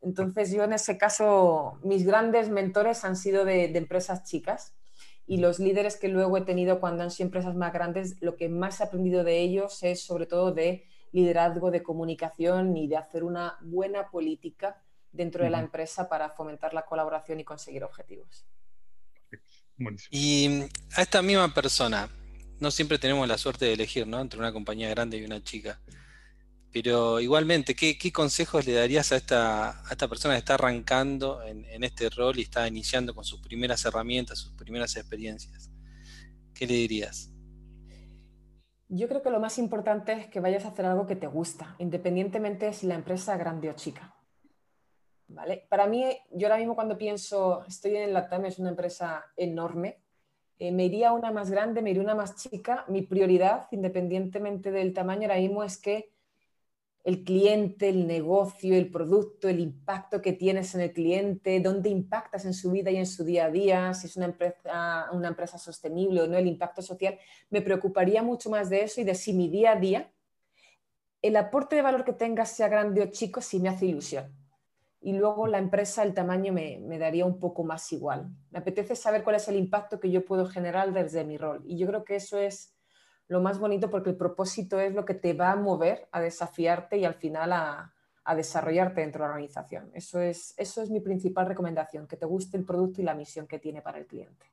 Entonces 0.00 0.52
yo 0.52 0.64
en 0.64 0.74
ese 0.74 0.96
caso, 0.96 1.78
mis 1.82 2.06
grandes 2.06 2.50
mentores 2.50 3.04
han 3.04 3.16
sido 3.16 3.44
de 3.44 3.64
empresas 3.76 4.24
chicas 4.24 4.74
y 5.26 5.36
los 5.36 5.58
líderes 5.58 5.96
que 5.96 6.08
luego 6.08 6.38
he 6.38 6.42
tenido 6.42 6.80
cuando 6.80 7.02
han 7.02 7.10
sido 7.10 7.26
empresas 7.26 7.54
más 7.54 7.72
grandes, 7.72 8.20
lo 8.22 8.36
que 8.36 8.48
más 8.48 8.80
he 8.80 8.84
aprendido 8.84 9.24
de 9.24 9.40
ellos 9.40 9.82
es 9.82 10.02
sobre 10.02 10.24
todo 10.24 10.52
de 10.52 10.84
liderazgo 11.12 11.70
de 11.70 11.82
comunicación 11.82 12.76
y 12.76 12.88
de 12.88 12.96
hacer 12.96 13.24
una 13.24 13.56
buena 13.60 14.10
política 14.10 14.82
dentro 15.12 15.44
de 15.44 15.50
la 15.50 15.60
empresa 15.60 16.08
para 16.08 16.30
fomentar 16.30 16.74
la 16.74 16.84
colaboración 16.84 17.40
y 17.40 17.44
conseguir 17.44 17.84
objetivos. 17.84 18.46
Y 20.10 20.62
a 20.96 21.02
esta 21.02 21.22
misma 21.22 21.52
persona, 21.54 22.08
no 22.60 22.70
siempre 22.70 22.98
tenemos 22.98 23.26
la 23.28 23.38
suerte 23.38 23.66
de 23.66 23.74
elegir, 23.74 24.06
¿no? 24.06 24.20
Entre 24.20 24.38
una 24.38 24.52
compañía 24.52 24.88
grande 24.90 25.18
y 25.18 25.24
una 25.24 25.42
chica. 25.42 25.80
Pero 26.72 27.20
igualmente, 27.20 27.74
¿qué, 27.74 28.12
consejos 28.12 28.66
le 28.66 28.72
darías 28.72 29.12
a 29.12 29.16
esta, 29.16 29.80
a 29.88 29.90
esta 29.90 30.08
persona 30.08 30.34
que 30.34 30.40
está 30.40 30.54
arrancando 30.54 31.42
en, 31.42 31.64
en, 31.64 31.82
este 31.82 32.10
rol 32.10 32.38
y 32.38 32.42
está 32.42 32.68
iniciando 32.68 33.14
con 33.14 33.24
sus 33.24 33.40
primeras 33.40 33.84
herramientas, 33.84 34.38
sus 34.38 34.52
primeras 34.52 34.94
experiencias? 34.96 35.70
¿Qué 36.52 36.66
le 36.66 36.74
dirías? 36.74 37.30
Yo 38.88 39.06
creo 39.06 39.22
que 39.22 39.30
lo 39.30 39.40
más 39.40 39.58
importante 39.58 40.12
es 40.12 40.26
que 40.28 40.40
vayas 40.40 40.64
a 40.64 40.68
hacer 40.68 40.86
algo 40.86 41.06
que 41.06 41.16
te 41.16 41.26
gusta, 41.26 41.74
independientemente 41.78 42.66
de 42.66 42.72
si 42.72 42.86
la 42.86 42.94
empresa 42.94 43.34
es 43.34 43.38
grande 43.38 43.68
o 43.68 43.74
chica. 43.74 44.14
¿Vale? 45.28 45.66
Para 45.68 45.86
mí, 45.86 46.06
yo 46.32 46.46
ahora 46.46 46.58
mismo 46.58 46.74
cuando 46.74 46.96
pienso, 46.96 47.64
estoy 47.66 47.96
en 47.96 48.14
Latam, 48.14 48.46
es 48.46 48.58
una 48.58 48.70
empresa 48.70 49.26
enorme, 49.36 49.98
eh, 50.58 50.72
me 50.72 50.86
iría 50.86 51.10
a 51.10 51.12
una 51.12 51.30
más 51.30 51.50
grande, 51.50 51.82
me 51.82 51.90
iría 51.90 52.02
una 52.02 52.14
más 52.14 52.34
chica. 52.36 52.84
Mi 52.88 53.02
prioridad, 53.02 53.68
independientemente 53.70 54.70
del 54.70 54.92
tamaño, 54.92 55.22
ahora 55.22 55.36
mismo 55.36 55.62
es 55.62 55.78
que 55.78 56.10
el 57.08 57.24
cliente, 57.24 57.88
el 57.88 58.06
negocio, 58.06 58.76
el 58.76 58.90
producto, 58.90 59.48
el 59.48 59.60
impacto 59.60 60.20
que 60.20 60.34
tienes 60.34 60.74
en 60.74 60.82
el 60.82 60.92
cliente, 60.92 61.58
dónde 61.58 61.88
impactas 61.88 62.44
en 62.44 62.52
su 62.52 62.70
vida 62.70 62.90
y 62.90 62.98
en 62.98 63.06
su 63.06 63.24
día 63.24 63.46
a 63.46 63.50
día, 63.50 63.94
si 63.94 64.08
es 64.08 64.16
una 64.18 64.26
empresa, 64.26 65.06
una 65.12 65.28
empresa 65.28 65.56
sostenible 65.56 66.20
o 66.20 66.26
no, 66.26 66.36
el 66.36 66.46
impacto 66.46 66.82
social, 66.82 67.18
me 67.48 67.62
preocuparía 67.62 68.22
mucho 68.22 68.50
más 68.50 68.68
de 68.68 68.82
eso 68.82 69.00
y 69.00 69.04
de 69.04 69.14
si 69.14 69.32
mi 69.32 69.48
día 69.48 69.72
a 69.72 69.76
día, 69.76 70.12
el 71.22 71.34
aporte 71.36 71.76
de 71.76 71.82
valor 71.82 72.04
que 72.04 72.12
tengas, 72.12 72.50
sea 72.50 72.68
grande 72.68 73.00
o 73.00 73.06
chico, 73.10 73.40
si 73.40 73.58
me 73.58 73.70
hace 73.70 73.86
ilusión. 73.86 74.30
Y 75.00 75.14
luego 75.14 75.46
la 75.46 75.56
empresa, 75.56 76.02
el 76.02 76.12
tamaño 76.12 76.52
me 76.52 76.98
daría 76.98 77.24
un 77.24 77.38
poco 77.38 77.64
más 77.64 77.90
igual. 77.90 78.28
Me 78.50 78.58
apetece 78.58 78.94
saber 78.94 79.24
cuál 79.24 79.36
es 79.36 79.48
el 79.48 79.56
impacto 79.56 79.98
que 79.98 80.10
yo 80.10 80.26
puedo 80.26 80.44
generar 80.44 80.92
desde 80.92 81.24
mi 81.24 81.38
rol. 81.38 81.62
Y 81.64 81.78
yo 81.78 81.86
creo 81.86 82.04
que 82.04 82.16
eso 82.16 82.36
es 82.36 82.77
lo 83.28 83.40
más 83.40 83.58
bonito 83.58 83.90
porque 83.90 84.10
el 84.10 84.16
propósito 84.16 84.80
es 84.80 84.94
lo 84.94 85.04
que 85.04 85.14
te 85.14 85.34
va 85.34 85.52
a 85.52 85.56
mover, 85.56 86.08
a 86.12 86.20
desafiarte 86.20 86.96
y 86.98 87.04
al 87.04 87.14
final 87.14 87.52
a, 87.52 87.94
desarrollarte 88.36 89.00
dentro 89.00 89.22
de 89.22 89.28
la 89.28 89.34
organización. 89.34 89.90
Eso 89.94 90.20
es, 90.20 90.52
eso 90.58 90.82
es 90.82 90.90
mi 90.90 91.00
principal 91.00 91.46
recomendación, 91.46 92.06
que 92.06 92.18
te 92.18 92.26
guste 92.26 92.58
el 92.58 92.64
producto 92.64 93.00
y 93.00 93.04
la 93.04 93.14
misión 93.14 93.46
que 93.46 93.58
tiene 93.58 93.80
para 93.80 93.98
el 93.98 94.06
cliente. 94.06 94.44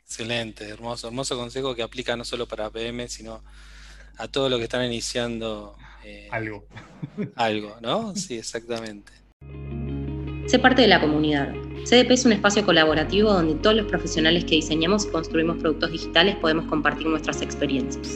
Excelente, 0.00 0.66
hermoso, 0.66 1.08
hermoso 1.08 1.36
consejo 1.36 1.74
que 1.74 1.82
aplica 1.82 2.16
no 2.16 2.24
solo 2.24 2.48
para 2.48 2.70
PM, 2.70 3.08
sino 3.08 3.42
a 4.16 4.28
todos 4.28 4.50
los 4.50 4.58
que 4.58 4.64
están 4.64 4.86
iniciando 4.86 5.76
eh, 6.02 6.28
algo. 6.30 6.64
Algo, 7.34 7.76
¿no? 7.82 8.16
Sí, 8.16 8.38
exactamente. 8.38 9.12
Sé 10.46 10.60
parte 10.60 10.82
de 10.82 10.86
la 10.86 11.00
comunidad. 11.00 11.52
CDP 11.84 12.12
es 12.12 12.24
un 12.24 12.30
espacio 12.30 12.64
colaborativo 12.64 13.32
donde 13.32 13.56
todos 13.56 13.74
los 13.74 13.86
profesionales 13.86 14.44
que 14.44 14.54
diseñamos 14.54 15.04
y 15.04 15.08
construimos 15.08 15.58
productos 15.58 15.90
digitales 15.90 16.36
podemos 16.36 16.66
compartir 16.66 17.08
nuestras 17.08 17.42
experiencias. 17.42 18.06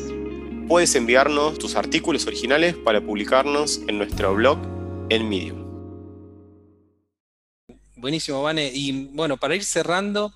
Puedes 0.68 0.94
enviarnos 0.94 1.58
tus 1.58 1.74
artículos 1.74 2.28
originales 2.28 2.76
para 2.76 3.00
publicarnos 3.00 3.80
en 3.88 3.98
nuestro 3.98 4.32
blog 4.36 4.60
en 5.08 5.28
Medium. 5.28 5.64
Buenísimo, 7.96 8.40
Vane. 8.42 8.70
Y 8.72 9.08
bueno, 9.08 9.36
para 9.36 9.56
ir 9.56 9.64
cerrando, 9.64 10.32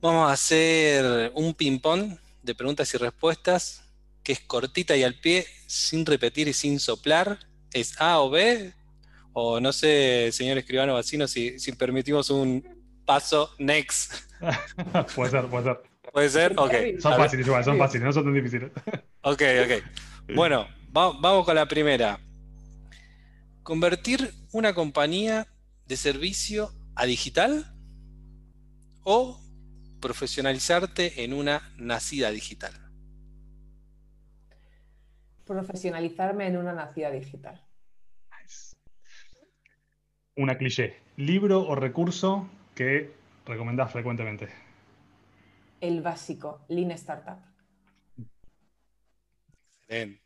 vamos 0.00 0.28
a 0.28 0.32
hacer 0.32 1.30
un 1.36 1.54
ping-pong 1.54 2.16
de 2.42 2.54
preguntas 2.56 2.92
y 2.92 2.98
respuestas, 2.98 3.84
que 4.24 4.32
es 4.32 4.40
cortita 4.40 4.96
y 4.96 5.04
al 5.04 5.14
pie, 5.14 5.46
sin 5.68 6.04
repetir 6.04 6.48
y 6.48 6.52
sin 6.52 6.80
soplar. 6.80 7.38
¿Es 7.72 8.00
A 8.00 8.18
o 8.18 8.30
B? 8.30 8.74
O 9.32 9.60
no 9.60 9.72
sé, 9.72 10.30
señor 10.32 10.58
escribano 10.58 10.94
vacino, 10.94 11.26
si, 11.26 11.58
si 11.58 11.72
permitimos 11.72 12.30
un 12.30 12.62
paso 13.04 13.50
next. 13.58 14.14
puede 15.14 15.30
ser, 15.30 15.46
puede 15.46 15.64
ser. 15.64 15.92
¿Puede 16.12 16.28
ser? 16.28 16.54
Ok. 16.58 16.74
Son 17.00 17.16
fáciles 17.16 17.46
igual, 17.46 17.64
son 17.64 17.78
fáciles, 17.78 18.04
no 18.04 18.12
son 18.12 18.24
tan 18.24 18.34
difíciles. 18.34 18.70
Ok, 19.24 19.40
ok. 19.64 20.34
Bueno, 20.34 20.66
vamos 20.90 21.44
con 21.44 21.54
la 21.54 21.66
primera. 21.66 22.18
Convertir 23.62 24.34
una 24.50 24.74
compañía 24.74 25.46
de 25.86 25.96
servicio 25.96 26.72
a 26.96 27.06
digital 27.06 27.72
o 29.04 29.40
profesionalizarte 30.00 31.22
en 31.22 31.34
una 31.34 31.72
nacida 31.78 32.32
digital. 32.32 32.72
Profesionalizarme 35.44 36.48
en 36.48 36.56
una 36.56 36.72
nacida 36.72 37.12
digital. 37.12 37.60
Una 40.36 40.56
cliché. 40.56 40.96
¿Libro 41.16 41.60
o 41.60 41.74
recurso 41.74 42.48
que 42.74 43.12
recomendás 43.44 43.92
frecuentemente? 43.92 44.48
El 45.80 46.00
básico, 46.00 46.64
Lean 46.68 46.92
Startup. 46.92 47.38
Excelente. 49.80 50.22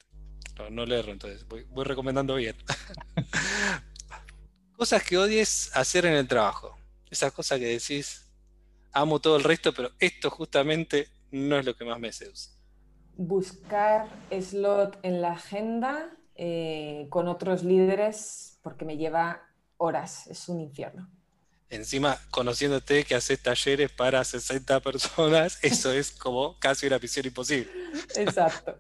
No, 0.70 0.86
le 0.86 0.98
erro 0.98 1.12
entonces, 1.12 1.46
voy, 1.48 1.84
recomendando 1.84 2.36
bien. 2.36 2.56
cosas 4.76 5.02
que 5.02 5.18
odies 5.18 5.74
hacer 5.76 6.06
en 6.06 6.14
el 6.14 6.28
trabajo. 6.28 6.78
Esas 7.10 7.32
cosas 7.32 7.58
que 7.58 7.66
decís, 7.66 8.30
amo 8.92 9.20
todo 9.20 9.36
el 9.36 9.44
resto, 9.44 9.74
pero 9.74 9.90
esto 9.98 10.30
justamente 10.30 11.08
no 11.30 11.58
es 11.58 11.66
lo 11.66 11.76
que 11.76 11.84
más 11.84 11.98
me 11.98 12.12
seduce. 12.12 12.50
Buscar 13.16 14.08
slot 14.30 14.98
en 15.02 15.20
la 15.20 15.32
agenda 15.32 16.16
eh, 16.36 17.06
con 17.10 17.28
otros 17.28 17.62
líderes 17.62 18.58
porque 18.62 18.84
me 18.84 18.96
lleva 18.96 19.45
horas, 19.78 20.26
es 20.26 20.48
un 20.48 20.60
infierno. 20.60 21.08
Encima, 21.68 22.16
conociéndote 22.30 23.04
que 23.04 23.14
haces 23.16 23.42
talleres 23.42 23.90
para 23.90 24.22
60 24.22 24.80
personas, 24.80 25.58
eso 25.62 25.92
es 25.92 26.12
como 26.12 26.58
casi 26.58 26.86
una 26.86 26.98
misión 26.98 27.26
imposible. 27.26 27.70
Exacto. 28.14 28.78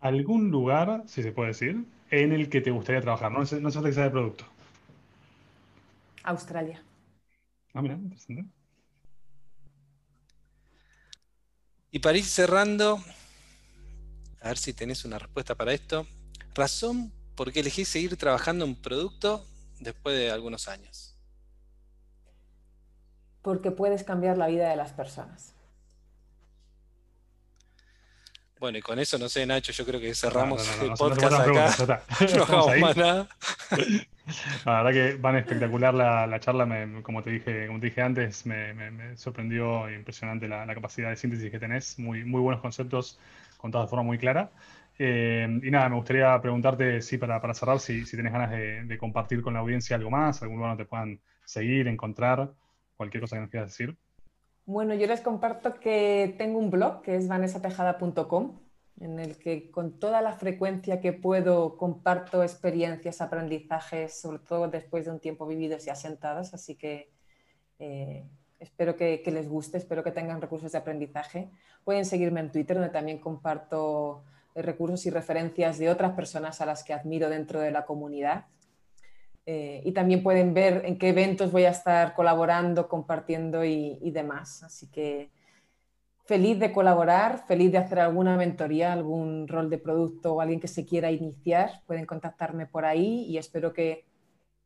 ¿Algún 0.00 0.50
lugar, 0.50 1.04
si 1.06 1.22
se 1.22 1.30
puede 1.30 1.48
decir, 1.48 1.84
en 2.10 2.32
el 2.32 2.48
que 2.48 2.60
te 2.60 2.70
gustaría 2.70 3.00
trabajar? 3.00 3.30
No, 3.30 3.40
no 3.40 3.70
sé 3.70 3.82
que 3.82 3.92
sea 3.92 4.04
de 4.04 4.10
producto. 4.10 4.44
Australia. 6.24 6.82
Ah, 7.74 7.82
mira, 7.82 7.94
interesante. 7.94 8.44
Y 11.92 11.98
para 11.98 12.18
ir 12.18 12.24
cerrando, 12.24 13.02
a 14.40 14.48
ver 14.48 14.58
si 14.58 14.72
tenés 14.72 15.04
una 15.04 15.18
respuesta 15.18 15.54
para 15.54 15.72
esto. 15.72 16.06
Razón 16.54 17.12
por 17.40 17.54
qué 17.54 17.60
elegí 17.60 17.86
seguir 17.86 18.18
trabajando 18.18 18.66
en 18.66 18.74
producto 18.74 19.46
después 19.78 20.14
de 20.14 20.30
algunos 20.30 20.68
años. 20.68 21.16
Porque 23.40 23.70
puedes 23.70 24.04
cambiar 24.04 24.36
la 24.36 24.46
vida 24.46 24.68
de 24.68 24.76
las 24.76 24.92
personas. 24.92 25.54
Bueno, 28.58 28.76
y 28.76 28.82
con 28.82 28.98
eso, 28.98 29.16
no 29.16 29.30
sé, 29.30 29.46
Nacho, 29.46 29.72
yo 29.72 29.86
creo 29.86 29.98
que 29.98 30.14
cerramos 30.14 30.68
el 30.82 30.90
podcast 30.90 31.32
acá. 31.32 32.02
no 32.36 32.42
hagamos 32.42 32.76
más 32.78 32.96
nada. 32.98 33.28
La 34.66 34.82
verdad 34.82 34.92
que 34.92 35.16
van 35.16 35.36
espectacular 35.36 35.94
la, 35.94 36.40
charla, 36.40 36.68
como, 37.02 37.22
te 37.22 37.30
dije, 37.30 37.68
como 37.68 37.80
te 37.80 37.86
dije 37.86 38.02
antes, 38.02 38.44
me, 38.44 39.16
sorprendió 39.16 39.90
impresionante 39.90 40.46
la, 40.46 40.74
capacidad 40.74 41.08
de 41.08 41.16
síntesis 41.16 41.50
que 41.50 41.58
tenés, 41.58 41.98
muy, 41.98 42.22
muy 42.22 42.42
buenos 42.42 42.60
conceptos 42.60 43.18
contados 43.56 43.86
de 43.86 43.90
forma 43.90 44.02
muy 44.02 44.18
clara. 44.18 44.50
Eh, 45.02 45.48
y 45.62 45.70
nada, 45.70 45.88
me 45.88 45.96
gustaría 45.96 46.38
preguntarte, 46.42 47.00
sí, 47.00 47.16
para, 47.16 47.40
para 47.40 47.54
cerrar, 47.54 47.80
si, 47.80 48.04
si 48.04 48.18
tenés 48.18 48.34
ganas 48.34 48.50
de, 48.50 48.98
compartir 48.98 49.40
con 49.40 49.54
la 49.54 49.60
audiencia 49.60 49.96
algo 49.96 50.10
más, 50.10 50.42
algún 50.42 50.58
lugar 50.58 50.72
donde 50.72 50.84
te 50.84 50.90
puedan 50.90 51.18
seguir, 51.42 51.88
encontrar, 51.88 52.52
cualquier 52.98 53.22
cosa 53.22 53.36
que 53.36 53.40
nos 53.40 53.50
quieras 53.50 53.70
decir. 53.70 53.96
Bueno, 54.66 54.92
yo 54.92 55.06
les 55.06 55.22
comparto 55.22 55.80
que 55.80 56.34
tengo 56.36 56.58
un 56.58 56.70
blog 56.70 57.00
que 57.00 57.16
es 57.16 57.28
vanessatejada.com 57.28 58.60
en 59.00 59.18
el 59.18 59.38
que 59.38 59.70
con 59.70 59.98
toda 59.98 60.20
la 60.20 60.34
frecuencia 60.34 61.00
que 61.00 61.14
puedo 61.14 61.78
comparto 61.78 62.42
experiencias, 62.42 63.22
aprendizajes, 63.22 64.20
sobre 64.20 64.40
todo 64.40 64.68
después 64.68 65.06
de 65.06 65.12
un 65.12 65.20
tiempo 65.20 65.46
vividos 65.46 65.86
y 65.86 65.90
asentados, 65.90 66.52
así 66.52 66.74
que 66.74 67.10
eh, 67.78 68.28
espero 68.58 68.96
que, 68.96 69.22
les 69.24 69.48
guste, 69.48 69.78
espero 69.78 70.04
que 70.04 70.12
tengan 70.12 70.42
recursos 70.42 70.72
de 70.72 70.76
aprendizaje. 70.76 71.50
Pueden 71.84 72.04
seguirme 72.04 72.40
en 72.40 72.52
Twitter, 72.52 72.76
donde 72.76 72.92
también 72.92 73.16
comparto 73.16 74.24
recursos 74.54 75.04
y 75.06 75.10
referencias 75.10 75.78
de 75.78 75.90
otras 75.90 76.12
personas 76.12 76.60
a 76.60 76.66
las 76.66 76.84
que 76.84 76.92
admiro 76.92 77.28
dentro 77.28 77.60
de 77.60 77.70
la 77.70 77.84
comunidad. 77.84 78.46
Eh, 79.46 79.82
y 79.84 79.92
también 79.92 80.22
pueden 80.22 80.54
ver 80.54 80.82
en 80.84 80.98
qué 80.98 81.08
eventos 81.08 81.50
voy 81.50 81.64
a 81.64 81.70
estar 81.70 82.14
colaborando, 82.14 82.88
compartiendo 82.88 83.64
y, 83.64 83.98
y 84.00 84.10
demás. 84.10 84.62
Así 84.62 84.88
que 84.90 85.30
feliz 86.24 86.60
de 86.60 86.72
colaborar, 86.72 87.44
feliz 87.46 87.72
de 87.72 87.78
hacer 87.78 87.98
alguna 87.98 88.36
mentoría, 88.36 88.92
algún 88.92 89.48
rol 89.48 89.68
de 89.68 89.78
producto 89.78 90.34
o 90.34 90.40
alguien 90.40 90.60
que 90.60 90.68
se 90.68 90.86
quiera 90.86 91.10
iniciar, 91.10 91.82
pueden 91.86 92.06
contactarme 92.06 92.66
por 92.66 92.84
ahí 92.84 93.24
y 93.24 93.38
espero 93.38 93.72
que 93.72 94.06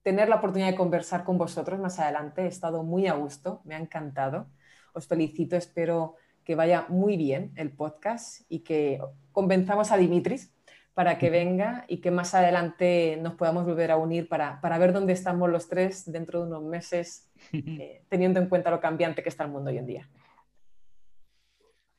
tener 0.02 0.28
la 0.28 0.36
oportunidad 0.36 0.70
de 0.70 0.76
conversar 0.76 1.24
con 1.24 1.38
vosotros 1.38 1.80
más 1.80 1.98
adelante. 1.98 2.42
He 2.42 2.48
estado 2.48 2.82
muy 2.82 3.06
a 3.06 3.14
gusto, 3.14 3.62
me 3.64 3.74
ha 3.74 3.78
encantado. 3.78 4.46
Os 4.92 5.06
felicito, 5.06 5.56
espero 5.56 6.16
que 6.44 6.54
vaya 6.54 6.84
muy 6.90 7.16
bien 7.16 7.52
el 7.56 7.72
podcast 7.72 8.42
y 8.50 8.60
que 8.60 9.00
convenzamos 9.34 9.90
a 9.90 9.98
Dimitris 9.98 10.50
para 10.94 11.18
que 11.18 11.28
venga 11.28 11.84
y 11.88 11.98
que 11.98 12.12
más 12.12 12.34
adelante 12.34 13.18
nos 13.20 13.34
podamos 13.34 13.66
volver 13.66 13.90
a 13.90 13.96
unir 13.96 14.28
para, 14.28 14.78
ver 14.78 14.92
dónde 14.92 15.12
estamos 15.12 15.50
los 15.50 15.68
tres 15.68 16.10
dentro 16.10 16.40
de 16.40 16.46
unos 16.46 16.62
meses, 16.62 17.28
eh, 17.52 18.04
teniendo 18.08 18.40
en 18.40 18.48
cuenta 18.48 18.70
lo 18.70 18.80
cambiante 18.80 19.22
que 19.22 19.28
está 19.28 19.44
el 19.44 19.50
mundo 19.50 19.70
hoy 19.70 19.78
en 19.78 19.86
día. 19.86 20.08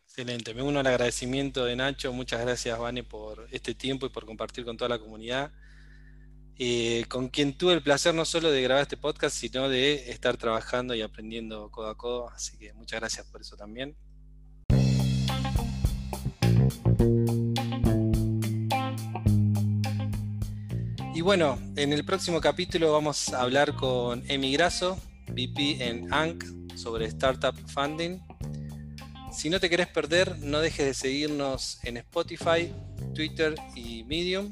Excelente, 0.06 0.54
me 0.54 0.64
uno 0.64 0.80
al 0.80 0.88
agradecimiento 0.88 1.66
de 1.66 1.76
Nacho, 1.76 2.14
muchas 2.14 2.40
gracias 2.40 2.80
Vane 2.80 3.04
por 3.04 3.48
este 3.52 3.76
tiempo 3.76 4.06
y 4.06 4.10
por 4.10 4.26
compartir 4.26 4.64
con 4.64 4.78
toda 4.78 4.88
la 4.88 4.98
comunidad, 4.98 5.52
eh, 6.58 7.04
con 7.10 7.28
quien 7.28 7.58
tuve 7.58 7.74
el 7.74 7.84
placer 7.84 8.16
no 8.16 8.24
solo 8.24 8.50
de 8.50 8.62
grabar 8.62 8.84
este 8.84 8.96
podcast, 8.96 9.36
sino 9.36 9.68
de 9.68 10.10
estar 10.10 10.38
trabajando 10.38 10.96
y 10.96 11.02
aprendiendo 11.02 11.70
codo 11.70 11.90
a 11.90 11.98
codo, 11.98 12.30
así 12.30 12.58
que 12.58 12.72
muchas 12.72 13.02
gracias 13.02 13.28
por 13.30 13.42
eso 13.42 13.58
también. 13.58 13.98
Bueno, 21.26 21.58
en 21.76 21.92
el 21.92 22.06
próximo 22.06 22.40
capítulo 22.40 22.94
vamos 22.94 23.34
a 23.34 23.42
hablar 23.42 23.76
con 23.76 24.24
Emi 24.30 24.54
Grasso, 24.54 24.98
VP 25.28 25.86
en 25.86 26.14
ANC, 26.14 26.46
sobre 26.78 27.08
Startup 27.08 27.56
Funding 27.68 28.20
si 29.36 29.50
no 29.50 29.60
te 29.60 29.70
querés 29.70 29.88
perder, 29.88 30.40
no 30.40 30.60
dejes 30.60 30.86
de 30.86 30.94
seguirnos 30.94 31.80
en 31.84 31.98
Spotify, 31.98 32.72
Twitter 33.14 33.54
y 33.76 34.06
Medium. 34.06 34.50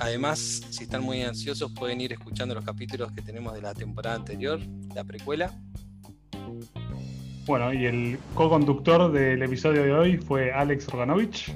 Además, 0.00 0.60
si 0.68 0.84
están 0.84 1.02
muy 1.02 1.22
ansiosos, 1.22 1.72
pueden 1.72 1.98
ir 2.02 2.12
escuchando 2.12 2.54
los 2.54 2.62
capítulos 2.62 3.10
que 3.12 3.22
tenemos 3.22 3.54
de 3.54 3.62
la 3.62 3.72
temporada 3.72 4.16
anterior, 4.16 4.60
la 4.94 5.04
precuela. 5.04 5.50
Bueno, 7.46 7.72
y 7.72 7.86
el 7.86 8.18
co-conductor 8.34 9.10
del 9.10 9.42
episodio 9.42 9.82
de 9.82 9.92
hoy 9.94 10.18
fue 10.18 10.52
Alex 10.52 10.88
Roganovich. 10.88 11.50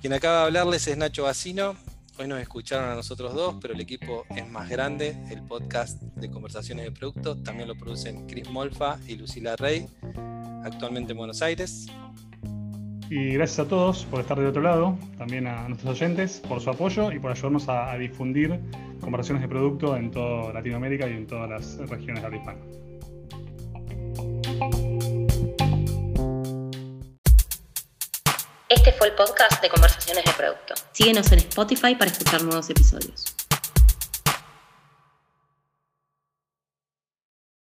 Quien 0.00 0.14
acaba 0.14 0.40
de 0.40 0.46
hablarles 0.46 0.88
es 0.88 0.96
Nacho 0.96 1.22
Bacino. 1.22 1.76
Hoy 2.20 2.26
nos 2.26 2.40
escucharon 2.40 2.90
a 2.90 2.96
nosotros 2.96 3.32
dos, 3.32 3.54
pero 3.60 3.74
el 3.74 3.80
equipo 3.80 4.24
es 4.34 4.50
más 4.50 4.68
grande. 4.68 5.16
El 5.30 5.44
podcast 5.44 6.02
de 6.02 6.28
conversaciones 6.28 6.84
de 6.86 6.90
producto 6.90 7.36
también 7.36 7.68
lo 7.68 7.76
producen 7.76 8.26
Chris 8.26 8.50
Molfa 8.50 8.98
y 9.06 9.14
Lucila 9.14 9.54
Rey 9.54 9.86
actualmente 10.64 11.12
en 11.12 11.18
Buenos 11.18 11.42
Aires. 11.42 11.86
Y 13.08 13.34
gracias 13.34 13.60
a 13.60 13.68
todos 13.68 14.04
por 14.06 14.20
estar 14.20 14.38
de 14.38 14.46
otro 14.46 14.62
lado, 14.62 14.98
también 15.16 15.46
a 15.46 15.68
nuestros 15.68 15.92
oyentes 15.92 16.42
por 16.46 16.60
su 16.60 16.70
apoyo 16.70 17.12
y 17.12 17.20
por 17.20 17.30
ayudarnos 17.30 17.68
a, 17.68 17.96
difundir 17.96 18.58
conversaciones 19.00 19.42
de 19.42 19.48
producto 19.48 19.96
en 19.96 20.10
toda 20.10 20.52
Latinoamérica 20.52 21.08
y 21.08 21.12
en 21.12 21.26
todas 21.26 21.48
las 21.48 21.78
regiones 21.88 22.20
de 22.20 22.26
habla 22.26 22.38
hispana. 22.38 22.58
Este 28.68 28.92
fue 28.92 29.06
el 29.06 29.14
podcast 29.14 29.62
de 29.62 29.70
Conversaciones 29.70 30.26
de 30.26 30.32
Producto. 30.32 30.74
Síguenos 30.92 31.32
en 31.32 31.38
Spotify 31.38 31.94
para 31.94 32.10
escuchar 32.10 32.42
nuevos 32.42 32.68
episodios. 32.68 33.37